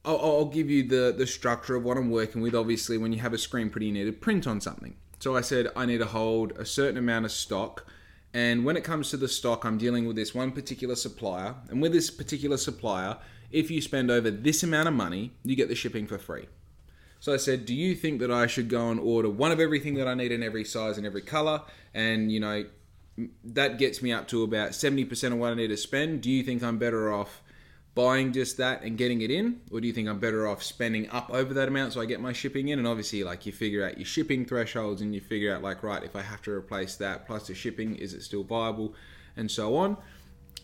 I'll, 0.04 0.20
I'll 0.20 0.46
give 0.46 0.70
you 0.70 0.86
the 0.86 1.16
the 1.18 1.26
structure 1.26 1.78
of 1.78 1.86
what 1.86 1.96
I'm 1.96 2.12
working 2.12 2.42
with. 2.42 2.54
Obviously, 2.54 2.98
when 2.98 3.14
you 3.14 3.20
have 3.20 3.32
a 3.34 3.38
screen 3.38 3.70
printer, 3.70 3.86
you 3.86 3.94
need 3.94 4.08
to 4.08 4.12
print 4.12 4.46
on 4.46 4.60
something. 4.60 4.98
So 5.20 5.38
I 5.38 5.42
said 5.42 5.70
I 5.78 5.86
need 5.86 6.00
to 6.00 6.08
hold 6.08 6.52
a 6.58 6.66
certain 6.66 6.98
amount 6.98 7.24
of 7.24 7.32
stock. 7.32 7.86
And 8.34 8.66
when 8.66 8.76
it 8.76 8.84
comes 8.84 9.10
to 9.12 9.18
the 9.18 9.30
stock, 9.30 9.64
I'm 9.64 9.78
dealing 9.78 10.06
with 10.08 10.18
this 10.18 10.36
one 10.36 10.52
particular 10.52 10.96
supplier. 10.96 11.56
And 11.70 11.82
with 11.82 11.94
this 11.94 12.10
particular 12.10 12.58
supplier, 12.58 13.18
if 13.52 13.72
you 13.72 13.82
spend 13.82 14.10
over 14.12 14.32
this 14.32 14.64
amount 14.64 14.88
of 14.88 14.94
money, 14.94 15.32
you 15.44 15.56
get 15.56 15.70
the 15.70 15.76
shipping 15.76 16.08
for 16.08 16.18
free. 16.18 16.48
So 17.20 17.34
I 17.34 17.38
said, 17.38 17.66
Do 17.66 17.76
you 17.76 17.96
think 17.96 18.20
that 18.20 18.32
I 18.32 18.48
should 18.48 18.70
go 18.70 18.90
and 18.90 19.00
order 19.00 19.30
one 19.30 19.52
of 19.52 19.60
everything 19.60 19.94
that 19.96 20.08
I 20.08 20.14
need 20.14 20.32
in 20.32 20.42
every 20.42 20.66
size 20.66 20.98
and 20.98 21.06
every 21.06 21.22
color? 21.22 21.62
And, 21.94 22.32
you 22.32 22.40
know, 22.40 22.66
that 23.44 23.78
gets 23.78 24.02
me 24.02 24.12
up 24.12 24.28
to 24.30 24.44
about 24.44 24.72
70% 24.72 25.32
of 25.32 25.38
what 25.38 25.52
I 25.52 25.54
need 25.56 25.68
to 25.68 25.78
spend. 25.78 26.22
Do 26.22 26.32
you 26.32 26.44
think 26.44 26.64
I'm 26.64 26.78
better 26.78 27.14
off 27.14 27.42
buying 27.94 28.32
just 28.32 28.58
that 28.58 28.84
and 28.84 28.98
getting 28.98 29.22
it 29.22 29.30
in 29.30 29.60
or 29.70 29.82
do 29.82 29.88
you 29.88 29.94
think 29.94 30.08
i'm 30.08 30.20
better 30.20 30.48
off 30.48 30.64
spending 30.64 31.10
up 31.10 31.30
over 31.30 31.54
that 31.54 31.68
amount 31.68 31.92
so 31.92 32.00
i 32.00 32.06
get 32.06 32.22
my 32.22 32.32
shipping 32.32 32.70
in 32.70 32.80
and 32.80 32.88
obviously 32.88 33.22
like 33.24 33.46
you 33.46 33.52
figure 33.52 33.86
out 33.86 33.98
your 33.98 34.06
shipping 34.06 34.46
thresholds 34.46 35.02
and 35.02 35.14
you 35.14 35.20
figure 35.20 35.54
out 35.54 35.62
like 35.62 35.84
right 35.84 36.04
if 36.04 36.16
i 36.16 36.22
have 36.22 36.42
to 36.42 36.52
replace 36.52 36.96
that 36.96 37.28
plus 37.28 37.48
the 37.48 37.54
shipping 37.54 37.96
is 37.96 38.14
it 38.14 38.22
still 38.22 38.44
viable 38.44 38.94
and 39.36 39.52
so 39.52 39.76
on 39.76 39.98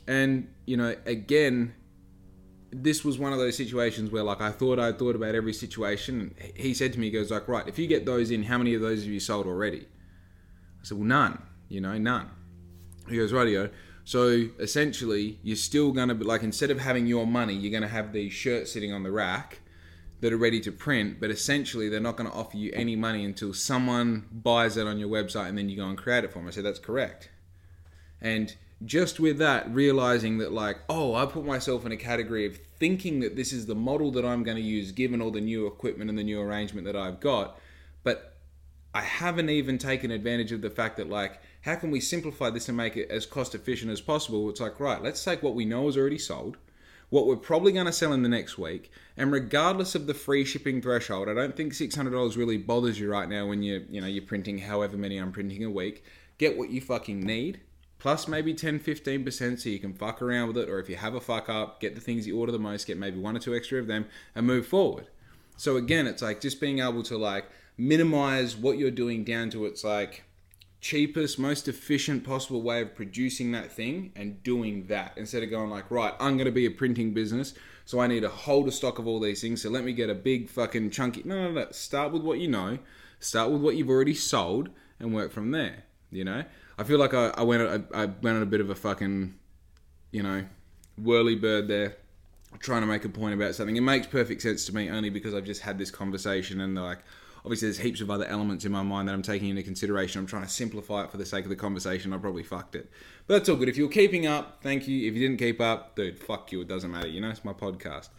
and 0.07 0.47
you 0.65 0.77
know 0.77 0.95
again 1.05 1.73
this 2.83 3.03
was 3.03 3.17
one 3.17 3.33
of 3.33 3.39
those 3.39 3.55
situations 3.55 4.11
where 4.11 4.23
like 4.23 4.41
i 4.41 4.51
thought 4.51 4.79
i 4.79 4.91
thought 4.91 5.15
about 5.15 5.35
every 5.35 5.53
situation 5.53 6.33
he 6.55 6.73
said 6.73 6.93
to 6.93 6.99
me 6.99 7.07
he 7.07 7.11
goes 7.11 7.31
like 7.31 7.47
right 7.47 7.67
if 7.67 7.77
you 7.79 7.87
get 7.87 8.05
those 8.05 8.31
in 8.31 8.43
how 8.43 8.57
many 8.57 8.73
of 8.73 8.81
those 8.81 9.03
have 9.03 9.11
you 9.11 9.19
sold 9.19 9.45
already 9.45 9.87
i 10.81 10.83
said 10.83 10.97
well 10.97 11.07
none 11.07 11.41
you 11.69 11.81
know 11.81 11.97
none 11.97 12.29
he 13.09 13.17
goes 13.17 13.31
radio 13.31 13.69
so 14.07 14.47
essentially, 14.57 15.37
you're 15.43 15.57
still 15.57 15.91
to 16.07 16.15
be 16.15 16.23
like, 16.23 16.41
instead 16.41 16.71
of 16.71 16.79
having 16.79 17.07
your 17.07 17.27
money, 17.27 17.53
you're 17.53 17.77
to 17.81 17.89
have 17.89 18.13
these 18.13 18.31
shirts 18.31 18.71
sitting 18.71 18.93
on 18.93 19.03
the 19.03 19.11
rack 19.11 19.59
that 20.21 20.31
are 20.31 20.37
ready 20.37 20.61
to 20.61 20.71
print, 20.71 21.19
but 21.19 21.29
essentially 21.29 21.89
they're 21.89 21.99
not 21.99 22.15
going 22.15 22.29
to 22.29 22.33
offer 22.33 22.55
you 22.55 22.71
any 22.73 22.95
money 22.95 23.25
until 23.25 23.53
someone 23.53 24.25
buys 24.31 24.77
it 24.77 24.87
on 24.87 24.97
your 24.97 25.09
website 25.09 25.49
and 25.49 25.57
then 25.57 25.67
you 25.67 25.75
go 25.75 25.89
and 25.89 25.97
create 25.97 26.23
it 26.23 26.31
for 26.31 26.39
them. 26.39 26.47
I 26.47 26.51
said, 26.51 26.63
that's 26.63 26.79
correct. 26.79 27.31
And 28.21 28.55
just 28.85 29.19
with 29.19 29.39
that, 29.39 29.69
realizing 29.75 30.37
that, 30.37 30.53
like, 30.53 30.77
oh, 30.87 31.13
I 31.13 31.25
put 31.25 31.43
myself 31.43 31.85
in 31.85 31.91
a 31.91 31.97
category 31.97 32.45
of 32.45 32.61
thinking 32.79 33.19
that 33.21 33.35
this 33.35 33.51
is 33.51 33.65
the 33.65 33.75
model 33.75 34.11
that 34.11 34.25
I'm 34.25 34.43
going 34.43 34.57
to 34.57 34.63
use 34.63 34.91
given 34.91 35.21
all 35.21 35.31
the 35.31 35.41
new 35.41 35.67
equipment 35.67 36.09
and 36.09 36.17
the 36.17 36.23
new 36.23 36.39
arrangement 36.39 36.85
that 36.85 36.95
I've 36.95 37.19
got, 37.19 37.59
but 38.03 38.37
I 38.93 39.01
haven't 39.01 39.49
even 39.49 39.77
taken 39.77 40.11
advantage 40.11 40.51
of 40.51 40.61
the 40.61 40.69
fact 40.69 40.97
that, 40.97 41.09
like, 41.09 41.41
how 41.61 41.75
can 41.75 41.91
we 41.91 41.99
simplify 41.99 42.49
this 42.49 42.67
and 42.67 42.77
make 42.77 42.97
it 42.97 43.11
as 43.11 43.25
cost 43.25 43.53
efficient 43.53 43.91
as 43.91 44.01
possible? 44.01 44.49
It's 44.49 44.61
like, 44.61 44.79
right, 44.79 45.01
let's 45.01 45.23
take 45.23 45.43
what 45.43 45.55
we 45.55 45.65
know 45.65 45.87
is 45.87 45.97
already 45.97 46.17
sold, 46.17 46.57
what 47.09 47.27
we're 47.27 47.35
probably 47.35 47.71
going 47.71 47.85
to 47.85 47.91
sell 47.91 48.13
in 48.13 48.23
the 48.23 48.29
next 48.29 48.57
week, 48.57 48.91
and 49.15 49.31
regardless 49.31 49.95
of 49.95 50.07
the 50.07 50.13
free 50.13 50.45
shipping 50.45 50.81
threshold, 50.81 51.29
I 51.29 51.33
don't 51.33 51.55
think 51.55 51.73
$600 51.73 52.37
really 52.37 52.57
bothers 52.57 52.99
you 52.99 53.09
right 53.09 53.29
now 53.29 53.47
when 53.47 53.63
you're, 53.63 53.81
you 53.89 54.01
know 54.01 54.07
you're 54.07 54.25
printing 54.25 54.59
however 54.59 54.97
many 54.97 55.17
I'm 55.17 55.31
printing 55.31 55.63
a 55.63 55.69
week. 55.69 56.03
Get 56.37 56.57
what 56.57 56.69
you 56.69 56.81
fucking 56.81 57.19
need, 57.21 57.61
plus 57.99 58.27
maybe 58.27 58.53
10 58.53 58.79
15% 58.79 59.59
so 59.59 59.69
you 59.69 59.79
can 59.79 59.93
fuck 59.93 60.21
around 60.21 60.47
with 60.49 60.57
it, 60.57 60.69
or 60.69 60.79
if 60.79 60.89
you 60.89 60.95
have 60.95 61.15
a 61.15 61.21
fuck 61.21 61.49
up, 61.49 61.79
get 61.79 61.95
the 61.95 62.01
things 62.01 62.27
you 62.27 62.39
order 62.39 62.51
the 62.51 62.59
most, 62.59 62.87
get 62.87 62.97
maybe 62.97 63.19
one 63.19 63.35
or 63.35 63.39
two 63.39 63.55
extra 63.55 63.79
of 63.79 63.87
them, 63.87 64.05
and 64.35 64.45
move 64.45 64.67
forward. 64.67 65.07
So 65.57 65.77
again, 65.77 66.07
it's 66.07 66.21
like 66.21 66.41
just 66.41 66.61
being 66.61 66.79
able 66.79 67.03
to 67.03 67.17
like 67.17 67.45
minimize 67.77 68.55
what 68.55 68.77
you're 68.77 68.91
doing 68.91 69.23
down 69.23 69.49
to 69.51 69.65
it's 69.65 69.83
like 69.83 70.23
cheapest, 70.79 71.39
most 71.39 71.67
efficient 71.67 72.23
possible 72.23 72.61
way 72.61 72.81
of 72.81 72.95
producing 72.95 73.51
that 73.51 73.71
thing 73.71 74.11
and 74.15 74.41
doing 74.43 74.87
that 74.87 75.13
instead 75.17 75.43
of 75.43 75.49
going 75.49 75.69
like, 75.69 75.89
right, 75.89 76.13
I'm 76.19 76.37
going 76.37 76.45
to 76.45 76.51
be 76.51 76.65
a 76.65 76.71
printing 76.71 77.13
business, 77.13 77.53
so 77.85 77.99
I 77.99 78.07
need 78.07 78.21
to 78.21 78.29
hold 78.29 78.67
a 78.67 78.71
stock 78.71 78.99
of 78.99 79.07
all 79.07 79.19
these 79.19 79.41
things. 79.41 79.61
So 79.61 79.69
let 79.69 79.83
me 79.83 79.93
get 79.93 80.09
a 80.09 80.15
big 80.15 80.49
fucking 80.49 80.91
chunky. 80.91 81.23
No, 81.25 81.35
no, 81.35 81.51
no. 81.51 81.71
Start 81.71 82.11
with 82.11 82.21
what 82.21 82.39
you 82.39 82.47
know. 82.47 82.79
Start 83.19 83.51
with 83.51 83.61
what 83.61 83.75
you've 83.75 83.89
already 83.89 84.13
sold 84.13 84.69
and 84.99 85.13
work 85.13 85.31
from 85.31 85.51
there. 85.51 85.83
You 86.11 86.23
know, 86.23 86.43
I 86.77 86.83
feel 86.83 86.99
like 86.99 87.13
I, 87.13 87.29
I 87.29 87.43
went 87.43 87.61
I, 87.93 88.03
I 88.03 88.05
went 88.05 88.37
on 88.37 88.43
a 88.43 88.47
bit 88.47 88.61
of 88.61 88.69
a 88.69 88.75
fucking, 88.75 89.33
you 90.11 90.23
know, 90.23 90.45
whirly 90.97 91.35
bird 91.35 91.67
there 91.67 91.97
trying 92.59 92.81
to 92.81 92.87
make 92.87 93.05
a 93.05 93.09
point 93.09 93.33
about 93.33 93.55
something. 93.55 93.75
It 93.75 93.81
makes 93.81 94.07
perfect 94.07 94.41
sense 94.41 94.65
to 94.65 94.75
me 94.75 94.89
only 94.89 95.09
because 95.09 95.33
I've 95.33 95.43
just 95.43 95.61
had 95.61 95.77
this 95.77 95.91
conversation 95.91 96.61
and 96.61 96.75
like 96.75 96.99
obviously 97.45 97.67
there's 97.67 97.79
heaps 97.79 98.01
of 98.01 98.09
other 98.09 98.25
elements 98.25 98.65
in 98.65 98.71
my 98.71 98.83
mind 98.83 99.07
that 99.07 99.13
I'm 99.13 99.21
taking 99.21 99.49
into 99.49 99.63
consideration. 99.63 100.19
I'm 100.19 100.27
trying 100.27 100.43
to 100.43 100.49
simplify 100.49 101.03
it 101.03 101.11
for 101.11 101.17
the 101.17 101.25
sake 101.25 101.43
of 101.43 101.49
the 101.49 101.55
conversation. 101.55 102.13
I 102.13 102.17
probably 102.17 102.43
fucked 102.43 102.75
it. 102.75 102.89
But 103.25 103.35
that's 103.35 103.49
all 103.49 103.55
good. 103.55 103.69
If 103.69 103.77
you're 103.77 103.89
keeping 103.89 104.25
up, 104.25 104.61
thank 104.61 104.87
you. 104.87 105.07
If 105.07 105.15
you 105.15 105.27
didn't 105.27 105.39
keep 105.39 105.61
up, 105.61 105.95
dude, 105.95 106.19
fuck 106.19 106.51
you. 106.51 106.61
It 106.61 106.67
doesn't 106.67 106.91
matter. 106.91 107.07
You 107.07 107.21
know, 107.21 107.29
it's 107.29 107.45
my 107.45 107.53
podcast. 107.53 108.09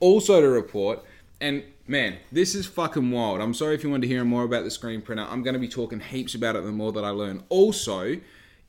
Also 0.00 0.40
to 0.40 0.48
report, 0.48 1.04
and 1.40 1.62
man, 1.86 2.16
this 2.32 2.54
is 2.54 2.66
fucking 2.66 3.10
wild. 3.10 3.40
I'm 3.40 3.54
sorry 3.54 3.74
if 3.74 3.84
you 3.84 3.90
want 3.90 4.02
to 4.02 4.08
hear 4.08 4.24
more 4.24 4.44
about 4.44 4.64
the 4.64 4.70
screen 4.70 5.02
printer. 5.02 5.26
I'm 5.28 5.42
going 5.42 5.54
to 5.54 5.60
be 5.60 5.68
talking 5.68 6.00
heaps 6.00 6.34
about 6.34 6.56
it 6.56 6.64
the 6.64 6.72
more 6.72 6.92
that 6.92 7.04
I 7.04 7.10
learn. 7.10 7.44
Also, 7.48 8.16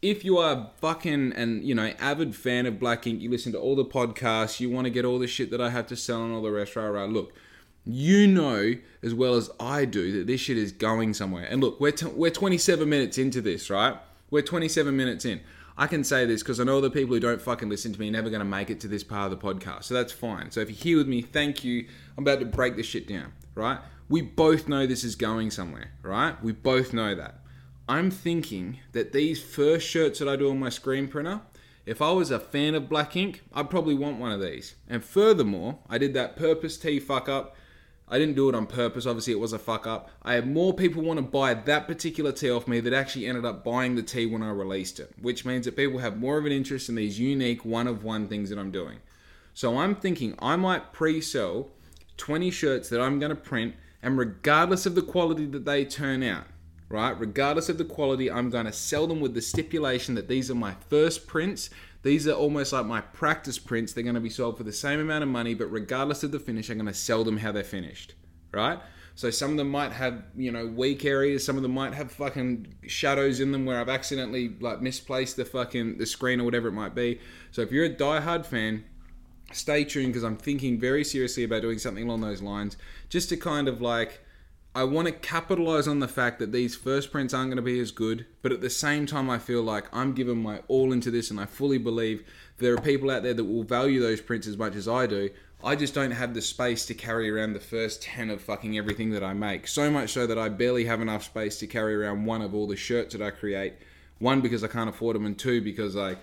if 0.01 0.25
you 0.25 0.37
are 0.37 0.69
fucking 0.81 1.33
and 1.33 1.63
you 1.63 1.73
know 1.73 1.93
avid 1.99 2.35
fan 2.35 2.65
of 2.65 2.79
Black 2.79 3.07
Ink, 3.07 3.21
you 3.21 3.29
listen 3.29 3.51
to 3.53 3.59
all 3.59 3.75
the 3.75 3.85
podcasts, 3.85 4.59
you 4.59 4.69
want 4.69 4.85
to 4.85 4.91
get 4.91 5.05
all 5.05 5.19
the 5.19 5.27
shit 5.27 5.51
that 5.51 5.61
I 5.61 5.69
have 5.69 5.87
to 5.87 5.95
sell 5.95 6.23
and 6.23 6.33
all 6.33 6.41
the 6.41 6.51
rest. 6.51 6.75
Right, 6.75 6.87
right. 6.87 7.09
Look, 7.09 7.33
you 7.85 8.27
know 8.27 8.73
as 9.03 9.13
well 9.13 9.35
as 9.35 9.49
I 9.59 9.85
do 9.85 10.11
that 10.19 10.27
this 10.27 10.41
shit 10.41 10.57
is 10.57 10.71
going 10.71 11.13
somewhere. 11.13 11.45
And 11.45 11.61
look, 11.61 11.79
we're, 11.79 11.91
t- 11.91 12.07
we're 12.07 12.31
27 12.31 12.87
minutes 12.89 13.17
into 13.17 13.41
this, 13.41 13.69
right? 13.69 13.97
We're 14.31 14.41
27 14.41 14.95
minutes 14.95 15.23
in. 15.25 15.41
I 15.77 15.87
can 15.87 16.03
say 16.05 16.25
this 16.25 16.41
because 16.41 16.59
I 16.59 16.63
know 16.63 16.79
the 16.79 16.89
people 16.89 17.15
who 17.15 17.19
don't 17.19 17.41
fucking 17.41 17.67
listen 17.67 17.91
to 17.91 17.99
me 17.99 18.07
are 18.07 18.11
never 18.11 18.29
going 18.29 18.39
to 18.39 18.45
make 18.45 18.69
it 18.69 18.79
to 18.81 18.87
this 18.87 19.03
part 19.03 19.31
of 19.31 19.39
the 19.39 19.45
podcast. 19.45 19.83
So 19.85 19.93
that's 19.93 20.13
fine. 20.13 20.51
So 20.51 20.61
if 20.61 20.69
you're 20.69 20.77
here 20.77 20.97
with 20.97 21.07
me, 21.07 21.21
thank 21.21 21.63
you. 21.63 21.87
I'm 22.17 22.23
about 22.23 22.39
to 22.39 22.45
break 22.45 22.77
this 22.77 22.85
shit 22.85 23.07
down, 23.07 23.33
right? 23.55 23.79
We 24.07 24.21
both 24.21 24.69
know 24.69 24.87
this 24.87 25.03
is 25.03 25.15
going 25.15 25.51
somewhere, 25.51 25.91
right? 26.01 26.41
We 26.41 26.53
both 26.53 26.93
know 26.93 27.13
that. 27.15 27.41
I'm 27.89 28.09
thinking 28.09 28.79
that 28.93 29.11
these 29.11 29.43
first 29.43 29.85
shirts 29.87 30.19
that 30.19 30.29
I 30.29 30.37
do 30.37 30.49
on 30.49 30.59
my 30.59 30.69
screen 30.69 31.07
printer, 31.07 31.41
if 31.85 32.01
I 32.01 32.11
was 32.11 32.31
a 32.31 32.39
fan 32.39 32.73
of 32.73 32.89
black 32.89 33.15
ink, 33.15 33.43
I'd 33.53 33.69
probably 33.69 33.95
want 33.95 34.17
one 34.17 34.31
of 34.31 34.41
these. 34.41 34.75
And 34.87 35.03
furthermore, 35.03 35.79
I 35.89 35.97
did 35.97 36.13
that 36.13 36.35
purpose 36.35 36.77
tee 36.77 36.99
fuck 36.99 37.27
up 37.27 37.55
I 38.07 38.19
didn't 38.19 38.35
do 38.35 38.49
it 38.49 38.55
on 38.55 38.67
purpose. 38.67 39.05
Obviously, 39.05 39.33
it 39.33 39.39
was 39.39 39.53
a 39.53 39.59
fuck 39.59 39.87
up. 39.87 40.11
I 40.21 40.33
had 40.33 40.47
more 40.47 40.73
people 40.73 41.01
want 41.01 41.17
to 41.17 41.23
buy 41.23 41.53
that 41.55 41.87
particular 41.87 42.31
tee 42.31 42.51
off 42.51 42.67
me 42.67 42.79
that 42.79 42.93
actually 42.93 43.25
ended 43.25 43.45
up 43.45 43.63
buying 43.63 43.95
the 43.95 44.03
tee 44.03 44.27
when 44.27 44.43
I 44.43 44.51
released 44.51 44.99
it, 44.99 45.11
which 45.19 45.43
means 45.43 45.65
that 45.65 45.75
people 45.75 45.99
have 45.99 46.17
more 46.17 46.37
of 46.37 46.45
an 46.45 46.51
interest 46.51 46.87
in 46.87 46.95
these 46.95 47.19
unique 47.19 47.65
one 47.65 47.87
of 47.87 48.03
one 48.03 48.27
things 48.27 48.49
that 48.49 48.59
I'm 48.59 48.71
doing. 48.71 48.99
So 49.55 49.77
I'm 49.79 49.95
thinking 49.95 50.35
I 50.39 50.55
might 50.55 50.93
pre 50.93 51.19
sell 51.19 51.69
20 52.17 52.51
shirts 52.51 52.89
that 52.89 53.01
I'm 53.01 53.19
going 53.19 53.31
to 53.31 53.35
print, 53.35 53.73
and 54.03 54.17
regardless 54.17 54.85
of 54.85 54.93
the 54.93 55.01
quality 55.01 55.45
that 55.47 55.65
they 55.65 55.83
turn 55.83 56.21
out, 56.21 56.45
right, 56.89 57.19
regardless 57.19 57.69
of 57.69 57.77
the 57.77 57.85
quality, 57.85 58.29
I'm 58.29 58.49
going 58.49 58.65
to 58.65 58.73
sell 58.73 59.07
them 59.07 59.19
with 59.19 59.33
the 59.33 59.41
stipulation 59.41 60.13
that 60.15 60.27
these 60.27 60.51
are 60.51 60.55
my 60.55 60.75
first 60.89 61.25
prints 61.25 61.69
these 62.05 62.27
are 62.27 62.33
almost 62.33 62.71
like 62.71 62.85
my 62.85 63.01
practice 63.01 63.57
prints. 63.57 63.91
They're 63.93 64.03
going 64.03 64.13
to 64.13 64.21
be 64.21 64.29
sold 64.29 64.57
for 64.57 64.63
the 64.63 64.71
same 64.71 64.99
amount 64.99 65.23
of 65.23 65.29
money, 65.29 65.55
but 65.55 65.65
regardless 65.71 66.23
of 66.23 66.31
the 66.31 66.37
finish, 66.37 66.69
I'm 66.69 66.77
going 66.77 66.85
to 66.85 66.93
sell 66.93 67.23
them 67.23 67.37
how 67.37 67.51
they're 67.51 67.63
finished, 67.63 68.13
right? 68.51 68.79
So 69.15 69.31
some 69.31 69.49
of 69.49 69.57
them 69.57 69.71
might 69.71 69.91
have, 69.91 70.21
you 70.37 70.51
know, 70.51 70.67
weak 70.67 71.03
areas. 71.03 71.43
Some 71.43 71.57
of 71.57 71.63
them 71.63 71.73
might 71.73 71.95
have 71.95 72.11
fucking 72.11 72.75
shadows 72.85 73.39
in 73.39 73.51
them 73.51 73.65
where 73.65 73.81
I've 73.81 73.89
accidentally 73.89 74.55
like 74.59 74.81
misplaced 74.81 75.35
the 75.35 75.45
fucking 75.45 75.97
the 75.97 76.05
screen 76.05 76.39
or 76.39 76.43
whatever 76.43 76.67
it 76.67 76.73
might 76.73 76.93
be. 76.93 77.19
So 77.49 77.63
if 77.63 77.71
you're 77.71 77.85
a 77.85 77.89
die-hard 77.89 78.45
fan, 78.45 78.83
stay 79.51 79.83
tuned 79.83 80.09
because 80.09 80.23
I'm 80.23 80.37
thinking 80.37 80.79
very 80.79 81.03
seriously 81.03 81.43
about 81.43 81.63
doing 81.63 81.79
something 81.79 82.03
along 82.03 82.21
those 82.21 82.43
lines, 82.43 82.77
just 83.09 83.29
to 83.29 83.37
kind 83.37 83.67
of 83.67 83.81
like 83.81 84.23
I 84.75 84.83
want 84.83 85.07
to 85.07 85.13
capitalize 85.13 85.87
on 85.87 86.01
the 86.01 86.07
fact 86.09 86.37
that 86.39 86.51
these 86.51 86.75
first 86.75 87.09
prints 87.09 87.33
aren't 87.33 87.47
going 87.49 87.55
to 87.55 87.61
be 87.61 87.79
as 87.79 87.91
good, 87.91 88.25
but 88.41 88.51
at 88.51 88.59
the 88.59 88.69
same 88.69 89.05
time, 89.05 89.29
I 89.29 89.39
feel 89.39 89.63
like 89.63 89.85
I'm 89.93 90.11
giving 90.11 90.43
my 90.43 90.63
all 90.67 90.91
into 90.91 91.09
this, 91.09 91.31
and 91.31 91.39
I 91.39 91.45
fully 91.45 91.77
believe 91.77 92.25
there 92.57 92.73
are 92.73 92.81
people 92.81 93.09
out 93.09 93.23
there 93.23 93.33
that 93.33 93.45
will 93.45 93.63
value 93.63 94.01
those 94.01 94.19
prints 94.19 94.47
as 94.47 94.57
much 94.57 94.75
as 94.75 94.85
I 94.85 95.07
do. 95.07 95.29
I 95.63 95.77
just 95.77 95.93
don't 95.93 96.11
have 96.11 96.33
the 96.33 96.41
space 96.41 96.85
to 96.87 96.93
carry 96.93 97.29
around 97.29 97.53
the 97.53 97.61
first 97.61 98.03
10 98.03 98.29
of 98.29 98.41
fucking 98.41 98.77
everything 98.77 99.11
that 99.11 99.23
I 99.23 99.33
make. 99.33 99.65
So 99.69 99.89
much 99.89 100.09
so 100.09 100.27
that 100.27 100.37
I 100.37 100.49
barely 100.49 100.83
have 100.83 100.99
enough 100.99 101.23
space 101.23 101.57
to 101.59 101.67
carry 101.67 101.95
around 101.95 102.25
one 102.25 102.41
of 102.41 102.53
all 102.53 102.67
the 102.67 102.75
shirts 102.75 103.13
that 103.13 103.25
I 103.25 103.31
create. 103.31 103.75
One, 104.19 104.41
because 104.41 104.61
I 104.61 104.67
can't 104.67 104.89
afford 104.89 105.15
them, 105.15 105.25
and 105.25 105.39
two, 105.39 105.61
because 105.61 105.95
like 105.95 106.19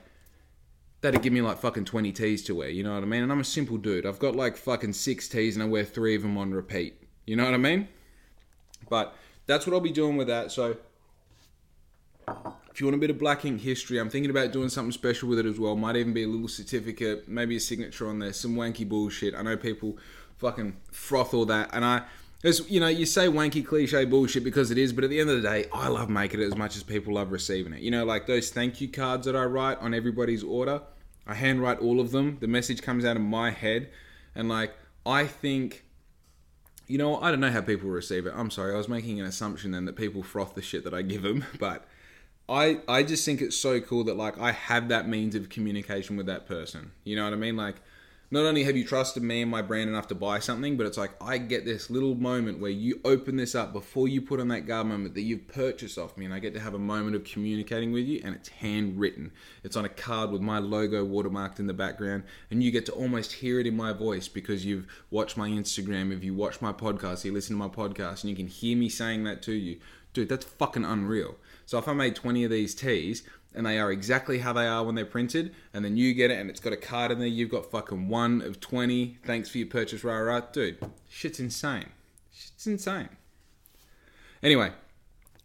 that'd 1.01 1.23
give 1.23 1.33
me 1.33 1.41
like 1.41 1.57
fucking 1.57 1.87
20 1.87 2.13
tees 2.13 2.43
to 2.45 2.55
wear, 2.55 2.69
you 2.69 2.83
know 2.83 2.93
what 2.93 3.03
I 3.03 3.07
mean? 3.07 3.23
And 3.23 3.33
I'm 3.33 3.41
a 3.41 3.45
simple 3.45 3.79
dude. 3.79 4.05
I've 4.05 4.19
got 4.19 4.37
like 4.37 4.59
fucking 4.59 4.93
six 4.93 5.27
tees 5.27 5.57
and 5.57 5.63
I 5.63 5.67
wear 5.67 5.85
three 5.85 6.15
of 6.15 6.21
them 6.21 6.37
on 6.37 6.53
repeat. 6.53 7.03
You 7.27 7.37
know 7.37 7.47
what 7.47 7.55
I 7.55 7.57
mean? 7.57 7.89
But 8.89 9.15
that's 9.47 9.67
what 9.67 9.75
I'll 9.75 9.81
be 9.81 9.93
doing 9.93 10.17
with 10.17 10.29
that. 10.29 10.53
So 10.53 10.77
if 12.73 12.81
you 12.81 12.87
want 12.87 12.97
a 12.97 12.99
bit 13.01 13.11
of 13.11 13.19
black 13.19 13.45
ink 13.45 13.61
history, 13.61 13.99
I'm 13.99 14.09
thinking 14.09 14.31
about 14.31 14.53
doing 14.53 14.69
something 14.69 14.93
special 14.93 15.29
with 15.29 15.39
it 15.39 15.47
as 15.47 15.59
well. 15.59 15.77
Might 15.77 15.97
even 15.97 16.13
be 16.13 16.25
a 16.25 16.29
little 16.29 16.49
certificate, 16.49 17.29
maybe 17.29 17.57
a 17.57 17.61
signature 17.61 18.09
on 18.09 18.19
there, 18.19 18.33
some 18.33 18.55
wanky 18.55 18.89
bullshit. 18.89 19.35
I 19.35 19.43
know 19.43 19.57
people 19.57 19.99
fucking 20.39 20.77
froth 20.91 21.35
all 21.35 21.47
that, 21.47 21.71
and 21.73 21.85
I. 21.85 22.03
As 22.45 22.69
you 22.69 22.81
know, 22.81 22.89
you 22.89 23.07
say 23.07 23.29
wanky 23.29 23.65
cliche 23.65 24.05
bullshit 24.05 24.43
because 24.43 24.73
it 24.73 24.79
is, 24.79 24.93
but 24.93 25.05
at 25.05 25.11
the 25.11 25.21
end 25.21 25.31
of 25.31 25.41
the 25.41 25.49
day, 25.49 25.67
I 25.73 25.87
love 25.87 26.11
making 26.11 26.41
it 26.41 26.45
as 26.45 26.57
much 26.57 26.75
as 26.75 26.83
people 26.83 27.15
love 27.15 27.31
receiving 27.31 27.73
it. 27.73 27.83
You 27.83 27.93
know, 27.93 28.05
like 28.05 28.27
those 28.27 28.51
thank 28.51 28.81
you 28.81 28.89
cards 28.89 29.27
that 29.27 29.37
I 29.37 29.45
write 29.45 29.79
on 29.79 29.95
everybody's 29.95 30.43
order. 30.43 30.83
I 31.25 31.35
handwrite 31.35 31.79
all 31.79 32.01
of 32.01 32.11
them. 32.11 32.39
The 32.41 32.49
message 32.49 32.83
comes 32.83 33.05
out 33.05 33.15
of 33.15 33.23
my 33.23 33.53
head, 33.53 33.91
and 34.35 34.49
like 34.49 34.75
I 35.07 35.25
think, 35.29 35.85
you 36.87 36.99
know, 36.99 37.21
I 37.21 37.31
don't 37.31 37.41
know 37.41 37.51
how 37.51 37.61
people 37.61 37.91
receive 37.91 38.27
it. 38.27 38.35
I'm 38.37 38.51
sorry, 38.51 38.75
I 38.75 38.77
was 38.77 38.89
making 38.89 39.21
an 39.21 39.27
assumption 39.27 39.71
then 39.73 39.85
that 39.87 39.97
people 39.97 40.23
froth 40.23 40.55
the 40.55 40.63
shit 40.63 40.85
that 40.85 40.95
I 40.95 41.03
give 41.03 41.23
them, 41.23 41.45
but 41.59 41.87
I 42.49 42.81
I 42.89 43.03
just 43.03 43.25
think 43.25 43.41
it's 43.41 43.57
so 43.57 43.81
cool 43.81 44.05
that 44.05 44.17
like 44.17 44.39
I 44.39 44.53
have 44.53 44.89
that 44.89 45.09
means 45.09 45.35
of 45.35 45.49
communication 45.49 46.17
with 46.17 46.27
that 46.27 46.47
person. 46.47 46.93
You 47.05 47.17
know 47.17 47.25
what 47.25 47.33
I 47.33 47.37
mean? 47.37 47.57
Like 47.57 47.77
not 48.33 48.47
only 48.47 48.65
have 48.65 48.79
you 48.79 48.85
trusted 48.85 49.23
me 49.23 49.43
and 49.43 49.51
my 49.51 49.61
brand 49.61 49.91
enough 49.91 50.09
to 50.09 50.15
buy 50.15 50.39
something, 50.39 50.79
but 50.79 50.87
it's 50.87 50.97
like 50.97 51.11
I 51.23 51.37
get 51.37 51.67
this 51.67 51.91
little 51.91 52.15
moment 52.15 52.61
where 52.61 52.71
you 52.71 52.99
open 53.05 53.37
this 53.37 53.55
up 53.55 53.75
before 53.75 54.09
you 54.09 54.23
put 54.23 54.41
on 54.41 54.49
that 54.49 54.67
guard 54.67 54.87
moment 54.87 55.13
that 55.15 55.21
you've 55.21 55.49
purchased 55.49 55.99
off 55.99 56.17
me, 56.17 56.25
and 56.25 56.33
I 56.33 56.39
get 56.39 56.55
to 56.55 56.61
have 56.61 56.73
a 56.73 56.79
moment 56.79 57.15
of 57.15 57.25
communicating 57.25 57.93
with 57.93 58.07
you, 58.07 58.23
and 58.25 58.35
it's 58.35 58.49
handwritten. 58.49 59.33
It's 59.63 59.77
on 59.77 59.85
a 59.85 59.91
card 59.91 60.31
with 60.31 60.41
my 60.41 60.59
logo 60.59 61.07
watermarked 61.07 61.59
in 61.59 61.67
the 61.67 61.75
background, 61.75 62.23
and 62.51 62.63
you 62.63 62.71
get 62.71 62.87
to 62.87 62.93
almost 62.93 63.35
hear 63.35 63.61
it 63.61 63.67
in 63.67 63.77
my 63.77 63.93
voice 63.93 64.29
because 64.29 64.65
you've 64.65 64.87
watched 65.11 65.37
my 65.37 65.51
Instagram, 65.51 66.11
if 66.11 66.25
you 66.25 66.33
watch 66.33 66.63
my 66.63 66.73
podcast, 66.73 67.27
you 67.27 67.33
listen 67.35 67.55
to 67.55 67.69
my 67.69 67.69
podcast, 67.69 68.23
and 68.23 68.31
you 68.31 68.37
can 68.37 68.47
hear 68.49 68.79
me 68.79 68.89
saying 68.89 69.25
that 69.25 69.43
to 69.43 69.53
you. 69.53 69.79
Dude, 70.15 70.31
that's 70.31 70.47
fucking 70.47 70.87
unreal. 70.87 71.37
So 71.67 71.79
if 71.79 71.87
I 71.87 71.93
made 71.93 72.15
20 72.15 72.45
of 72.45 72.51
these 72.51 72.75
tees, 72.75 73.25
and 73.55 73.67
they 73.67 73.79
are 73.79 73.93
exactly 73.93 74.39
how 74.39 74.53
they 74.53 74.67
are 74.67 74.85
when 74.85 74.95
they're 74.95 75.05
printed, 75.05 75.55
and 75.75 75.85
then 75.85 75.97
you 75.97 76.15
get 76.15 76.31
it 76.31 76.39
and 76.39 76.49
it's 76.49 76.61
got 76.61 76.73
a 76.73 76.77
card 76.77 77.11
in 77.11 77.19
there, 77.19 77.29
you've 77.29 77.51
got 77.51 77.71
fucking 77.71 78.09
one 78.09 78.43
of 78.43 78.61
20. 78.61 79.19
Thanks 79.25 79.49
for 79.49 79.59
your 79.59 79.67
purchase, 79.67 80.05
rah 80.05 80.17
rah. 80.17 80.41
Dude, 80.41 80.79
shit's 81.09 81.41
insane. 81.41 81.87
Shit's 82.33 82.67
insane. 82.67 83.09
Anyway, 84.43 84.73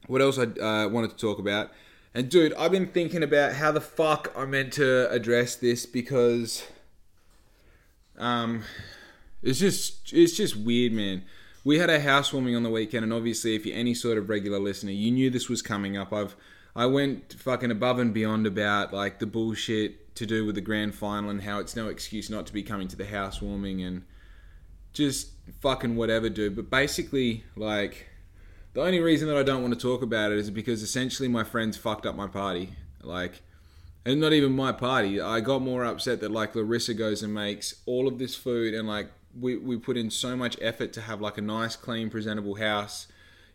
what 0.08 0.22
else 0.22 0.40
I 0.40 0.44
uh, 0.44 0.88
wanted 0.88 1.12
to 1.12 1.18
talk 1.18 1.40
about? 1.40 1.72
And 2.14 2.30
dude, 2.30 2.54
I've 2.56 2.72
been 2.72 2.88
thinking 2.88 3.22
about 3.22 3.54
how 3.54 3.72
the 3.72 3.82
fuck 3.82 4.34
I 4.36 4.46
meant 4.46 4.74
to 4.74 5.08
address 5.12 5.56
this 5.56 5.86
because 5.86 6.64
um 8.18 8.64
it's 9.44 9.60
just 9.60 10.12
it's 10.14 10.36
just 10.36 10.56
weird, 10.56 10.94
man. 10.94 11.24
We 11.64 11.78
had 11.78 11.92
a 11.92 12.00
housewarming 12.00 12.56
on 12.56 12.64
the 12.64 12.72
weekend 12.72 13.04
and 13.04 13.14
obviously 13.14 13.56
if 13.56 13.68
you're 13.68 13.78
any 13.78 13.94
sort 13.94 14.18
of 14.18 14.30
regular 14.30 14.58
listener, 14.58 14.92
you 14.92 15.12
knew 15.12 15.30
this 15.30 15.48
was 15.48 15.62
coming 15.62 15.96
up. 15.96 16.12
I've 16.12 16.36
I 16.78 16.86
went 16.86 17.34
fucking 17.34 17.72
above 17.72 17.98
and 17.98 18.14
beyond 18.14 18.46
about 18.46 18.94
like 18.94 19.18
the 19.18 19.26
bullshit 19.26 20.14
to 20.16 20.28
do 20.28 20.46
with 20.46 20.54
the 20.54 20.62
grand 20.62 20.94
final 20.94 21.32
and 21.32 21.42
how 21.42 21.60
it's 21.60 21.76
no 21.76 21.88
excuse 21.88 22.30
not 22.30 22.46
to 22.46 22.54
be 22.54 22.62
coming 22.62 22.88
to 22.90 22.96
the 22.96 23.08
housewarming 23.08 23.82
and 23.82 24.04
just 24.94 25.32
fucking 25.60 25.96
whatever, 25.96 26.30
dude. 26.30 26.56
But 26.56 26.70
basically, 26.70 27.44
like, 27.56 28.08
the 28.74 28.82
only 28.82 29.00
reason 29.00 29.28
that 29.28 29.38
I 29.38 29.44
don't 29.44 29.64
want 29.64 29.74
to 29.74 29.80
talk 29.80 30.04
about 30.04 30.32
it 30.32 30.38
is 30.38 30.52
because 30.52 30.84
essentially 30.84 31.28
my 31.28 31.44
friends 31.44 31.78
fucked 31.78 32.06
up 32.06 32.16
my 32.16 32.28
party. 32.28 32.74
Like, 33.02 33.42
and 34.06 34.22
not 34.22 34.34
even 34.34 34.52
my 34.52 34.72
party. 34.72 35.20
I 35.20 35.40
got 35.40 35.64
more 35.64 35.84
upset 35.84 36.22
that 36.22 36.32
like 36.32 36.56
Larissa 36.56 36.94
goes 36.94 37.24
and 37.24 37.34
makes 37.34 37.82
all 37.88 38.08
of 38.08 38.20
this 38.20 38.36
food 38.36 38.76
and 38.76 38.88
like 38.88 39.10
we, 39.40 39.58
we 39.58 39.78
put 39.78 39.98
in 39.98 40.12
so 40.12 40.36
much 40.36 40.56
effort 40.62 40.94
to 40.94 41.02
have 41.02 41.22
like 41.22 41.40
a 41.40 41.42
nice, 41.42 41.76
clean, 41.76 42.12
presentable 42.12 42.56
house, 42.56 43.08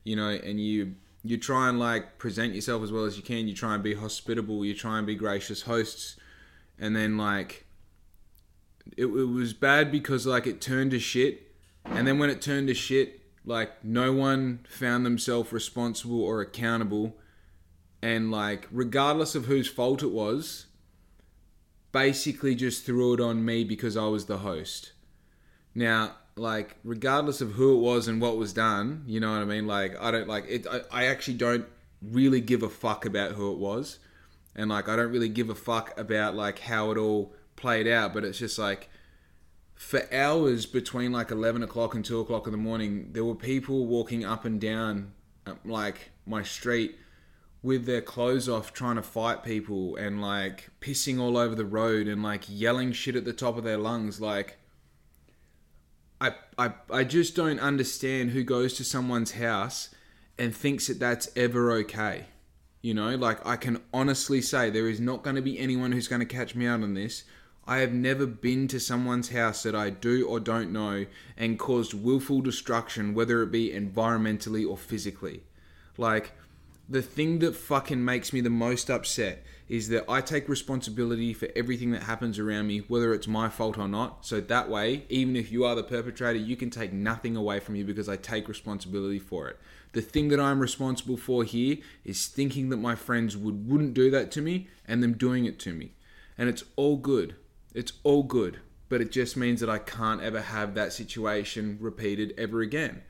you 0.02 0.16
know, 0.16 0.28
and 0.28 0.60
you 0.60 0.96
you 1.24 1.36
try 1.36 1.68
and 1.68 1.78
like 1.78 2.18
present 2.18 2.54
yourself 2.54 2.82
as 2.82 2.92
well 2.92 3.04
as 3.04 3.16
you 3.16 3.22
can. 3.22 3.48
You 3.48 3.54
try 3.54 3.74
and 3.74 3.82
be 3.82 3.94
hospitable. 3.94 4.64
You 4.64 4.74
try 4.74 4.98
and 4.98 5.06
be 5.06 5.14
gracious 5.14 5.62
hosts, 5.62 6.16
and 6.78 6.96
then 6.96 7.16
like 7.16 7.66
it, 8.96 9.06
it 9.06 9.06
was 9.06 9.52
bad 9.52 9.92
because 9.92 10.26
like 10.26 10.46
it 10.46 10.60
turned 10.60 10.90
to 10.90 10.98
shit, 10.98 11.52
and 11.84 12.06
then 12.06 12.18
when 12.18 12.30
it 12.30 12.42
turned 12.42 12.68
to 12.68 12.74
shit, 12.74 13.20
like 13.44 13.84
no 13.84 14.12
one 14.12 14.64
found 14.68 15.06
themselves 15.06 15.52
responsible 15.52 16.22
or 16.22 16.40
accountable, 16.40 17.16
and 18.00 18.30
like 18.30 18.66
regardless 18.72 19.34
of 19.34 19.46
whose 19.46 19.68
fault 19.68 20.02
it 20.02 20.10
was, 20.10 20.66
basically 21.92 22.56
just 22.56 22.84
threw 22.84 23.14
it 23.14 23.20
on 23.20 23.44
me 23.44 23.62
because 23.62 23.96
I 23.96 24.06
was 24.06 24.26
the 24.26 24.38
host. 24.38 24.92
Now 25.74 26.16
like 26.36 26.76
regardless 26.82 27.40
of 27.40 27.52
who 27.52 27.76
it 27.76 27.80
was 27.80 28.08
and 28.08 28.20
what 28.20 28.36
was 28.36 28.52
done 28.52 29.04
you 29.06 29.20
know 29.20 29.32
what 29.32 29.42
i 29.42 29.44
mean? 29.44 29.66
Like 29.66 30.00
i 30.00 30.10
don't 30.10 30.28
like 30.28 30.46
it 30.48 30.66
I, 30.66 30.80
I, 30.90 31.06
actually 31.06 31.34
don't 31.34 31.66
really 32.00 32.40
give 32.40 32.62
a 32.62 32.68
fuck 32.68 33.04
about 33.04 33.32
who 33.32 33.52
it 33.52 33.58
was. 33.58 33.98
And 34.54 34.70
like 34.70 34.88
i 34.88 34.96
don't 34.96 35.12
really 35.12 35.28
give 35.28 35.50
a 35.50 35.54
fuck 35.54 35.98
about 35.98 36.34
like 36.34 36.60
how 36.60 36.90
it 36.90 36.98
all 36.98 37.34
played 37.56 37.86
out 37.86 38.14
but 38.14 38.24
it's 38.24 38.38
just 38.38 38.58
like 38.58 38.88
for 39.74 40.06
hours 40.12 40.64
between 40.64 41.12
like 41.12 41.30
11 41.30 41.62
o'clock 41.62 41.94
and 41.94 42.04
2 42.04 42.20
o'clock 42.20 42.46
in 42.46 42.52
the 42.52 42.58
morning 42.58 43.10
there 43.12 43.24
were 43.24 43.34
people 43.34 43.86
walking 43.86 44.24
up 44.24 44.44
and 44.44 44.60
down 44.60 45.12
um, 45.46 45.58
like 45.64 46.12
my 46.24 46.42
street 46.42 46.96
with 47.62 47.84
their 47.84 48.00
clothes 48.00 48.48
off 48.48 48.72
trying 48.72 48.96
to 48.96 49.02
fight 49.02 49.42
people 49.42 49.96
and 49.96 50.20
like 50.20 50.70
pissing 50.80 51.20
all 51.20 51.36
over 51.36 51.54
the 51.54 51.64
road 51.64 52.08
and 52.08 52.22
like 52.22 52.44
yelling 52.48 52.92
shit 52.92 53.16
at 53.16 53.24
the 53.24 53.32
top 53.32 53.56
of 53.56 53.64
their 53.64 53.78
lungs 53.78 54.20
like 54.20 54.58
I, 56.22 56.34
I, 56.56 56.72
I 56.88 57.04
just 57.04 57.34
don't 57.34 57.58
understand 57.58 58.30
who 58.30 58.44
goes 58.44 58.74
to 58.74 58.84
someone's 58.84 59.32
house 59.32 59.88
and 60.38 60.54
thinks 60.54 60.86
that 60.86 61.00
that's 61.00 61.28
ever 61.34 61.72
okay. 61.72 62.26
You 62.80 62.94
know, 62.94 63.16
like 63.16 63.44
I 63.44 63.56
can 63.56 63.82
honestly 63.92 64.40
say 64.40 64.70
there 64.70 64.88
is 64.88 65.00
not 65.00 65.24
going 65.24 65.34
to 65.34 65.42
be 65.42 65.58
anyone 65.58 65.90
who's 65.90 66.06
going 66.06 66.20
to 66.20 66.26
catch 66.26 66.54
me 66.54 66.66
out 66.66 66.82
on 66.82 66.94
this. 66.94 67.24
I 67.66 67.78
have 67.78 67.92
never 67.92 68.26
been 68.26 68.68
to 68.68 68.78
someone's 68.78 69.30
house 69.30 69.64
that 69.64 69.74
I 69.74 69.90
do 69.90 70.26
or 70.28 70.38
don't 70.38 70.72
know 70.72 71.06
and 71.36 71.58
caused 71.58 71.92
willful 71.92 72.40
destruction, 72.40 73.14
whether 73.14 73.42
it 73.42 73.50
be 73.50 73.70
environmentally 73.70 74.68
or 74.68 74.76
physically. 74.76 75.42
Like, 75.96 76.32
the 76.88 77.02
thing 77.02 77.40
that 77.40 77.56
fucking 77.56 78.04
makes 78.04 78.32
me 78.32 78.40
the 78.40 78.50
most 78.50 78.90
upset 78.90 79.44
is 79.72 79.88
that 79.88 80.04
I 80.06 80.20
take 80.20 80.50
responsibility 80.50 81.32
for 81.32 81.48
everything 81.56 81.92
that 81.92 82.02
happens 82.02 82.38
around 82.38 82.66
me, 82.66 82.80
whether 82.88 83.14
it's 83.14 83.26
my 83.26 83.48
fault 83.48 83.78
or 83.78 83.88
not. 83.88 84.26
So 84.26 84.38
that 84.38 84.68
way, 84.68 85.06
even 85.08 85.34
if 85.34 85.50
you 85.50 85.64
are 85.64 85.74
the 85.74 85.82
perpetrator, 85.82 86.38
you 86.38 86.56
can 86.56 86.68
take 86.68 86.92
nothing 86.92 87.36
away 87.36 87.58
from 87.58 87.74
you 87.74 87.82
because 87.86 88.06
I 88.06 88.16
take 88.16 88.48
responsibility 88.48 89.18
for 89.18 89.48
it. 89.48 89.58
The 89.92 90.02
thing 90.02 90.28
that 90.28 90.38
I'm 90.38 90.60
responsible 90.60 91.16
for 91.16 91.42
here 91.42 91.78
is 92.04 92.26
thinking 92.26 92.68
that 92.68 92.76
my 92.76 92.94
friends 92.94 93.34
would 93.34 93.66
wouldn't 93.66 93.94
do 93.94 94.10
that 94.10 94.30
to 94.32 94.42
me 94.42 94.68
and 94.86 95.02
them 95.02 95.14
doing 95.14 95.46
it 95.46 95.58
to 95.60 95.72
me. 95.72 95.94
And 96.36 96.50
it's 96.50 96.64
all 96.76 96.98
good. 96.98 97.34
It's 97.72 97.94
all 98.02 98.24
good. 98.24 98.60
But 98.90 99.00
it 99.00 99.10
just 99.10 99.38
means 99.38 99.60
that 99.60 99.70
I 99.70 99.78
can't 99.78 100.20
ever 100.20 100.42
have 100.42 100.74
that 100.74 100.92
situation 100.92 101.78
repeated 101.80 102.34
ever 102.36 102.60
again 102.60 103.04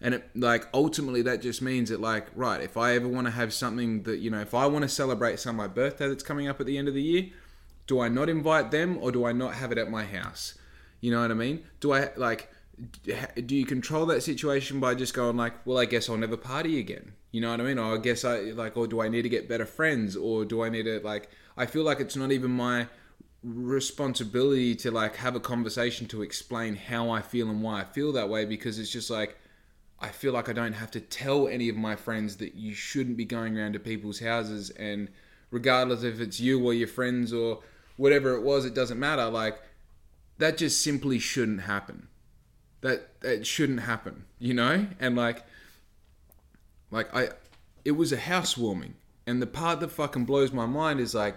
and 0.00 0.14
it 0.14 0.30
like 0.34 0.66
ultimately 0.72 1.22
that 1.22 1.42
just 1.42 1.60
means 1.60 1.90
that 1.90 2.00
like 2.00 2.26
right 2.34 2.60
if 2.60 2.76
i 2.76 2.94
ever 2.94 3.08
want 3.08 3.26
to 3.26 3.30
have 3.30 3.52
something 3.52 4.02
that 4.04 4.18
you 4.18 4.30
know 4.30 4.40
if 4.40 4.54
i 4.54 4.66
want 4.66 4.82
to 4.82 4.88
celebrate 4.88 5.38
some 5.38 5.56
my 5.56 5.66
birthday 5.66 6.08
that's 6.08 6.22
coming 6.22 6.48
up 6.48 6.60
at 6.60 6.66
the 6.66 6.78
end 6.78 6.88
of 6.88 6.94
the 6.94 7.02
year 7.02 7.26
do 7.90 8.00
i 8.00 8.08
not 8.08 8.28
invite 8.28 8.70
them 8.70 8.96
or 9.00 9.10
do 9.10 9.24
i 9.24 9.32
not 9.32 9.54
have 9.54 9.72
it 9.72 9.78
at 9.78 9.90
my 9.90 10.04
house? 10.04 10.54
You 11.00 11.10
know 11.10 11.20
what 11.22 11.32
i 11.32 11.34
mean? 11.34 11.64
Do 11.80 11.92
i 11.92 12.10
like 12.16 12.48
do 13.04 13.56
you 13.56 13.66
control 13.66 14.06
that 14.06 14.22
situation 14.22 14.80
by 14.80 14.94
just 14.94 15.12
going 15.12 15.36
like 15.36 15.66
well 15.66 15.76
i 15.76 15.84
guess 15.86 16.08
i'll 16.08 16.16
never 16.16 16.36
party 16.36 16.78
again? 16.78 17.12
You 17.32 17.40
know 17.40 17.50
what 17.50 17.60
i 17.60 17.64
mean? 17.64 17.78
Or 17.78 17.94
i 17.94 17.98
guess 17.98 18.24
i 18.24 18.38
like 18.62 18.76
or 18.76 18.86
do 18.86 19.02
i 19.02 19.08
need 19.08 19.22
to 19.22 19.28
get 19.28 19.48
better 19.48 19.66
friends? 19.66 20.16
Or 20.16 20.44
do 20.44 20.62
i 20.62 20.68
need 20.68 20.84
to 20.84 21.00
like 21.00 21.30
i 21.56 21.66
feel 21.66 21.82
like 21.82 21.98
it's 21.98 22.14
not 22.14 22.30
even 22.30 22.52
my 22.52 22.86
responsibility 23.42 24.76
to 24.76 24.92
like 24.92 25.16
have 25.16 25.34
a 25.34 25.40
conversation 25.40 26.06
to 26.06 26.20
explain 26.20 26.76
how 26.76 27.08
i 27.08 27.22
feel 27.22 27.48
and 27.48 27.62
why 27.62 27.80
i 27.80 27.84
feel 27.84 28.12
that 28.12 28.28
way 28.28 28.44
because 28.44 28.78
it's 28.78 28.90
just 28.90 29.08
like 29.08 29.38
I 30.00 30.08
feel 30.08 30.32
like 30.32 30.48
I 30.48 30.52
don't 30.52 30.72
have 30.72 30.90
to 30.92 31.00
tell 31.00 31.46
any 31.46 31.68
of 31.68 31.76
my 31.76 31.94
friends 31.94 32.36
that 32.36 32.54
you 32.54 32.74
shouldn't 32.74 33.16
be 33.16 33.24
going 33.24 33.58
around 33.58 33.74
to 33.74 33.78
people's 33.78 34.20
houses 34.20 34.70
and 34.70 35.08
regardless 35.50 36.02
if 36.02 36.20
it's 36.20 36.40
you 36.40 36.64
or 36.64 36.72
your 36.72 36.88
friends 36.88 37.32
or 37.32 37.60
whatever 37.96 38.34
it 38.34 38.42
was, 38.42 38.64
it 38.64 38.74
doesn't 38.74 38.98
matter. 38.98 39.26
Like 39.26 39.60
that 40.38 40.56
just 40.56 40.82
simply 40.82 41.18
shouldn't 41.18 41.62
happen. 41.62 42.08
That 42.80 43.20
that 43.20 43.46
shouldn't 43.46 43.80
happen, 43.80 44.24
you 44.38 44.54
know? 44.54 44.86
And 44.98 45.16
like 45.16 45.44
like 46.90 47.14
I 47.14 47.30
it 47.84 47.92
was 47.92 48.12
a 48.12 48.16
housewarming. 48.16 48.94
And 49.26 49.40
the 49.40 49.46
part 49.46 49.80
that 49.80 49.90
fucking 49.90 50.24
blows 50.24 50.52
my 50.52 50.66
mind 50.66 50.98
is 50.98 51.14
like 51.14 51.36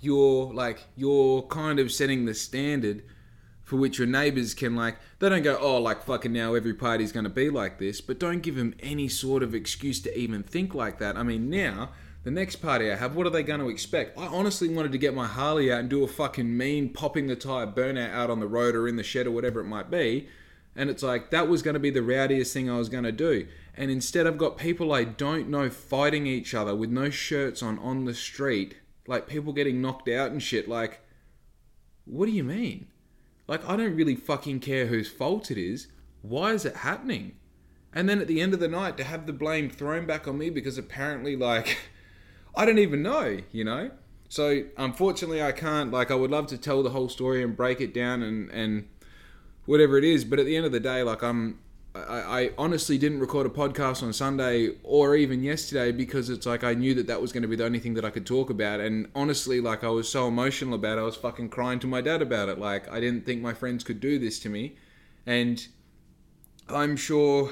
you're 0.00 0.52
like 0.52 0.84
you're 0.96 1.42
kind 1.42 1.78
of 1.78 1.92
setting 1.92 2.24
the 2.24 2.34
standard 2.34 3.04
for 3.72 3.78
which 3.78 3.96
your 3.96 4.06
neighbors 4.06 4.52
can 4.52 4.76
like 4.76 4.98
they 5.18 5.30
don't 5.30 5.42
go 5.42 5.56
oh 5.58 5.80
like 5.80 6.02
fucking 6.02 6.30
now 6.30 6.52
every 6.52 6.74
party's 6.74 7.10
going 7.10 7.24
to 7.24 7.30
be 7.30 7.48
like 7.48 7.78
this 7.78 8.02
but 8.02 8.18
don't 8.18 8.42
give 8.42 8.54
them 8.54 8.74
any 8.80 9.08
sort 9.08 9.42
of 9.42 9.54
excuse 9.54 9.98
to 9.98 10.14
even 10.14 10.42
think 10.42 10.74
like 10.74 10.98
that. 10.98 11.16
I 11.16 11.22
mean 11.22 11.48
now 11.48 11.88
the 12.22 12.30
next 12.30 12.56
party 12.56 12.92
i 12.92 12.96
have 12.96 13.16
what 13.16 13.26
are 13.26 13.30
they 13.30 13.42
going 13.42 13.60
to 13.60 13.70
expect? 13.70 14.18
I 14.18 14.26
honestly 14.26 14.68
wanted 14.68 14.92
to 14.92 14.98
get 14.98 15.14
my 15.14 15.26
harley 15.26 15.72
out 15.72 15.80
and 15.80 15.88
do 15.88 16.04
a 16.04 16.06
fucking 16.06 16.54
mean 16.54 16.90
popping 16.90 17.28
the 17.28 17.34
tire 17.34 17.66
burnout 17.66 18.12
out 18.12 18.28
on 18.28 18.40
the 18.40 18.46
road 18.46 18.76
or 18.76 18.86
in 18.86 18.96
the 18.96 19.02
shed 19.02 19.26
or 19.26 19.30
whatever 19.30 19.58
it 19.60 19.64
might 19.64 19.90
be 19.90 20.28
and 20.76 20.90
it's 20.90 21.02
like 21.02 21.30
that 21.30 21.48
was 21.48 21.62
going 21.62 21.72
to 21.72 21.80
be 21.80 21.88
the 21.88 22.02
rowdiest 22.02 22.52
thing 22.52 22.68
i 22.68 22.76
was 22.76 22.90
going 22.90 23.04
to 23.04 23.10
do. 23.10 23.48
And 23.74 23.90
instead 23.90 24.26
i've 24.26 24.36
got 24.36 24.58
people 24.58 24.92
i 24.92 25.02
don't 25.02 25.48
know 25.48 25.70
fighting 25.70 26.26
each 26.26 26.52
other 26.52 26.74
with 26.74 26.90
no 26.90 27.08
shirts 27.08 27.62
on 27.62 27.78
on 27.78 28.04
the 28.04 28.12
street 28.12 28.76
like 29.06 29.26
people 29.26 29.54
getting 29.54 29.80
knocked 29.80 30.10
out 30.10 30.30
and 30.30 30.42
shit 30.42 30.68
like 30.68 31.00
what 32.04 32.26
do 32.26 32.32
you 32.32 32.44
mean 32.44 32.88
like, 33.52 33.68
I 33.68 33.76
don't 33.76 33.94
really 33.94 34.16
fucking 34.16 34.60
care 34.60 34.86
whose 34.86 35.10
fault 35.10 35.50
it 35.50 35.58
is. 35.58 35.88
Why 36.22 36.52
is 36.52 36.64
it 36.64 36.76
happening? 36.76 37.36
And 37.92 38.08
then 38.08 38.18
at 38.18 38.26
the 38.26 38.40
end 38.40 38.54
of 38.54 38.60
the 38.60 38.68
night, 38.68 38.96
to 38.96 39.04
have 39.04 39.26
the 39.26 39.32
blame 39.34 39.68
thrown 39.68 40.06
back 40.06 40.26
on 40.26 40.38
me 40.38 40.48
because 40.48 40.78
apparently, 40.78 41.36
like, 41.36 41.76
I 42.56 42.64
don't 42.64 42.78
even 42.78 43.02
know, 43.02 43.40
you 43.50 43.62
know? 43.62 43.90
So 44.30 44.62
unfortunately, 44.78 45.42
I 45.42 45.52
can't. 45.52 45.90
Like, 45.90 46.10
I 46.10 46.14
would 46.14 46.30
love 46.30 46.46
to 46.46 46.56
tell 46.56 46.82
the 46.82 46.88
whole 46.88 47.10
story 47.10 47.42
and 47.42 47.54
break 47.54 47.82
it 47.82 47.92
down 47.92 48.22
and 48.22 48.50
and 48.52 48.88
whatever 49.66 49.98
it 49.98 50.04
is. 50.04 50.24
But 50.24 50.38
at 50.38 50.46
the 50.46 50.56
end 50.56 50.64
of 50.64 50.72
the 50.72 50.80
day, 50.80 51.02
like 51.02 51.22
I'm. 51.22 51.58
I, 51.94 51.98
I 51.98 52.50
honestly 52.56 52.96
didn't 52.96 53.20
record 53.20 53.46
a 53.46 53.50
podcast 53.50 54.02
on 54.02 54.12
Sunday 54.12 54.70
or 54.82 55.14
even 55.14 55.42
yesterday 55.42 55.92
because 55.92 56.30
it's 56.30 56.46
like 56.46 56.64
I 56.64 56.74
knew 56.74 56.94
that 56.94 57.06
that 57.06 57.20
was 57.20 57.32
going 57.32 57.42
to 57.42 57.48
be 57.48 57.56
the 57.56 57.64
only 57.64 57.80
thing 57.80 57.94
that 57.94 58.04
I 58.04 58.10
could 58.10 58.26
talk 58.26 58.50
about. 58.50 58.80
And 58.80 59.08
honestly, 59.14 59.60
like 59.60 59.84
I 59.84 59.88
was 59.88 60.08
so 60.08 60.28
emotional 60.28 60.74
about 60.74 60.98
it, 60.98 61.02
I 61.02 61.04
was 61.04 61.16
fucking 61.16 61.50
crying 61.50 61.78
to 61.80 61.86
my 61.86 62.00
dad 62.00 62.22
about 62.22 62.48
it. 62.48 62.58
Like 62.58 62.90
I 62.90 63.00
didn't 63.00 63.26
think 63.26 63.42
my 63.42 63.52
friends 63.52 63.84
could 63.84 64.00
do 64.00 64.18
this 64.18 64.38
to 64.40 64.48
me. 64.48 64.76
And 65.26 65.66
I'm 66.68 66.96
sure 66.96 67.50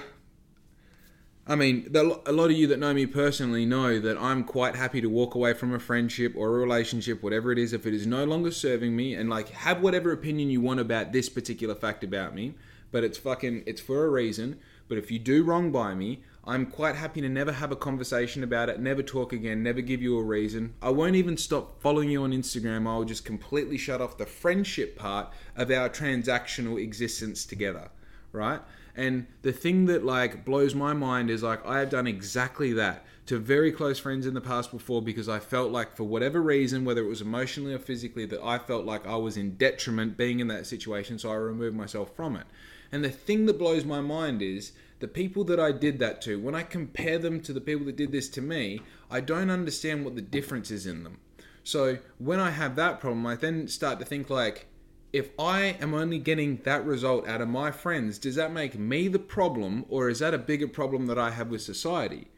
I 1.46 1.56
mean, 1.56 1.90
a 1.96 2.32
lot 2.32 2.44
of 2.44 2.52
you 2.52 2.68
that 2.68 2.78
know 2.78 2.94
me 2.94 3.06
personally 3.06 3.66
know 3.66 3.98
that 3.98 4.16
I'm 4.18 4.44
quite 4.44 4.76
happy 4.76 5.00
to 5.00 5.08
walk 5.08 5.34
away 5.34 5.52
from 5.52 5.74
a 5.74 5.80
friendship 5.80 6.34
or 6.36 6.48
a 6.48 6.60
relationship, 6.60 7.24
whatever 7.24 7.50
it 7.50 7.58
is, 7.58 7.72
if 7.72 7.86
it 7.86 7.94
is 7.94 8.06
no 8.06 8.24
longer 8.24 8.52
serving 8.52 8.94
me, 8.94 9.14
and 9.14 9.28
like 9.28 9.48
have 9.48 9.80
whatever 9.80 10.12
opinion 10.12 10.48
you 10.50 10.60
want 10.60 10.78
about 10.78 11.10
this 11.10 11.28
particular 11.28 11.74
fact 11.74 12.04
about 12.04 12.36
me, 12.36 12.54
but 12.90 13.04
it's 13.04 13.18
fucking, 13.18 13.64
it's 13.66 13.80
for 13.80 14.04
a 14.04 14.08
reason. 14.08 14.58
But 14.88 14.98
if 14.98 15.10
you 15.10 15.18
do 15.18 15.44
wrong 15.44 15.70
by 15.70 15.94
me, 15.94 16.22
I'm 16.44 16.66
quite 16.66 16.96
happy 16.96 17.20
to 17.20 17.28
never 17.28 17.52
have 17.52 17.70
a 17.70 17.76
conversation 17.76 18.42
about 18.42 18.68
it, 18.68 18.80
never 18.80 19.02
talk 19.02 19.32
again, 19.32 19.62
never 19.62 19.80
give 19.80 20.02
you 20.02 20.18
a 20.18 20.22
reason. 20.22 20.74
I 20.80 20.90
won't 20.90 21.14
even 21.14 21.36
stop 21.36 21.80
following 21.80 22.10
you 22.10 22.22
on 22.22 22.32
Instagram. 22.32 22.88
I'll 22.88 23.04
just 23.04 23.24
completely 23.24 23.78
shut 23.78 24.00
off 24.00 24.18
the 24.18 24.26
friendship 24.26 24.96
part 24.96 25.32
of 25.54 25.70
our 25.70 25.88
transactional 25.88 26.82
existence 26.82 27.44
together, 27.44 27.90
right? 28.32 28.60
And 28.96 29.26
the 29.42 29.52
thing 29.52 29.86
that 29.86 30.04
like 30.04 30.44
blows 30.44 30.74
my 30.74 30.92
mind 30.92 31.30
is 31.30 31.42
like 31.42 31.64
I 31.64 31.78
have 31.78 31.90
done 31.90 32.06
exactly 32.06 32.72
that 32.72 33.04
to 33.26 33.38
very 33.38 33.70
close 33.70 33.98
friends 33.98 34.26
in 34.26 34.34
the 34.34 34.40
past 34.40 34.72
before 34.72 35.02
because 35.02 35.28
I 35.28 35.38
felt 35.38 35.70
like 35.70 35.94
for 35.94 36.04
whatever 36.04 36.42
reason, 36.42 36.84
whether 36.84 37.02
it 37.02 37.08
was 37.08 37.20
emotionally 37.20 37.74
or 37.74 37.78
physically, 37.78 38.26
that 38.26 38.42
I 38.42 38.58
felt 38.58 38.84
like 38.84 39.06
I 39.06 39.16
was 39.16 39.36
in 39.36 39.56
detriment 39.56 40.16
being 40.16 40.40
in 40.40 40.48
that 40.48 40.66
situation, 40.66 41.18
so 41.18 41.30
I 41.30 41.36
removed 41.36 41.76
myself 41.76 42.16
from 42.16 42.34
it. 42.34 42.46
And 42.92 43.04
the 43.04 43.10
thing 43.10 43.46
that 43.46 43.58
blows 43.58 43.84
my 43.84 44.00
mind 44.00 44.42
is 44.42 44.72
the 44.98 45.08
people 45.08 45.44
that 45.44 45.60
I 45.60 45.72
did 45.72 45.98
that 46.00 46.20
to, 46.22 46.40
when 46.40 46.54
I 46.54 46.62
compare 46.62 47.18
them 47.18 47.40
to 47.42 47.52
the 47.52 47.60
people 47.60 47.86
that 47.86 47.96
did 47.96 48.12
this 48.12 48.28
to 48.30 48.42
me, 48.42 48.80
I 49.10 49.20
don't 49.20 49.50
understand 49.50 50.04
what 50.04 50.14
the 50.14 50.22
difference 50.22 50.70
is 50.70 50.86
in 50.86 51.04
them. 51.04 51.18
So 51.62 51.98
when 52.18 52.40
I 52.40 52.50
have 52.50 52.76
that 52.76 53.00
problem, 53.00 53.26
I 53.26 53.36
then 53.36 53.68
start 53.68 53.98
to 54.00 54.04
think 54.04 54.30
like, 54.30 54.66
if 55.12 55.30
I 55.38 55.76
am 55.80 55.94
only 55.94 56.18
getting 56.18 56.58
that 56.64 56.84
result 56.84 57.26
out 57.26 57.40
of 57.40 57.48
my 57.48 57.70
friends, 57.70 58.18
does 58.18 58.36
that 58.36 58.52
make 58.52 58.78
me 58.78 59.08
the 59.08 59.18
problem 59.18 59.84
or 59.88 60.08
is 60.08 60.20
that 60.20 60.34
a 60.34 60.38
bigger 60.38 60.68
problem 60.68 61.06
that 61.06 61.18
I 61.18 61.30
have 61.30 61.48
with 61.48 61.62
society? 61.62 62.28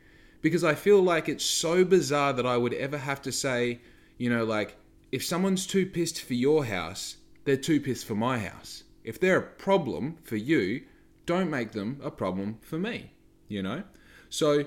Because 0.41 0.65
I 0.65 0.75
feel 0.75 1.03
like 1.03 1.29
it's 1.29 1.45
so 1.45 1.85
bizarre 1.85 2.33
that 2.33 2.47
I 2.47 2.57
would 2.57 2.75
ever 2.75 2.99
have 2.99 3.21
to 3.23 3.33
say, 3.33 3.81
you 4.19 4.31
know, 4.31 4.45
like, 4.45 4.77
if 5.11 5.25
someone's 5.25 5.67
too 5.67 5.85
pissed 5.85 6.23
for 6.23 6.35
your 6.35 6.65
house, 6.65 7.17
they're 7.45 7.57
too 7.57 7.81
pissed 7.81 8.07
for 8.07 8.15
my 8.15 8.39
house. 8.39 8.82
If 9.05 9.19
they're 9.21 9.39
a 9.39 9.43
problem 9.43 10.19
for 10.23 10.37
you, 10.37 10.83
don't 11.27 11.51
make 11.51 11.73
them 11.73 12.01
a 12.03 12.11
problem 12.11 12.59
for 12.63 12.79
me, 12.79 13.13
you 13.49 13.63
know? 13.63 13.83
So 14.29 14.67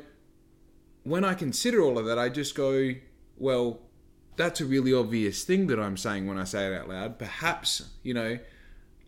when 1.04 1.24
I 1.24 1.34
consider 1.34 1.82
all 1.82 1.98
of 1.98 2.06
that, 2.06 2.20
I 2.20 2.30
just 2.30 2.56
go, 2.56 2.92
well, 3.38 3.80
that's 4.36 4.60
a 4.62 4.66
really 4.66 4.94
obvious 4.94 5.44
thing 5.44 5.68
that 5.68 5.80
I'm 5.80 5.98
saying 5.98 6.28
when 6.28 6.38
I 6.38 6.44
say 6.44 6.68
it 6.68 6.74
out 6.74 6.90
loud. 6.90 7.20
Perhaps, 7.20 7.90
you 8.04 8.14
know, 8.14 8.40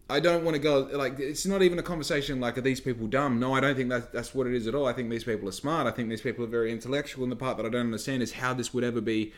I 0.10 0.20
don't 0.22 0.46
want 0.46 0.56
to 0.56 0.60
go 0.60 0.88
like 0.94 1.20
it's 1.20 1.46
not 1.46 1.62
even 1.62 1.80
a 1.80 1.84
conversation 1.84 2.40
like 2.40 2.58
are 2.58 2.62
these 2.62 2.80
people 2.80 3.08
dumb? 3.08 3.40
No, 3.40 3.54
I 3.54 3.60
don't 3.60 3.76
think 3.76 3.90
that's 3.90 4.08
that's 4.08 4.34
what 4.34 4.48
it 4.48 4.54
is 4.54 4.66
at 4.66 4.74
all. 4.74 4.86
I 4.86 4.94
think 4.94 5.10
these 5.10 5.26
people 5.26 5.50
are 5.50 5.54
smart. 5.54 5.86
I 5.86 5.92
think 5.92 6.10
these 6.10 6.22
people 6.22 6.46
are 6.46 6.48
very 6.48 6.72
intellectual. 6.72 7.24
And 7.24 7.32
the 7.32 7.36
part 7.36 7.58
that 7.58 7.66
I 7.66 7.70
don't 7.70 7.88
understand 7.88 8.24
is 8.24 8.34
how 8.34 8.54
this 8.54 8.74
would 8.74 8.86
ever 8.86 9.02
be 9.02 9.34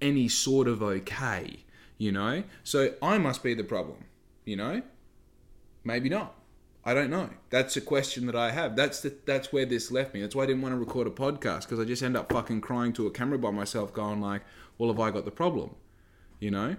any 0.00 0.28
sort 0.28 0.68
of 0.68 0.82
okay, 0.82 1.58
you 1.98 2.12
know? 2.12 2.44
So 2.62 2.94
I 3.02 3.18
must 3.18 3.42
be 3.42 3.54
the 3.54 3.64
problem, 3.64 4.04
you 4.44 4.56
know? 4.56 4.82
Maybe 5.84 6.08
not. 6.08 6.34
I 6.86 6.92
don't 6.92 7.10
know. 7.10 7.30
That's 7.48 7.76
a 7.76 7.80
question 7.80 8.26
that 8.26 8.36
I 8.36 8.50
have. 8.50 8.76
That's 8.76 9.00
the, 9.00 9.14
that's 9.24 9.52
where 9.52 9.64
this 9.64 9.90
left 9.90 10.12
me. 10.12 10.20
That's 10.20 10.34
why 10.34 10.42
I 10.42 10.46
didn't 10.46 10.62
want 10.62 10.74
to 10.74 10.78
record 10.78 11.06
a 11.06 11.10
podcast 11.10 11.62
because 11.62 11.80
I 11.80 11.84
just 11.84 12.02
end 12.02 12.16
up 12.16 12.30
fucking 12.30 12.60
crying 12.60 12.92
to 12.94 13.06
a 13.06 13.10
camera 13.10 13.38
by 13.38 13.50
myself, 13.50 13.94
going 13.94 14.20
like, 14.20 14.42
"Well, 14.76 14.90
have 14.90 15.00
I 15.00 15.10
got 15.10 15.24
the 15.24 15.30
problem?" 15.30 15.76
You 16.40 16.50
know. 16.50 16.76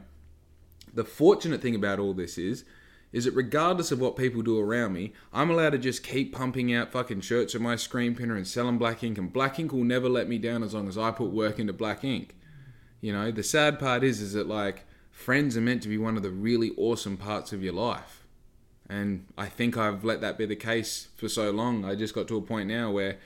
The 0.94 1.06
fortunate 1.06 1.62
thing 1.62 1.76
about 1.76 2.00
all 2.00 2.14
this 2.14 2.38
is, 2.38 2.64
is 3.12 3.26
that 3.26 3.34
regardless 3.34 3.92
of 3.92 4.00
what 4.00 4.16
people 4.16 4.42
do 4.44 4.60
around 4.60 4.94
me, 4.94 5.12
I'm 5.34 5.50
allowed 5.50 5.72
to 5.72 5.78
just 5.78 6.04
keep 6.04 6.34
pumping 6.34 6.74
out 6.74 6.92
fucking 6.92 7.22
shirts 7.22 7.56
of 7.56 7.62
my 7.62 7.76
screen 7.76 8.16
printer 8.16 8.36
and 8.36 8.48
selling 8.48 8.78
black 8.78 9.04
ink, 9.04 9.18
and 9.18 9.34
black 9.34 9.60
ink 9.60 9.74
will 9.74 9.84
never 9.84 10.08
let 10.08 10.30
me 10.30 10.38
down 10.38 10.62
as 10.64 10.74
long 10.74 10.88
as 10.88 10.98
I 10.98 11.12
put 11.12 11.32
work 11.32 11.58
into 11.58 11.74
black 11.74 12.04
ink. 12.04 12.36
You 13.02 13.12
know. 13.12 13.32
The 13.32 13.44
sad 13.44 13.80
part 13.80 14.04
is, 14.04 14.22
is 14.22 14.34
that 14.34 14.48
like 14.48 14.86
friends 15.10 15.58
are 15.58 15.62
meant 15.62 15.82
to 15.82 15.90
be 15.90 15.98
one 15.98 16.16
of 16.16 16.24
the 16.24 16.30
really 16.30 16.74
awesome 16.78 17.18
parts 17.18 17.52
of 17.52 17.64
your 17.64 17.74
life 17.74 18.25
and 18.90 19.26
I 19.38 19.48
think 19.48 19.78
I've 19.78 20.04
let 20.04 20.22
that 20.22 20.38
be 20.38 20.46
the 20.46 20.56
case 20.56 21.08
for 21.16 21.28
so 21.28 21.52
long. 21.52 21.86
I 21.86 21.96
just 21.96 22.14
got 22.14 22.28
to 22.28 22.38
a 22.38 22.42
point 22.42 22.68
now 22.70 22.92
where 22.92 23.18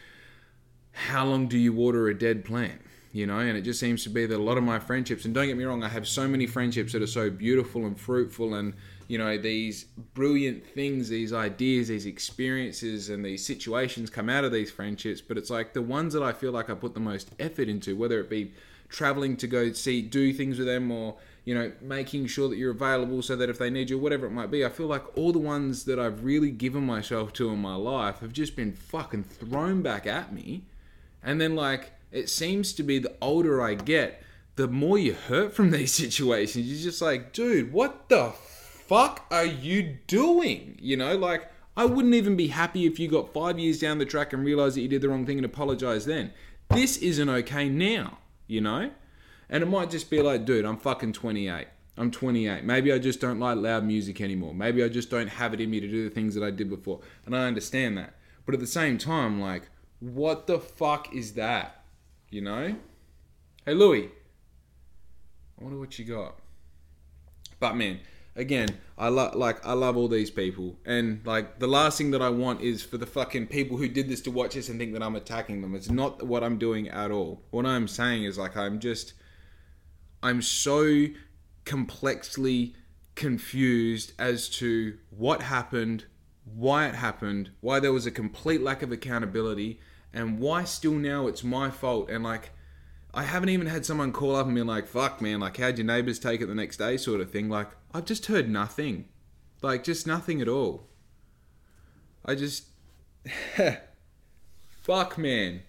how 0.92 1.26
long 1.26 1.48
do 1.48 1.58
you 1.58 1.74
water 1.74 2.08
a 2.08 2.18
dead 2.18 2.46
plant? 2.46 2.82
You 3.12 3.26
know, 3.26 3.40
and 3.40 3.58
it 3.58 3.62
just 3.62 3.80
seems 3.80 4.04
to 4.04 4.10
be 4.10 4.28
that 4.28 4.36
a 4.36 4.44
lot 4.44 4.58
of 4.58 4.64
my 4.64 4.78
friendships, 4.78 5.26
and 5.26 5.34
don't 5.34 5.48
get 5.48 5.58
me 5.58 5.64
wrong, 5.64 5.84
I 5.84 5.90
have 5.90 6.08
so 6.08 6.28
many 6.28 6.46
friendships 6.46 6.94
that 6.94 7.02
are 7.02 7.08
so 7.08 7.30
beautiful 7.32 7.86
and 7.88 8.00
fruitful, 8.00 8.54
and 8.54 8.74
you 9.08 9.18
know, 9.18 9.36
these 9.36 9.86
brilliant 10.14 10.64
things, 10.64 11.10
these 11.10 11.34
ideas, 11.34 11.88
these 11.88 12.06
experiences, 12.06 13.10
and 13.10 13.26
these 13.26 13.44
situations 13.44 14.12
come 14.12 14.30
out 14.30 14.44
of 14.44 14.52
these 14.52 14.70
friendships. 14.70 15.22
But 15.22 15.40
it's 15.40 15.50
like 15.50 15.74
the 15.74 15.82
ones 15.82 16.14
that 16.14 16.22
I 16.22 16.32
feel 16.32 16.52
like 16.52 16.70
I 16.70 16.76
put 16.76 16.94
the 16.94 17.00
most 17.00 17.32
effort 17.40 17.68
into, 17.68 17.96
whether 17.96 18.20
it 18.20 18.30
be 18.30 18.54
traveling 18.88 19.36
to 19.38 19.48
go 19.48 19.72
see, 19.72 20.04
do 20.04 20.32
things 20.32 20.60
with 20.60 20.68
them, 20.68 20.92
or 20.92 21.18
you 21.46 21.56
know, 21.56 21.72
making 21.82 22.28
sure 22.28 22.50
that 22.50 22.58
you're 22.58 22.72
available 22.72 23.22
so 23.22 23.36
that 23.36 23.50
if 23.50 23.58
they 23.58 23.70
need 23.70 23.90
you, 23.90 23.98
whatever 23.98 24.26
it 24.28 24.32
might 24.32 24.52
be. 24.52 24.66
I 24.66 24.70
feel 24.70 24.88
like 24.88 25.18
all 25.18 25.32
the 25.32 25.40
ones 25.40 25.86
that 25.86 26.00
I've 26.00 26.24
really 26.24 26.52
given 26.52 26.86
myself 26.86 27.34
to 27.34 27.50
in 27.50 27.60
my 27.60 27.76
life 27.76 28.20
have 28.20 28.34
just 28.34 28.56
been 28.56 28.74
fucking 28.74 29.24
thrown 29.24 29.82
back 29.82 30.06
at 30.06 30.34
me. 30.34 30.64
And 31.24 31.40
then, 31.40 31.56
like, 31.56 31.92
it 32.12 32.30
seems 32.30 32.74
to 32.74 32.84
be 32.84 33.00
the 33.00 33.16
older 33.22 33.62
I 33.62 33.76
get, 33.76 34.24
the 34.56 34.68
more 34.68 34.98
you 34.98 35.14
hurt 35.14 35.54
from 35.54 35.72
these 35.72 35.94
situations. 35.94 36.68
You're 36.68 36.92
just 36.92 37.02
like, 37.02 37.34
dude, 37.34 37.72
what 37.72 38.10
the 38.10 38.32
fuck 38.32 39.26
are 39.32 39.46
you 39.46 39.98
doing? 40.08 40.78
You 40.82 40.98
know, 40.98 41.18
like, 41.18 41.50
I 41.78 41.86
wouldn't 41.86 42.16
even 42.16 42.36
be 42.36 42.48
happy 42.48 42.86
if 42.86 43.00
you 43.00 43.08
got 43.08 43.34
five 43.34 43.58
years 43.58 43.80
down 43.80 44.00
the 44.00 44.06
track 44.06 44.34
and 44.34 44.44
realized 44.44 44.76
that 44.76 44.82
you 44.82 44.88
did 44.88 45.02
the 45.02 45.10
wrong 45.10 45.26
thing 45.26 45.38
and 45.38 45.46
apologize 45.46 46.06
then. 46.06 46.32
This 46.70 46.98
isn't 46.98 47.30
okay 47.30 47.70
now, 47.70 48.18
you 48.48 48.62
know? 48.62 48.92
And 49.50 49.64
it 49.64 49.68
might 49.68 49.90
just 49.90 50.10
be 50.10 50.22
like, 50.22 50.46
dude, 50.46 50.66
I'm 50.66 50.78
fucking 50.78 51.14
28. 51.14 51.68
I'm 51.98 52.12
28. 52.12 52.64
Maybe 52.64 52.94
I 52.94 53.00
just 53.00 53.20
don't 53.20 53.40
like 53.40 53.58
loud 53.58 53.84
music 53.84 54.22
anymore. 54.22 54.54
Maybe 54.54 54.84
I 54.84 54.90
just 54.90 55.10
don't 55.10 55.28
have 55.28 55.54
it 55.54 55.62
in 55.62 55.70
me 55.70 55.80
to 55.80 55.88
do 55.88 56.08
the 56.08 56.14
things 56.14 56.36
that 56.36 56.44
I 56.44 56.52
did 56.52 56.70
before. 56.70 57.02
And 57.26 57.36
I 57.36 57.46
understand 57.46 57.98
that. 57.98 58.16
But 58.46 58.54
at 58.54 58.62
the 58.62 58.68
same 58.68 58.98
time, 58.98 59.42
like, 59.42 59.70
what 60.00 60.48
the 60.48 60.60
fuck 60.60 61.14
is 61.14 61.34
that? 61.34 61.84
You 62.30 62.42
know? 62.42 62.76
Hey, 63.66 63.74
Louis. 63.74 64.10
I 65.60 65.64
wonder 65.64 65.78
what 65.78 66.00
you 66.00 66.06
got. 66.06 66.36
But 67.60 67.76
man, 67.76 68.00
again, 68.36 68.70
I 68.98 69.10
love 69.10 69.36
like 69.36 69.66
I 69.66 69.74
love 69.74 69.98
all 69.98 70.08
these 70.08 70.32
people, 70.32 70.78
and 70.86 71.22
like 71.26 71.60
the 71.60 71.68
last 71.68 71.98
thing 71.98 72.12
that 72.12 72.22
I 72.22 72.30
want 72.30 72.62
is 72.62 72.82
for 72.82 72.98
the 72.98 73.06
fucking 73.06 73.48
people 73.48 73.78
who 73.78 73.90
did 73.90 74.08
this 74.08 74.22
to 74.22 74.32
watch 74.32 74.56
this 74.56 74.70
and 74.70 74.80
think 74.80 74.94
that 74.94 75.04
I'm 75.04 75.16
attacking 75.16 75.62
them. 75.62 75.76
It's 75.76 75.90
not 75.90 76.24
what 76.24 76.44
I'm 76.44 76.58
doing 76.58 76.88
at 76.88 77.12
all. 77.12 77.42
What 77.52 77.66
I'm 77.66 77.88
saying 77.88 78.24
is 78.24 78.38
like 78.38 78.56
I'm 78.56 78.80
just 78.80 79.14
I'm 80.22 80.42
so 80.42 81.08
complexly 81.66 82.76
confused 83.16 84.14
as 84.18 84.50
to 84.50 84.98
what 85.10 85.44
happened, 85.44 86.06
why 86.46 86.88
it 86.88 86.96
happened, 86.96 87.52
why 87.62 87.80
there 87.80 87.94
was 87.94 88.06
a 88.06 88.12
complete 88.12 88.62
lack 88.62 88.82
of 88.82 88.92
accountability, 88.92 89.80
and 90.14 90.40
why 90.40 90.64
still 90.64 90.94
now 90.94 91.28
it's 91.28 91.44
my 91.44 91.70
fault. 91.70 92.10
And 92.10 92.24
like, 92.24 92.52
I 93.14 93.24
haven't 93.24 93.50
even 93.50 93.68
had 93.68 93.86
someone 93.86 94.12
call 94.12 94.36
up 94.36 94.46
and 94.46 94.56
be 94.56 94.62
like, 94.62 94.88
fuck, 94.88 95.22
man, 95.22 95.40
like, 95.40 95.58
how'd 95.58 95.78
your 95.78 95.86
neighbors 95.86 96.20
take 96.20 96.42
it 96.42 96.46
the 96.46 96.56
next 96.56 96.78
day, 96.78 96.98
sort 96.98 97.22
of 97.22 97.32
thing. 97.32 97.50
Like, 97.50 97.70
I've 97.94 98.06
just 98.06 98.28
heard 98.28 98.50
nothing. 98.50 99.06
Like, 99.62 99.84
just 99.84 100.06
nothing 100.06 100.42
at 100.42 100.48
all. 100.48 100.88
I 102.26 102.36
just. 102.36 102.66
fuck, 104.82 105.18
man. 105.18 105.64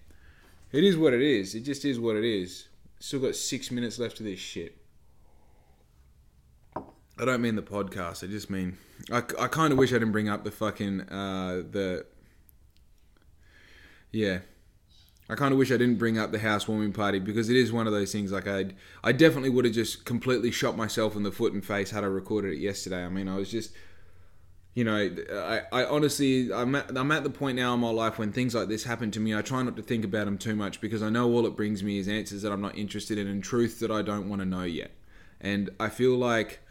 It 0.71 0.83
is 0.83 0.97
what 0.97 1.13
it 1.13 1.21
is. 1.21 1.55
It 1.55 1.61
just 1.61 1.83
is 1.83 1.99
what 1.99 2.15
it 2.15 2.23
is. 2.23 2.67
Still 3.01 3.19
got 3.19 3.35
six 3.35 3.71
minutes 3.71 3.97
left 3.97 4.19
of 4.19 4.27
this 4.27 4.37
shit. 4.37 4.77
I 6.75 7.25
don't 7.25 7.41
mean 7.41 7.55
the 7.55 7.63
podcast. 7.63 8.23
I 8.23 8.27
just 8.27 8.51
mean 8.51 8.77
I, 9.11 9.23
I 9.39 9.47
kind 9.47 9.73
of 9.73 9.79
wish 9.79 9.89
I 9.89 9.93
didn't 9.93 10.11
bring 10.11 10.29
up 10.29 10.43
the 10.43 10.51
fucking 10.51 11.01
uh, 11.09 11.63
the 11.71 12.05
yeah. 14.11 14.39
I 15.27 15.33
kind 15.33 15.51
of 15.51 15.57
wish 15.57 15.71
I 15.71 15.77
didn't 15.77 15.95
bring 15.95 16.19
up 16.19 16.31
the 16.31 16.37
housewarming 16.37 16.93
party 16.93 17.17
because 17.17 17.49
it 17.49 17.55
is 17.55 17.71
one 17.71 17.87
of 17.87 17.93
those 17.93 18.11
things. 18.11 18.31
Like 18.31 18.47
I, 18.47 18.67
I 19.03 19.13
definitely 19.13 19.49
would 19.49 19.65
have 19.65 19.73
just 19.73 20.05
completely 20.05 20.51
shot 20.51 20.77
myself 20.77 21.15
in 21.15 21.23
the 21.23 21.31
foot 21.31 21.53
and 21.53 21.65
face 21.65 21.89
had 21.89 22.03
I 22.03 22.07
recorded 22.07 22.53
it 22.53 22.59
yesterday. 22.59 23.03
I 23.03 23.09
mean, 23.09 23.27
I 23.27 23.35
was 23.35 23.49
just 23.49 23.71
you 24.73 24.85
know, 24.85 24.95
I, 25.33 25.61
I 25.71 25.85
honestly, 25.85 26.51
I'm 26.53 26.75
at, 26.75 26.97
I'm 26.97 27.11
at 27.11 27.23
the 27.23 27.29
point 27.29 27.57
now 27.57 27.73
in 27.73 27.81
my 27.81 27.89
life 27.89 28.17
when 28.17 28.31
things 28.31 28.55
like 28.55 28.69
this 28.69 28.85
happen 28.85 29.11
to 29.11 29.19
me, 29.19 29.35
I 29.35 29.41
try 29.41 29.61
not 29.63 29.75
to 29.75 29.81
think 29.81 30.05
about 30.05 30.25
them 30.25 30.37
too 30.37 30.55
much 30.55 30.79
because 30.79 31.03
I 31.03 31.09
know 31.09 31.29
all 31.29 31.45
it 31.45 31.57
brings 31.57 31.83
me 31.83 31.97
is 31.97 32.07
answers 32.07 32.41
that 32.43 32.53
I'm 32.53 32.61
not 32.61 32.77
interested 32.77 33.17
in 33.17 33.27
and 33.27 33.43
truth 33.43 33.79
that 33.79 33.91
I 33.91 34.01
don't 34.01 34.29
want 34.29 34.41
to 34.41 34.45
know 34.45 34.63
yet. 34.63 34.91
And 35.41 35.71
I 35.79 35.89
feel 35.89 36.15
like 36.15 36.61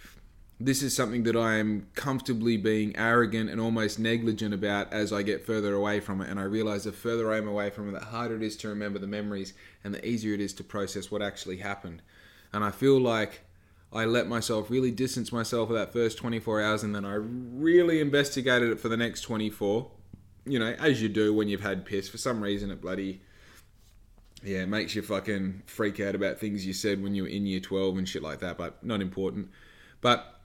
this 0.58 0.82
is 0.82 0.96
something 0.96 1.24
that 1.24 1.36
I 1.36 1.56
am 1.56 1.88
comfortably 1.94 2.56
being 2.56 2.96
arrogant 2.96 3.50
and 3.50 3.60
almost 3.60 3.98
negligent 3.98 4.54
about 4.54 4.92
as 4.92 5.12
I 5.12 5.22
get 5.22 5.44
further 5.44 5.74
away 5.74 6.00
from 6.00 6.22
it. 6.22 6.30
And 6.30 6.40
I 6.40 6.44
realize 6.44 6.84
the 6.84 6.92
further 6.92 7.30
I 7.32 7.36
am 7.36 7.48
away 7.48 7.68
from 7.68 7.88
it, 7.88 7.98
the 7.98 8.06
harder 8.06 8.36
it 8.36 8.42
is 8.42 8.56
to 8.58 8.68
remember 8.68 8.98
the 8.98 9.06
memories 9.06 9.52
and 9.84 9.92
the 9.92 10.06
easier 10.06 10.34
it 10.34 10.40
is 10.40 10.54
to 10.54 10.64
process 10.64 11.10
what 11.10 11.22
actually 11.22 11.58
happened. 11.58 12.00
And 12.52 12.64
I 12.64 12.70
feel 12.70 12.98
like 12.98 13.42
I 13.92 14.04
let 14.04 14.28
myself 14.28 14.70
really 14.70 14.90
distance 14.90 15.32
myself 15.32 15.68
for 15.68 15.74
that 15.74 15.92
first 15.92 16.18
24 16.18 16.62
hours 16.62 16.82
and 16.82 16.94
then 16.94 17.04
I 17.04 17.14
really 17.14 18.00
investigated 18.00 18.70
it 18.70 18.78
for 18.78 18.88
the 18.88 18.96
next 18.96 19.22
24. 19.22 19.90
You 20.46 20.58
know, 20.58 20.72
as 20.78 21.02
you 21.02 21.08
do 21.08 21.34
when 21.34 21.48
you've 21.48 21.60
had 21.60 21.84
piss. 21.84 22.08
For 22.08 22.18
some 22.18 22.42
reason, 22.42 22.70
it 22.70 22.80
bloody. 22.80 23.20
Yeah, 24.42 24.62
it 24.62 24.68
makes 24.68 24.94
you 24.94 25.02
fucking 25.02 25.64
freak 25.66 26.00
out 26.00 26.14
about 26.14 26.38
things 26.38 26.64
you 26.64 26.72
said 26.72 27.02
when 27.02 27.14
you 27.14 27.24
were 27.24 27.28
in 27.28 27.46
year 27.46 27.60
12 27.60 27.98
and 27.98 28.08
shit 28.08 28.22
like 28.22 28.40
that, 28.40 28.56
but 28.56 28.82
not 28.84 29.00
important. 29.00 29.50
But 30.00 30.40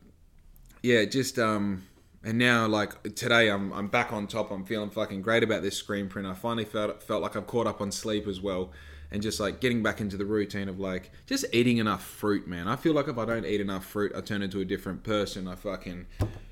yeah, 0.83 1.05
just. 1.05 1.39
um 1.39 1.83
and 2.25 2.39
now, 2.39 2.65
like 2.67 3.03
today, 3.15 3.49
I'm 3.49 3.71
I'm 3.71 3.87
back 3.87 4.11
on 4.11 4.25
top. 4.25 4.49
I'm 4.49 4.65
feeling 4.65 4.89
fucking 4.89 5.21
great 5.21 5.43
about 5.43 5.61
this 5.61 5.77
screen 5.77 6.09
print. 6.09 6.27
I 6.27 6.33
finally 6.33 6.65
felt 6.65 7.03
felt 7.03 7.21
like 7.21 7.35
I've 7.35 7.45
caught 7.45 7.67
up 7.67 7.81
on 7.81 7.91
sleep 7.91 8.27
as 8.27 8.41
well 8.41 8.71
and 9.15 9.23
just 9.23 9.39
like 9.39 9.61
getting 9.61 9.81
back 9.81 10.01
into 10.01 10.17
the 10.17 10.25
routine 10.25 10.67
of 10.67 10.77
like 10.77 11.09
just 11.25 11.45
eating 11.53 11.77
enough 11.77 12.03
fruit, 12.03 12.49
man. 12.49 12.67
I 12.67 12.75
feel 12.75 12.93
like 12.93 13.07
if 13.07 13.17
I 13.17 13.23
don't 13.23 13.45
eat 13.45 13.61
enough 13.61 13.85
fruit, 13.85 14.11
I 14.13 14.19
turn 14.19 14.41
into 14.41 14.59
a 14.59 14.65
different 14.65 15.03
person. 15.03 15.47
I 15.47 15.55
fucking, 15.55 16.05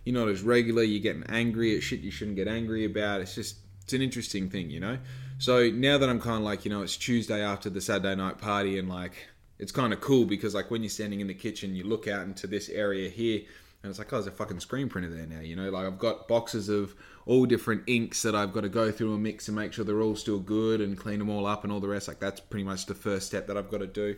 you're 0.05 0.18
not 0.18 0.30
as 0.30 0.43
regular. 0.43 0.82
You're 0.82 1.01
getting 1.03 1.26
angry 1.28 1.76
at 1.76 1.84
shit 1.84 1.99
you 1.99 2.09
shouldn't 2.09 2.38
get 2.38 2.47
angry 2.47 2.86
about. 2.86 3.20
It's 3.20 3.36
just, 3.36 3.57
it's 3.82 3.91
an 3.91 4.01
interesting 4.01 4.49
thing, 4.49 4.70
you 4.70 4.80
know. 4.80 4.97
So 5.39 5.70
now 5.72 5.97
that 5.97 6.07
I'm 6.07 6.22
kind 6.22 6.38
of 6.38 6.43
like, 6.43 6.64
you 6.64 6.72
know, 6.72 6.84
it's 6.84 6.95
Tuesday 6.95 7.41
after 7.41 7.70
the 7.70 7.82
Saturday 7.82 8.16
night 8.16 8.38
party, 8.38 8.80
and 8.80 8.88
like, 8.88 9.28
it's 9.59 9.74
kind 9.74 9.91
of 9.91 9.99
cool 9.99 10.24
because 10.24 10.55
like 10.55 10.72
when 10.72 10.84
you're 10.84 10.89
standing 10.89 11.20
in 11.20 11.28
the 11.28 11.34
kitchen, 11.34 11.76
you 11.76 11.84
look 11.84 12.07
out 12.07 12.26
into 12.26 12.47
this 12.47 12.70
area 12.70 13.09
here, 13.09 13.41
and 13.84 13.89
it's 13.89 13.99
like, 13.99 14.14
oh, 14.14 14.16
there's 14.16 14.28
a 14.28 14.32
fucking 14.32 14.61
screen 14.61 14.88
printer 14.88 15.09
there 15.09 15.28
now, 15.28 15.41
you 15.41 15.57
know. 15.57 15.70
Like 15.70 15.86
I've 15.86 15.99
got 15.99 16.30
boxes 16.30 16.70
of 16.70 16.95
all 17.26 17.45
different 17.45 17.84
inks 17.88 18.21
that 18.24 18.36
I've 18.36 18.53
got 18.53 18.61
to 18.61 18.69
go 18.69 18.91
through 18.91 19.13
and 19.13 19.24
mix 19.24 19.47
and 19.47 19.55
make 19.55 19.74
sure 19.74 19.86
they're 19.86 20.01
all 20.01 20.15
still 20.15 20.39
good 20.39 20.82
and 20.82 20.97
clean 20.97 21.19
them 21.19 21.30
all 21.30 21.45
up 21.45 21.63
and 21.63 21.71
all 21.71 21.80
the 21.80 21.88
rest. 21.88 22.07
Like 22.07 22.19
that's 22.19 22.39
pretty 22.39 22.65
much 22.65 22.86
the 22.86 22.95
first 22.95 23.28
step 23.28 23.47
that 23.47 23.57
I've 23.57 23.71
got 23.71 23.80
to 23.80 23.88
do. 23.88 24.17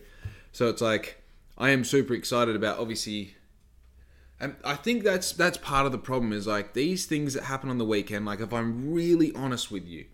So 0.51 0.70
it's 0.70 0.82
like 0.82 1.22
I 1.58 1.70
am 1.70 1.84
super 1.84 2.14
excited 2.14 2.56
about 2.56 2.80
obviously 2.80 3.36
and 4.39 4.56
I 4.66 4.76
think 4.76 5.03
that's 5.03 5.32
that's 5.32 5.58
part 5.58 5.86
of 5.86 5.91
the 5.91 5.97
problem 5.97 6.34
is 6.34 6.45
like 6.45 6.74
these 6.74 7.06
things 7.06 7.34
that 7.36 7.43
happen 7.43 7.70
on 7.70 7.78
the 7.78 7.86
weekend, 7.86 8.26
like 8.26 8.41
if 8.41 8.51
I'm 8.51 8.91
really 8.91 9.32
honest 9.34 9.72
with 9.72 9.86
you, 9.86 10.06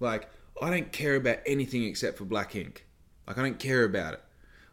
like 0.00 0.28
I 0.60 0.70
don't 0.70 0.92
care 0.92 1.16
about 1.16 1.38
anything 1.46 1.84
except 1.84 2.18
for 2.18 2.24
black 2.24 2.54
ink. 2.54 2.86
Like 3.26 3.38
I 3.38 3.42
don't 3.42 3.58
care 3.58 3.84
about 3.84 4.14
it. 4.14 4.22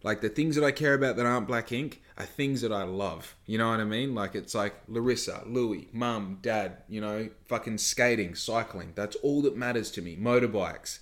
Like 0.03 0.21
the 0.21 0.29
things 0.29 0.55
that 0.55 0.63
I 0.63 0.71
care 0.71 0.93
about 0.93 1.15
that 1.17 1.25
aren't 1.25 1.47
black 1.47 1.71
ink 1.71 2.01
are 2.17 2.25
things 2.25 2.61
that 2.61 2.71
I 2.71 2.83
love. 2.83 3.35
You 3.45 3.57
know 3.57 3.69
what 3.69 3.79
I 3.79 3.83
mean? 3.83 4.13
Like 4.15 4.35
it's 4.35 4.55
like 4.55 4.75
Larissa, 4.87 5.43
Louie, 5.45 5.89
mum, 5.91 6.39
dad, 6.41 6.83
you 6.87 7.01
know, 7.01 7.29
fucking 7.45 7.79
skating, 7.79 8.35
cycling. 8.35 8.93
That's 8.95 9.15
all 9.17 9.41
that 9.43 9.57
matters 9.57 9.91
to 9.91 10.01
me. 10.01 10.15
Motorbikes. 10.15 10.99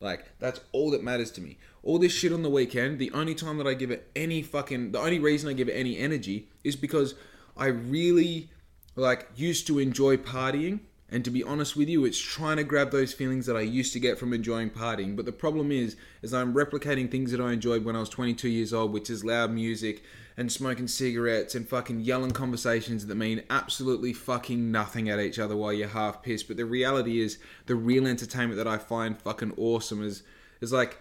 Like 0.00 0.38
that's 0.38 0.60
all 0.72 0.90
that 0.90 1.02
matters 1.02 1.30
to 1.32 1.40
me. 1.40 1.58
All 1.82 1.98
this 1.98 2.12
shit 2.12 2.32
on 2.32 2.42
the 2.42 2.50
weekend, 2.50 2.98
the 2.98 3.12
only 3.12 3.34
time 3.34 3.58
that 3.58 3.66
I 3.66 3.74
give 3.74 3.90
it 3.90 4.10
any 4.14 4.42
fucking 4.42 4.92
the 4.92 5.00
only 5.00 5.18
reason 5.18 5.48
I 5.48 5.52
give 5.52 5.68
it 5.68 5.74
any 5.74 5.98
energy 5.98 6.48
is 6.64 6.76
because 6.76 7.14
I 7.56 7.66
really 7.66 8.50
like 8.94 9.28
used 9.36 9.66
to 9.68 9.78
enjoy 9.78 10.16
partying 10.16 10.80
and 11.08 11.24
to 11.24 11.30
be 11.30 11.44
honest 11.44 11.76
with 11.76 11.88
you, 11.88 12.04
it's 12.04 12.18
trying 12.18 12.56
to 12.56 12.64
grab 12.64 12.90
those 12.90 13.12
feelings 13.12 13.46
that 13.46 13.56
I 13.56 13.60
used 13.60 13.92
to 13.92 14.00
get 14.00 14.18
from 14.18 14.32
enjoying 14.32 14.70
partying. 14.70 15.14
But 15.14 15.24
the 15.24 15.32
problem 15.32 15.70
is, 15.70 15.96
is 16.20 16.34
I'm 16.34 16.52
replicating 16.52 17.08
things 17.10 17.30
that 17.30 17.40
I 17.40 17.52
enjoyed 17.52 17.84
when 17.84 17.94
I 17.94 18.00
was 18.00 18.08
22 18.08 18.48
years 18.48 18.74
old, 18.74 18.92
which 18.92 19.08
is 19.08 19.24
loud 19.24 19.52
music 19.52 20.02
and 20.36 20.50
smoking 20.50 20.88
cigarettes 20.88 21.54
and 21.54 21.68
fucking 21.68 22.00
yelling 22.00 22.32
conversations 22.32 23.06
that 23.06 23.14
mean 23.14 23.44
absolutely 23.50 24.12
fucking 24.12 24.72
nothing 24.72 25.08
at 25.08 25.20
each 25.20 25.38
other 25.38 25.56
while 25.56 25.72
you're 25.72 25.88
half 25.88 26.22
pissed. 26.22 26.48
But 26.48 26.56
the 26.56 26.66
reality 26.66 27.20
is, 27.20 27.38
the 27.66 27.76
real 27.76 28.06
entertainment 28.06 28.56
that 28.56 28.68
I 28.68 28.78
find 28.78 29.20
fucking 29.20 29.54
awesome 29.56 30.02
is 30.02 30.24
is 30.60 30.72
like 30.72 30.98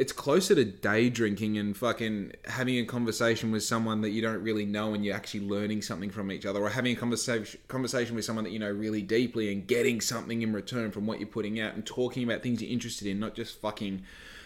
it's 0.00 0.12
closer 0.12 0.54
to 0.54 0.64
day 0.64 1.10
drinking 1.10 1.58
and 1.58 1.76
fucking 1.76 2.32
having 2.46 2.78
a 2.78 2.86
conversation 2.86 3.52
with 3.52 3.62
someone 3.62 4.00
that 4.00 4.08
you 4.08 4.22
don't 4.22 4.42
really 4.42 4.64
know 4.64 4.94
and 4.94 5.04
you're 5.04 5.14
actually 5.14 5.46
learning 5.46 5.82
something 5.82 6.08
from 6.08 6.32
each 6.32 6.46
other 6.46 6.58
or 6.58 6.70
having 6.70 6.96
a 6.96 6.98
conversation 6.98 7.60
conversation 7.68 8.16
with 8.16 8.24
someone 8.24 8.42
that 8.42 8.50
you 8.50 8.58
know 8.58 8.70
really 8.70 9.02
deeply 9.02 9.52
and 9.52 9.66
getting 9.66 10.00
something 10.00 10.40
in 10.40 10.54
return 10.54 10.90
from 10.90 11.06
what 11.06 11.20
you're 11.20 11.28
putting 11.28 11.60
out 11.60 11.74
and 11.74 11.84
talking 11.84 12.24
about 12.24 12.42
things 12.42 12.62
you're 12.62 12.72
interested 12.72 13.06
in 13.06 13.20
not 13.20 13.34
just 13.34 13.60
fucking 13.60 14.02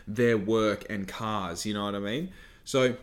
their 0.09 0.37
work 0.37 0.85
and 0.91 1.07
cars 1.07 1.65
you 1.65 1.73
know 1.73 1.85
what 1.85 1.95
i 1.95 2.01
mean 2.01 2.33
so 2.65 2.97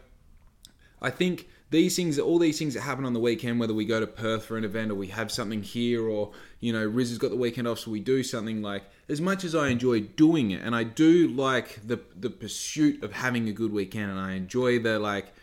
i 1.01 1.09
think 1.09 1.47
these 1.71 1.95
things, 1.95 2.19
all 2.19 2.37
these 2.37 2.59
things 2.59 2.73
that 2.73 2.81
happen 2.81 3.05
on 3.05 3.13
the 3.13 3.19
weekend, 3.19 3.57
whether 3.59 3.73
we 3.73 3.85
go 3.85 4.01
to 4.01 4.07
Perth 4.07 4.43
for 4.43 4.57
an 4.57 4.65
event 4.65 4.91
or 4.91 4.95
we 4.95 5.07
have 5.07 5.31
something 5.31 5.63
here, 5.63 6.05
or 6.05 6.31
you 6.59 6.73
know, 6.73 6.85
Riz 6.85 7.09
has 7.09 7.17
got 7.17 7.29
the 7.29 7.37
weekend 7.37 7.65
off, 7.65 7.79
so 7.79 7.91
we 7.91 8.01
do 8.01 8.21
something 8.23 8.61
like. 8.61 8.83
As 9.11 9.19
much 9.19 9.43
as 9.43 9.53
I 9.53 9.67
enjoy 9.67 9.99
doing 9.99 10.51
it, 10.51 10.61
and 10.63 10.73
I 10.73 10.83
do 10.83 11.27
like 11.27 11.85
the 11.85 11.99
the 12.15 12.29
pursuit 12.29 13.03
of 13.03 13.11
having 13.11 13.49
a 13.49 13.51
good 13.51 13.73
weekend, 13.73 14.09
and 14.09 14.19
I 14.19 14.33
enjoy 14.33 14.79
the 14.79 14.99
like, 14.99 15.33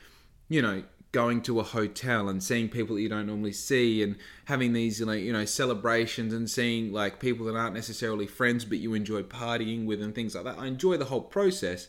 you 0.49 0.63
know, 0.63 0.83
going 1.13 1.43
to 1.43 1.61
a 1.61 1.63
hotel 1.63 2.31
and 2.31 2.43
seeing 2.43 2.71
people 2.71 2.97
that 2.97 3.03
you 3.03 3.11
don't 3.11 3.27
normally 3.27 3.53
see, 3.53 4.03
and 4.03 4.17
having 4.47 4.73
these 4.73 5.03
like 5.03 5.21
you 5.21 5.35
know 5.35 5.45
celebrations 5.45 6.33
and 6.33 6.49
seeing 6.49 6.93
like 6.95 7.21
people 7.21 7.45
that 7.45 7.57
aren't 7.57 7.75
necessarily 7.75 8.27
friends 8.27 8.65
but 8.65 8.79
you 8.79 8.95
enjoy 8.95 9.23
partying 9.23 9.85
with 9.85 10.01
and 10.01 10.15
things 10.15 10.35
like 10.35 10.45
that. 10.45 10.59
I 10.59 10.67
enjoy 10.67 10.97
the 10.97 11.05
whole 11.05 11.21
process, 11.21 11.89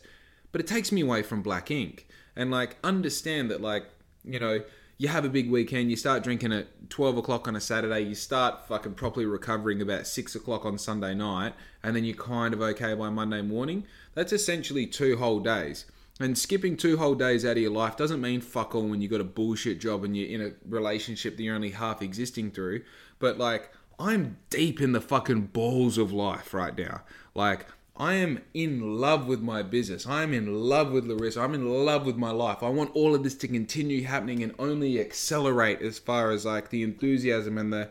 but 0.52 0.60
it 0.60 0.66
takes 0.66 0.92
me 0.92 1.00
away 1.00 1.22
from 1.22 1.40
Black 1.40 1.70
Ink, 1.70 2.06
and 2.36 2.50
like 2.50 2.76
understand 2.84 3.50
that 3.50 3.62
like 3.62 3.86
you 4.22 4.38
know, 4.38 4.62
you 5.00 5.08
have 5.08 5.24
a 5.24 5.30
big 5.30 5.50
weekend, 5.50 5.88
you 5.88 5.96
start 5.96 6.22
drinking 6.22 6.52
at 6.52 6.90
12 6.90 7.16
o'clock 7.16 7.48
on 7.48 7.56
a 7.56 7.60
Saturday, 7.60 8.02
you 8.02 8.14
start 8.14 8.68
fucking 8.68 8.92
properly 8.92 9.24
recovering 9.24 9.80
about 9.80 10.06
6 10.06 10.34
o'clock 10.34 10.66
on 10.66 10.76
Sunday 10.76 11.14
night, 11.14 11.54
and 11.82 11.96
then 11.96 12.04
you're 12.04 12.14
kind 12.14 12.52
of 12.52 12.60
okay 12.60 12.92
by 12.92 13.08
Monday 13.08 13.40
morning. 13.40 13.86
That's 14.12 14.34
essentially 14.34 14.86
two 14.86 15.16
whole 15.16 15.40
days. 15.40 15.86
And 16.20 16.36
skipping 16.36 16.76
two 16.76 16.98
whole 16.98 17.14
days 17.14 17.46
out 17.46 17.52
of 17.52 17.62
your 17.62 17.70
life 17.70 17.96
doesn't 17.96 18.20
mean 18.20 18.42
fuck 18.42 18.74
all 18.74 18.82
when 18.82 19.00
you've 19.00 19.10
got 19.10 19.22
a 19.22 19.24
bullshit 19.24 19.80
job 19.80 20.04
and 20.04 20.14
you're 20.14 20.28
in 20.28 20.46
a 20.46 20.52
relationship 20.68 21.38
that 21.38 21.42
you're 21.44 21.54
only 21.54 21.70
half 21.70 22.02
existing 22.02 22.50
through. 22.50 22.82
But 23.18 23.38
like, 23.38 23.72
I'm 23.98 24.36
deep 24.50 24.82
in 24.82 24.92
the 24.92 25.00
fucking 25.00 25.46
balls 25.46 25.96
of 25.96 26.12
life 26.12 26.52
right 26.52 26.76
now. 26.76 27.04
Like, 27.34 27.64
I 27.96 28.14
am 28.14 28.40
in 28.54 28.98
love 28.98 29.26
with 29.26 29.40
my 29.42 29.62
business. 29.62 30.06
I 30.06 30.22
am 30.22 30.32
in 30.32 30.54
love 30.54 30.90
with 30.90 31.04
Larissa. 31.04 31.42
I'm 31.42 31.54
in 31.54 31.84
love 31.84 32.06
with 32.06 32.16
my 32.16 32.30
life. 32.30 32.62
I 32.62 32.68
want 32.70 32.94
all 32.94 33.14
of 33.14 33.22
this 33.22 33.34
to 33.36 33.48
continue 33.48 34.04
happening 34.04 34.42
and 34.42 34.54
only 34.58 34.98
accelerate 34.98 35.82
as 35.82 35.98
far 35.98 36.30
as 36.30 36.46
like 36.46 36.70
the 36.70 36.82
enthusiasm 36.82 37.58
and 37.58 37.72
the 37.72 37.90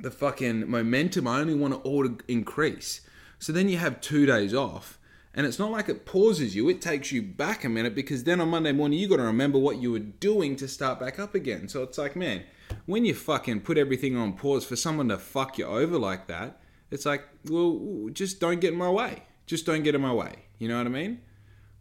the 0.00 0.10
fucking 0.10 0.70
momentum. 0.70 1.26
I 1.26 1.40
only 1.40 1.54
want 1.54 1.74
it 1.74 1.80
all 1.84 2.04
to 2.04 2.16
increase. 2.28 3.00
So 3.40 3.52
then 3.52 3.68
you 3.68 3.78
have 3.78 4.00
two 4.00 4.26
days 4.26 4.54
off, 4.54 4.98
and 5.34 5.46
it's 5.46 5.58
not 5.58 5.72
like 5.72 5.88
it 5.88 6.06
pauses 6.06 6.54
you. 6.54 6.68
It 6.68 6.80
takes 6.80 7.10
you 7.10 7.22
back 7.22 7.64
a 7.64 7.68
minute 7.68 7.94
because 7.94 8.24
then 8.24 8.40
on 8.40 8.50
Monday 8.50 8.72
morning 8.72 8.98
you 8.98 9.08
got 9.08 9.16
to 9.16 9.24
remember 9.24 9.58
what 9.58 9.78
you 9.78 9.90
were 9.90 9.98
doing 9.98 10.54
to 10.56 10.68
start 10.68 11.00
back 11.00 11.18
up 11.18 11.34
again. 11.34 11.68
So 11.68 11.82
it's 11.82 11.98
like, 11.98 12.14
man, 12.14 12.44
when 12.86 13.04
you 13.04 13.14
fucking 13.14 13.60
put 13.60 13.78
everything 13.78 14.16
on 14.16 14.34
pause 14.34 14.64
for 14.64 14.76
someone 14.76 15.08
to 15.08 15.18
fuck 15.18 15.58
you 15.58 15.66
over 15.66 15.98
like 15.98 16.28
that 16.28 16.60
it's 16.90 17.06
like, 17.06 17.24
well, 17.48 18.08
just 18.12 18.40
don't 18.40 18.60
get 18.60 18.72
in 18.72 18.78
my 18.78 18.90
way. 18.90 19.22
Just 19.46 19.66
don't 19.66 19.82
get 19.82 19.94
in 19.94 20.00
my 20.00 20.12
way. 20.12 20.34
You 20.58 20.68
know 20.68 20.78
what 20.78 20.86
I 20.86 20.90
mean? 20.90 21.20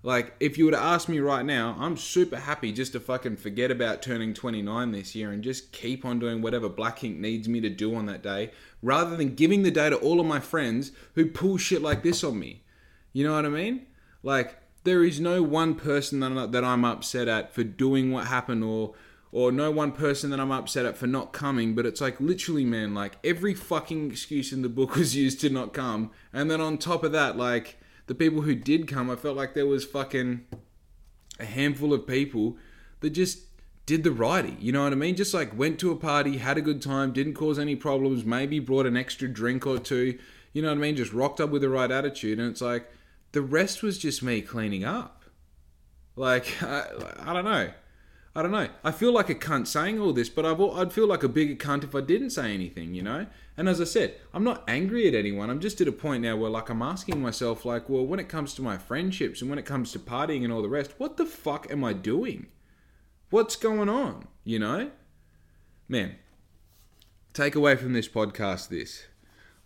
Like, 0.03 0.35
if 0.39 0.57
you 0.57 0.65
were 0.65 0.71
to 0.71 0.79
ask 0.79 1.09
me 1.09 1.19
right 1.19 1.43
now, 1.43 1.75
I'm 1.79 1.97
super 1.97 2.37
happy 2.37 2.71
just 2.71 2.93
to 2.93 2.99
fucking 2.99 3.37
forget 3.37 3.71
about 3.71 4.01
turning 4.01 4.33
29 4.33 4.91
this 4.91 5.15
year 5.15 5.31
and 5.31 5.43
just 5.43 5.71
keep 5.71 6.05
on 6.05 6.19
doing 6.19 6.41
whatever 6.41 6.69
Black 6.69 7.03
Ink 7.03 7.17
needs 7.17 7.49
me 7.49 7.59
to 7.61 7.69
do 7.69 7.93
on 7.95 8.05
that 8.05 8.23
day, 8.23 8.51
rather 8.81 9.17
than 9.17 9.35
giving 9.35 9.63
the 9.63 9.71
day 9.71 9.89
to 9.89 9.97
all 9.97 10.19
of 10.19 10.25
my 10.25 10.39
friends 10.39 10.91
who 11.15 11.25
pull 11.25 11.57
shit 11.57 11.81
like 11.81 12.03
this 12.03 12.23
on 12.23 12.39
me. 12.39 12.63
You 13.11 13.25
know 13.25 13.33
what 13.33 13.45
I 13.45 13.49
mean? 13.49 13.87
Like, 14.23 14.61
there 14.83 15.03
is 15.03 15.19
no 15.19 15.43
one 15.43 15.75
person 15.75 16.19
that 16.19 16.63
I'm 16.63 16.85
upset 16.85 17.27
at 17.27 17.53
for 17.53 17.63
doing 17.63 18.11
what 18.11 18.27
happened 18.27 18.63
or 18.63 18.93
or 19.31 19.51
no 19.51 19.69
one 19.71 19.91
person 19.91 20.29
that 20.29 20.39
I'm 20.39 20.51
upset 20.51 20.85
at 20.85 20.97
for 20.97 21.07
not 21.07 21.33
coming, 21.33 21.75
but 21.75 21.85
it's 21.85 22.01
like 22.01 22.19
literally, 22.19 22.65
man, 22.65 22.93
like 22.93 23.17
every 23.23 23.53
fucking 23.53 24.11
excuse 24.11 24.53
in 24.53 24.61
the 24.61 24.69
book 24.69 24.95
was 24.97 25.15
used 25.15 25.41
to 25.41 25.49
not 25.49 25.73
come. 25.73 26.11
And 26.31 26.49
then 26.49 26.61
on 26.61 26.77
top 26.77 27.03
of 27.03 27.11
that, 27.11 27.37
like 27.37 27.77
the 28.07 28.15
people 28.15 28.41
who 28.41 28.55
did 28.55 28.87
come, 28.87 29.09
I 29.09 29.15
felt 29.15 29.37
like 29.37 29.53
there 29.53 29.67
was 29.67 29.85
fucking 29.85 30.45
a 31.39 31.45
handful 31.45 31.93
of 31.93 32.07
people 32.07 32.57
that 33.01 33.11
just 33.11 33.43
did 33.85 34.03
the 34.03 34.11
righty. 34.11 34.57
You 34.59 34.71
know 34.71 34.83
what 34.83 34.91
I 34.91 34.95
mean? 34.95 35.15
Just 35.15 35.33
like 35.33 35.57
went 35.57 35.79
to 35.79 35.91
a 35.91 35.95
party, 35.95 36.37
had 36.37 36.57
a 36.57 36.61
good 36.61 36.81
time, 36.81 37.13
didn't 37.13 37.35
cause 37.35 37.59
any 37.59 37.75
problems, 37.75 38.25
maybe 38.25 38.59
brought 38.59 38.85
an 38.85 38.97
extra 38.97 39.27
drink 39.27 39.67
or 39.67 39.77
two. 39.77 40.17
You 40.53 40.61
know 40.61 40.69
what 40.69 40.77
I 40.77 40.81
mean? 40.81 40.95
Just 40.95 41.13
rocked 41.13 41.39
up 41.39 41.49
with 41.49 41.61
the 41.61 41.69
right 41.69 41.91
attitude. 41.91 42.39
And 42.39 42.49
it's 42.49 42.61
like 42.61 42.89
the 43.31 43.41
rest 43.41 43.83
was 43.83 43.97
just 43.97 44.23
me 44.23 44.41
cleaning 44.41 44.83
up. 44.83 45.23
Like, 46.15 46.51
I, 46.63 46.87
I 47.19 47.33
don't 47.33 47.45
know. 47.45 47.71
I 48.37 48.43
don't 48.43 48.51
know. 48.51 48.69
I 48.83 48.91
feel 48.91 49.11
like 49.11 49.31
a 49.31 49.35
cunt 49.35 49.65
saying 49.65 49.99
all 49.99 50.13
this, 50.13 50.29
but 50.29 50.45
I've, 50.45 50.61
I'd 50.61 50.93
feel 50.93 51.07
like 51.07 51.23
a 51.23 51.27
bigger 51.27 51.55
cunt 51.55 51.83
if 51.83 51.95
I 51.95 52.01
didn't 52.01 52.29
say 52.29 52.53
anything, 52.53 52.93
you 52.93 53.01
know? 53.01 53.25
And 53.57 53.67
as 53.67 53.81
I 53.81 53.85
said, 53.85 54.13
I'm 54.31 54.43
not 54.43 54.63
angry 54.67 55.07
at 55.07 55.15
anyone. 55.15 55.49
I'm 55.49 55.59
just 55.59 55.81
at 55.81 55.87
a 55.87 55.91
point 55.91 56.21
now 56.21 56.37
where, 56.37 56.51
like, 56.51 56.69
I'm 56.69 56.83
asking 56.83 57.19
myself, 57.19 57.65
like, 57.65 57.89
well, 57.89 58.05
when 58.05 58.19
it 58.19 58.29
comes 58.29 58.53
to 58.53 58.61
my 58.61 58.77
friendships 58.77 59.41
and 59.41 59.49
when 59.49 59.57
it 59.57 59.65
comes 59.65 59.91
to 59.93 59.99
partying 59.99 60.43
and 60.43 60.53
all 60.53 60.61
the 60.61 60.69
rest, 60.69 60.93
what 60.99 61.17
the 61.17 61.25
fuck 61.25 61.65
am 61.71 61.83
I 61.83 61.93
doing? 61.93 62.45
What's 63.31 63.55
going 63.55 63.89
on, 63.89 64.27
you 64.43 64.59
know? 64.59 64.91
Man, 65.89 66.17
take 67.33 67.55
away 67.55 67.75
from 67.75 67.93
this 67.93 68.07
podcast 68.07 68.69
this. 68.69 69.07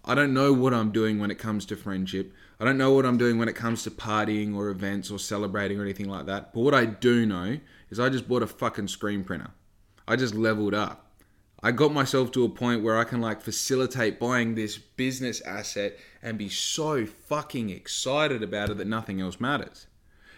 I 0.06 0.16
don't 0.16 0.34
know 0.34 0.54
what 0.54 0.74
I'm 0.74 0.94
doing 0.94 1.20
when 1.20 1.30
it 1.30 1.38
comes 1.38 1.66
to 1.66 1.76
friendship. 1.76 2.34
I 2.58 2.64
don't 2.64 2.78
know 2.78 2.94
what 2.94 3.06
I'm 3.06 3.18
doing 3.18 3.38
when 3.38 3.50
it 3.50 3.56
comes 3.56 3.84
to 3.84 3.92
partying 3.92 4.56
or 4.56 4.70
events 4.70 5.12
or 5.12 5.20
celebrating 5.20 5.78
or 5.78 5.84
anything 5.84 6.08
like 6.08 6.26
that. 6.28 6.54
But 6.54 6.62
what 6.62 6.74
I 6.74 6.86
do 6.86 7.26
know 7.26 7.58
is 7.92 8.00
I 8.00 8.10
just 8.10 8.28
bought 8.28 8.42
a 8.42 8.48
fucking 8.48 8.88
screen 8.88 9.24
printer. 9.24 9.52
I 10.08 10.16
just 10.16 10.34
leveled 10.34 10.74
up. 10.74 11.12
I 11.64 11.72
got 11.72 11.94
myself 11.94 12.32
to 12.32 12.44
a 12.44 12.50
point 12.50 12.82
where 12.82 12.98
I 12.98 13.04
can 13.04 13.22
like 13.22 13.42
facilitate 13.42 14.20
buying 14.20 14.56
this 14.56 14.80
business 14.80 15.42
asset 15.42 15.96
and 16.24 16.38
be 16.38 16.50
so 16.50 17.06
fucking 17.06 17.70
excited 17.70 18.42
about 18.42 18.72
it 18.72 18.78
that 18.78 18.88
nothing 18.88 19.22
else 19.22 19.40
matters. 19.40 19.86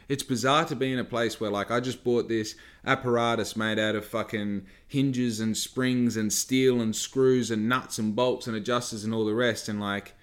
It's 0.10 0.24
bizarre 0.24 0.66
to 0.66 0.76
be 0.76 0.92
in 0.92 1.00
a 1.00 1.06
place 1.06 1.40
where 1.40 1.50
like 1.50 1.72
I 1.72 1.80
just 1.80 2.04
bought 2.04 2.28
this 2.28 2.56
apparatus 2.86 3.56
made 3.56 3.80
out 3.80 3.96
of 3.96 4.06
fucking 4.06 4.66
hinges 4.86 5.40
and 5.40 5.56
springs 5.56 6.18
and 6.18 6.34
steel 6.34 6.82
and 6.82 6.94
screws 6.94 7.52
and 7.52 7.70
nuts 7.70 7.98
and 8.00 8.14
bolts 8.14 8.46
and 8.48 8.58
adjusters 8.58 9.06
and 9.06 9.14
all 9.14 9.26
the 9.26 9.34
rest 9.34 9.70
and 9.70 9.80
like 9.80 10.14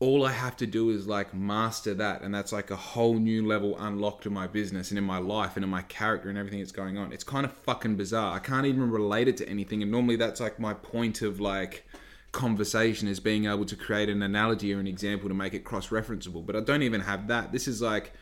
all 0.00 0.24
I 0.24 0.32
have 0.32 0.56
to 0.56 0.66
do 0.66 0.88
is 0.88 1.06
like 1.06 1.34
master 1.34 1.92
that, 1.94 2.22
and 2.22 2.34
that's 2.34 2.52
like 2.52 2.70
a 2.70 2.76
whole 2.76 3.14
new 3.14 3.46
level 3.46 3.78
unlocked 3.78 4.24
in 4.24 4.32
my 4.32 4.46
business 4.46 4.90
and 4.90 4.96
in 4.96 5.04
my 5.04 5.18
life 5.18 5.56
and 5.56 5.64
in 5.64 5.70
my 5.70 5.82
character 5.82 6.30
and 6.30 6.38
everything 6.38 6.60
that's 6.60 6.72
going 6.72 6.96
on. 6.96 7.12
It's 7.12 7.22
kind 7.22 7.44
of 7.44 7.52
fucking 7.52 7.96
bizarre. 7.96 8.34
I 8.34 8.38
can't 8.38 8.66
even 8.66 8.90
relate 8.90 9.28
it 9.28 9.36
to 9.38 9.48
anything, 9.48 9.82
and 9.82 9.90
normally 9.90 10.16
that's 10.16 10.40
like 10.40 10.58
my 10.58 10.72
point 10.72 11.20
of 11.20 11.38
like 11.38 11.86
conversation 12.32 13.08
is 13.08 13.20
being 13.20 13.44
able 13.44 13.66
to 13.66 13.76
create 13.76 14.08
an 14.08 14.22
analogy 14.22 14.72
or 14.72 14.80
an 14.80 14.86
example 14.86 15.28
to 15.28 15.34
make 15.34 15.52
it 15.52 15.64
cross 15.64 15.88
referenceable. 15.88 16.46
But 16.46 16.56
I 16.56 16.60
don't 16.60 16.82
even 16.82 17.02
have 17.02 17.28
that. 17.28 17.52
This 17.52 17.68
is 17.68 17.82
like 17.82 18.12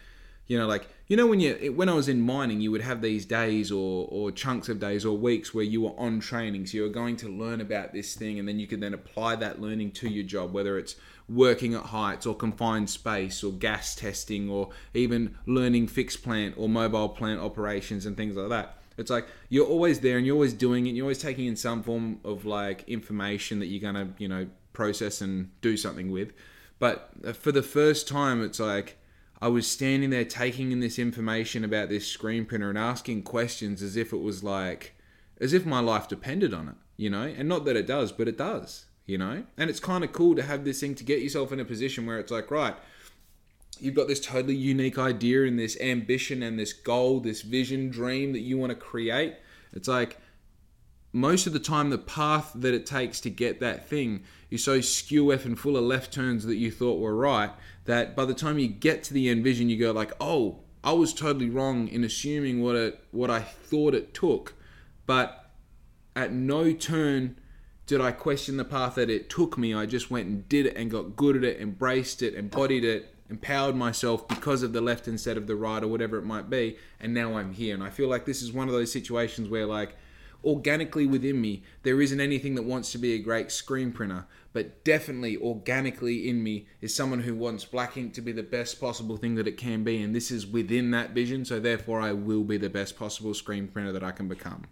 you 0.49 0.59
know, 0.59 0.67
like 0.67 0.89
you 1.07 1.17
know 1.17 1.27
when 1.27 1.41
you 1.41 1.73
when 1.77 1.91
I 1.91 1.95
was 1.95 2.09
in 2.09 2.23
mining, 2.23 2.61
you 2.61 2.71
would 2.71 2.81
have 2.81 3.03
these 3.03 3.27
days 3.27 3.71
or 3.71 4.09
or 4.11 4.33
chunks 4.33 4.71
of 4.71 4.81
days 4.81 5.05
or 5.05 5.17
weeks 5.17 5.53
where 5.55 5.65
you 5.65 5.83
were 5.83 5.99
on 5.99 6.21
training, 6.21 6.67
so 6.67 6.79
you 6.79 6.83
were 6.85 6.89
going 6.89 7.17
to 7.19 7.29
learn 7.29 7.61
about 7.61 7.93
this 7.93 8.15
thing, 8.15 8.39
and 8.39 8.49
then 8.49 8.59
you 8.59 8.67
could 8.67 8.81
then 8.81 8.95
apply 8.95 9.37
that 9.37 9.61
learning 9.61 9.93
to 9.93 10.09
your 10.09 10.25
job, 10.25 10.55
whether 10.55 10.79
it's 10.79 10.97
working 11.29 11.75
at 11.75 11.83
heights 11.83 12.27
or 12.27 12.35
confined 12.35 12.89
space 12.89 13.45
or 13.45 13.53
gas 13.53 13.95
testing 13.95 14.49
or 14.49 14.71
even 14.95 15.37
learning 15.47 15.87
fixed 15.87 16.23
plant 16.23 16.55
or 16.57 16.69
mobile 16.69 17.09
plant 17.09 17.41
operations 17.41 18.07
and 18.07 18.17
things 18.17 18.37
like 18.37 18.49
that. 18.49 18.79
It's 18.97 19.11
like 19.11 19.29
you're 19.49 19.67
always 19.67 20.01
there 20.01 20.17
and 20.17 20.27
you're 20.27 20.35
always 20.35 20.55
doing 20.55 20.87
it. 20.87 20.91
And 20.91 20.97
You're 20.97 21.05
always 21.05 21.19
taking 21.19 21.47
in 21.47 21.57
some 21.57 21.83
form 21.83 22.21
of 22.25 22.45
like 22.45 22.89
information 22.89 23.59
that 23.61 23.67
you're 23.67 23.81
gonna 23.81 24.09
you 24.19 24.29
know 24.29 24.49
process 24.73 25.21
and 25.21 25.51
do 25.61 25.77
something 25.77 26.11
with. 26.11 26.33
But 26.79 27.11
uh, 27.25 27.33
for 27.33 27.53
the 27.53 27.63
first 27.63 28.09
time, 28.09 28.43
it's 28.43 28.61
like 28.61 28.99
I 29.41 29.49
was 29.49 29.71
standing 29.71 30.11
there 30.11 30.25
taking 30.25 30.73
in 30.73 30.81
this 30.81 30.99
information 30.99 31.65
about 31.65 31.89
this 31.89 32.07
screen 32.07 32.45
printer 32.45 32.69
and 32.69 32.79
asking 32.79 33.23
questions 33.23 33.83
as 33.83 33.97
if 33.97 34.13
it 34.13 34.21
was 34.21 34.43
like, 34.43 34.97
as 35.41 35.53
if 35.53 35.65
my 35.65 35.81
life 35.81 36.09
depended 36.09 36.53
on 36.53 36.69
it, 36.69 36.75
you 36.97 37.09
know? 37.09 37.23
And 37.23 37.49
not 37.49 37.65
that 37.67 37.77
it 37.77 37.87
does, 37.87 38.11
but 38.11 38.27
it 38.27 38.37
does, 38.37 38.87
you 39.09 39.19
know? 39.19 39.43
And 39.57 39.69
it's 39.71 39.81
kind 39.81 40.05
of 40.05 40.13
cool 40.13 40.37
to 40.37 40.43
have 40.43 40.65
this 40.65 40.79
thing 40.79 40.95
to 40.95 41.03
get 41.03 41.21
yourself 41.21 41.51
in 41.51 41.59
a 41.59 41.65
position 41.65 42.07
where 42.07 42.21
it's 42.21 42.31
like, 42.31 42.51
right, 42.53 42.77
you've 43.81 43.95
got 43.95 44.07
this 44.07 44.21
totally 44.21 44.55
unique 44.55 44.99
idea 44.99 45.45
and 45.45 45.59
this 45.59 45.81
ambition 45.81 46.43
and 46.43 46.59
this 46.59 46.75
goal, 46.75 47.19
this 47.19 47.41
vision, 47.43 47.89
dream 47.89 48.33
that 48.35 48.41
you 48.41 48.59
want 48.59 48.71
to 48.71 48.77
create. 48.77 49.35
It's 49.73 49.89
like, 49.89 50.19
most 51.11 51.47
of 51.47 51.55
the 51.55 51.59
time, 51.59 51.89
the 51.89 51.99
path 51.99 52.53
that 52.55 52.75
it 52.75 52.85
takes 52.85 53.19
to 53.23 53.31
get 53.31 53.61
that 53.61 53.89
thing 53.89 54.25
is 54.51 54.63
so 54.63 54.83
skew 54.83 55.31
and 55.31 55.59
full 55.59 55.79
of 55.79 55.85
left 55.85 56.13
turns 56.13 56.45
that 56.45 56.57
you 56.57 56.71
thought 56.71 57.01
were 57.01 57.17
right 57.17 57.51
that 57.87 58.15
by 58.15 58.27
the 58.27 58.35
time 58.35 58.59
you 58.59 58.69
get 58.69 59.03
to 59.05 59.15
the 59.15 59.31
end 59.31 59.43
vision, 59.43 59.71
you 59.71 59.79
go 59.79 59.91
like, 59.91 60.13
"Oh, 60.21 60.61
I 60.85 60.93
was 60.93 61.15
totally 61.15 61.49
wrong 61.49 61.89
in 61.89 62.05
assuming 62.05 62.61
what 62.61 62.77
it 62.77 63.03
what 63.11 63.31
I 63.31 63.41
thought 63.41 63.95
it 63.95 64.13
took," 64.13 64.53
but 65.07 65.51
at 66.15 66.31
no 66.31 66.75
turn 66.75 67.37
did 67.89 68.03
I 68.03 68.13
question 68.13 68.59
the 68.59 68.67
path 68.67 68.97
that 68.97 69.09
it 69.09 69.31
took 69.31 69.57
me. 69.57 69.75
I 69.75 69.87
just 69.87 70.11
went 70.11 70.29
and 70.29 70.47
did 70.47 70.67
it 70.67 70.77
and 70.77 70.91
got 70.91 71.17
good 71.17 71.37
at 71.37 71.43
it, 71.43 71.59
embraced 71.59 72.23
it, 72.23 72.35
embodied 72.35 72.85
it, 72.85 73.15
empowered 73.31 73.75
myself 73.75 74.29
because 74.29 74.63
of 74.63 74.75
the 74.75 74.83
left 74.83 75.09
instead 75.09 75.39
of 75.39 75.47
the 75.47 75.57
right 75.57 75.83
or 75.83 75.89
whatever 75.89 76.19
it 76.19 76.25
might 76.25 76.51
be, 76.51 76.77
and 77.01 77.15
now 77.15 77.39
I'm 77.39 77.55
here. 77.55 77.75
And 77.75 77.83
I 77.83 77.89
feel 77.89 78.09
like 78.09 78.27
this 78.27 78.43
is 78.43 78.53
one 78.53 78.69
of 78.69 78.75
those 78.75 78.93
situations 78.93 79.49
where 79.49 79.65
like 79.65 79.97
organically 80.45 81.07
within 81.07 81.41
me, 81.41 81.63
there 81.83 82.03
isn't 82.03 82.21
anything 82.21 82.57
that 82.57 82.63
wants 82.63 82.93
to 82.93 82.99
be 82.99 83.15
a 83.15 83.19
great 83.19 83.51
screen 83.51 83.91
printer, 83.91 84.27
but 84.53 84.85
definitely 84.85 85.39
organically 85.39 86.29
in 86.29 86.43
me 86.43 86.67
is 86.83 86.95
someone 86.95 87.21
who 87.21 87.35
wants 87.35 87.65
black 87.65 87.97
ink 87.97 88.13
to 88.13 88.21
be 88.21 88.33
the 88.33 88.43
best 88.43 88.79
possible 88.79 89.17
thing 89.17 89.35
that 89.37 89.49
it 89.49 89.57
can 89.57 89.83
be, 89.83 90.03
and 90.03 90.15
this 90.15 90.31
is 90.31 90.47
within 90.47 90.91
that 90.91 91.13
vision, 91.13 91.43
so 91.43 91.59
therefore 91.59 92.03
I 92.03 92.13
will 92.13 92.45
be 92.45 92.59
the 92.59 92.69
best 92.69 92.99
possible 92.99 93.33
screen 93.33 93.67
printer 93.67 93.93
that 93.93 94.05
I 94.05 94.11
can 94.11 94.29
become. 94.29 94.67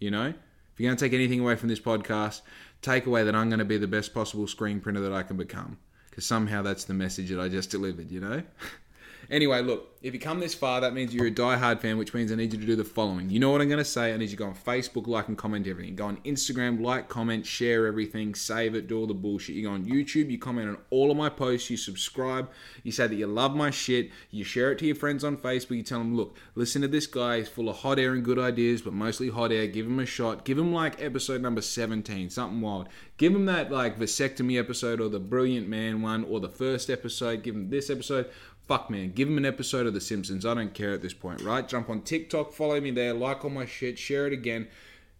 You 0.00 0.10
know? 0.10 0.34
If 0.78 0.82
you're 0.82 0.90
going 0.90 0.96
to 0.98 1.04
take 1.04 1.12
anything 1.12 1.40
away 1.40 1.56
from 1.56 1.70
this 1.70 1.80
podcast, 1.80 2.42
take 2.82 3.06
away 3.06 3.24
that 3.24 3.34
I'm 3.34 3.48
going 3.48 3.58
to 3.58 3.64
be 3.64 3.78
the 3.78 3.88
best 3.88 4.14
possible 4.14 4.46
screen 4.46 4.78
printer 4.78 5.00
that 5.00 5.12
I 5.12 5.24
can 5.24 5.36
become. 5.36 5.76
Because 6.08 6.24
somehow 6.24 6.62
that's 6.62 6.84
the 6.84 6.94
message 6.94 7.30
that 7.30 7.40
I 7.40 7.48
just 7.48 7.72
delivered, 7.72 8.12
you 8.12 8.20
know? 8.20 8.44
Anyway, 9.30 9.60
look, 9.60 9.94
if 10.00 10.14
you 10.14 10.20
come 10.20 10.40
this 10.40 10.54
far, 10.54 10.80
that 10.80 10.94
means 10.94 11.12
you're 11.12 11.26
a 11.26 11.30
die-hard 11.30 11.80
fan, 11.80 11.98
which 11.98 12.14
means 12.14 12.32
I 12.32 12.36
need 12.36 12.52
you 12.52 12.58
to 12.58 12.64
do 12.64 12.76
the 12.76 12.84
following. 12.84 13.28
You 13.28 13.40
know 13.40 13.50
what 13.50 13.60
I'm 13.60 13.68
going 13.68 13.78
to 13.78 13.84
say? 13.84 14.14
I 14.14 14.16
need 14.16 14.30
you 14.30 14.36
to 14.36 14.36
go 14.36 14.46
on 14.46 14.54
Facebook, 14.54 15.06
like 15.06 15.28
and 15.28 15.36
comment 15.36 15.66
everything. 15.66 15.96
Go 15.96 16.06
on 16.06 16.16
Instagram, 16.18 16.80
like, 16.80 17.08
comment, 17.08 17.44
share 17.44 17.86
everything, 17.86 18.34
save 18.34 18.74
it, 18.74 18.86
do 18.86 18.98
all 18.98 19.06
the 19.06 19.12
bullshit. 19.12 19.56
You 19.56 19.64
go 19.64 19.72
on 19.72 19.84
YouTube, 19.84 20.30
you 20.30 20.38
comment 20.38 20.70
on 20.70 20.78
all 20.90 21.10
of 21.10 21.16
my 21.16 21.28
posts, 21.28 21.68
you 21.68 21.76
subscribe, 21.76 22.48
you 22.84 22.92
say 22.92 23.06
that 23.06 23.14
you 23.16 23.26
love 23.26 23.54
my 23.54 23.70
shit, 23.70 24.10
you 24.30 24.44
share 24.44 24.72
it 24.72 24.78
to 24.78 24.86
your 24.86 24.96
friends 24.96 25.24
on 25.24 25.36
Facebook, 25.36 25.76
you 25.76 25.82
tell 25.82 25.98
them, 25.98 26.16
look, 26.16 26.34
listen 26.54 26.80
to 26.82 26.88
this 26.88 27.06
guy, 27.06 27.38
he's 27.38 27.48
full 27.48 27.68
of 27.68 27.76
hot 27.76 27.98
air 27.98 28.14
and 28.14 28.24
good 28.24 28.38
ideas, 28.38 28.80
but 28.80 28.94
mostly 28.94 29.28
hot 29.28 29.52
air. 29.52 29.66
Give 29.66 29.86
him 29.86 29.98
a 29.98 30.06
shot. 30.06 30.46
Give 30.46 30.58
him 30.58 30.72
like 30.72 31.02
episode 31.02 31.42
number 31.42 31.60
17, 31.60 32.30
something 32.30 32.60
wild. 32.62 32.88
Give 33.18 33.34
him 33.34 33.46
that 33.46 33.70
like 33.70 33.98
vasectomy 33.98 34.58
episode 34.58 35.00
or 35.00 35.08
the 35.08 35.20
brilliant 35.20 35.68
man 35.68 36.00
one 36.00 36.24
or 36.24 36.40
the 36.40 36.48
first 36.48 36.88
episode. 36.88 37.42
Give 37.42 37.54
him 37.54 37.68
this 37.68 37.90
episode 37.90 38.30
fuck 38.68 38.90
man, 38.90 39.12
give 39.12 39.26
them 39.26 39.38
an 39.38 39.46
episode 39.46 39.86
of 39.86 39.94
The 39.94 40.00
Simpsons. 40.00 40.44
I 40.44 40.54
don't 40.54 40.74
care 40.74 40.92
at 40.92 41.00
this 41.02 41.14
point, 41.14 41.40
right? 41.40 41.66
Jump 41.66 41.88
on 41.88 42.02
TikTok, 42.02 42.52
follow 42.52 42.78
me 42.80 42.90
there, 42.90 43.14
like 43.14 43.42
all 43.42 43.50
my 43.50 43.64
shit, 43.64 43.98
share 43.98 44.26
it 44.26 44.32
again. 44.32 44.68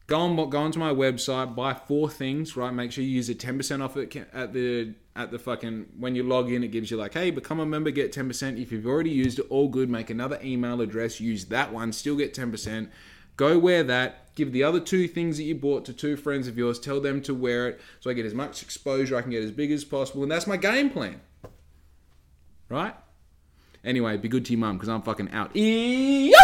Go 0.07 0.20
on, 0.20 0.51
go 0.51 0.59
onto 0.59 0.78
my 0.78 0.92
website, 0.92 1.55
buy 1.57 1.74
four 1.74 2.09
things, 2.09 2.57
right? 2.57 2.72
Make 2.72 2.92
sure 2.92 3.03
you 3.03 3.11
use 3.11 3.28
a 3.28 3.34
ten 3.34 3.57
percent 3.57 3.82
off 3.82 3.96
at 3.96 4.53
the 4.53 4.94
at 5.16 5.30
the 5.30 5.38
fucking 5.38 5.86
when 5.99 6.14
you 6.14 6.22
log 6.22 6.51
in. 6.51 6.62
It 6.62 6.68
gives 6.68 6.90
you 6.90 6.96
like, 6.96 7.14
hey, 7.14 7.30
become 7.30 7.61
a 7.61 7.66
member, 7.66 7.90
get 7.90 8.12
ten 8.12 8.26
percent. 8.26 8.59
If 8.59 8.70
you've 8.72 8.86
already 8.86 9.11
used 9.11 9.38
it, 9.38 9.46
all 9.51 9.68
good. 9.68 9.90
Make 9.90 10.09
another 10.09 10.38
email 10.42 10.80
address, 10.80 11.20
use 11.20 11.46
that 11.46 11.72
one, 11.72 11.92
still 11.92 12.16
get 12.16 12.32
ten 12.32 12.51
percent. 12.51 12.90
Go 13.36 13.59
wear 13.59 13.82
that. 13.84 14.34
Give 14.34 14.51
the 14.51 14.64
other 14.64 14.80
two 14.80 15.09
things 15.09 15.36
that 15.36 15.42
you 15.42 15.55
bought 15.55 15.84
to 15.84 15.92
two 15.92 16.16
friends 16.16 16.49
of 16.49 16.57
yours. 16.57 16.78
Tell 16.78 17.01
them 17.01 17.20
to 17.22 17.34
wear 17.34 17.68
it 17.68 17.80
so 18.01 18.11
I 18.11 18.14
get 18.14 18.24
as 18.24 18.34
much 18.34 18.62
exposure. 18.62 19.16
I 19.16 19.22
can 19.22 19.30
get 19.30 19.44
as 19.44 19.53
big 19.53 19.70
as 19.72 19.84
possible, 19.84 20.22
and 20.22 20.32
that's 20.32 20.46
my 20.46 20.57
game 20.57 20.88
plan. 20.90 21.20
Right? 22.70 22.94
Anyway, 23.89 24.18
be 24.18 24.28
good 24.28 24.45
to 24.45 24.53
your 24.53 24.61
mum 24.61 24.76
because 24.76 24.91
I'm 24.91 25.01
fucking 25.01 25.30
out. 25.32 25.51
E- 25.57 26.34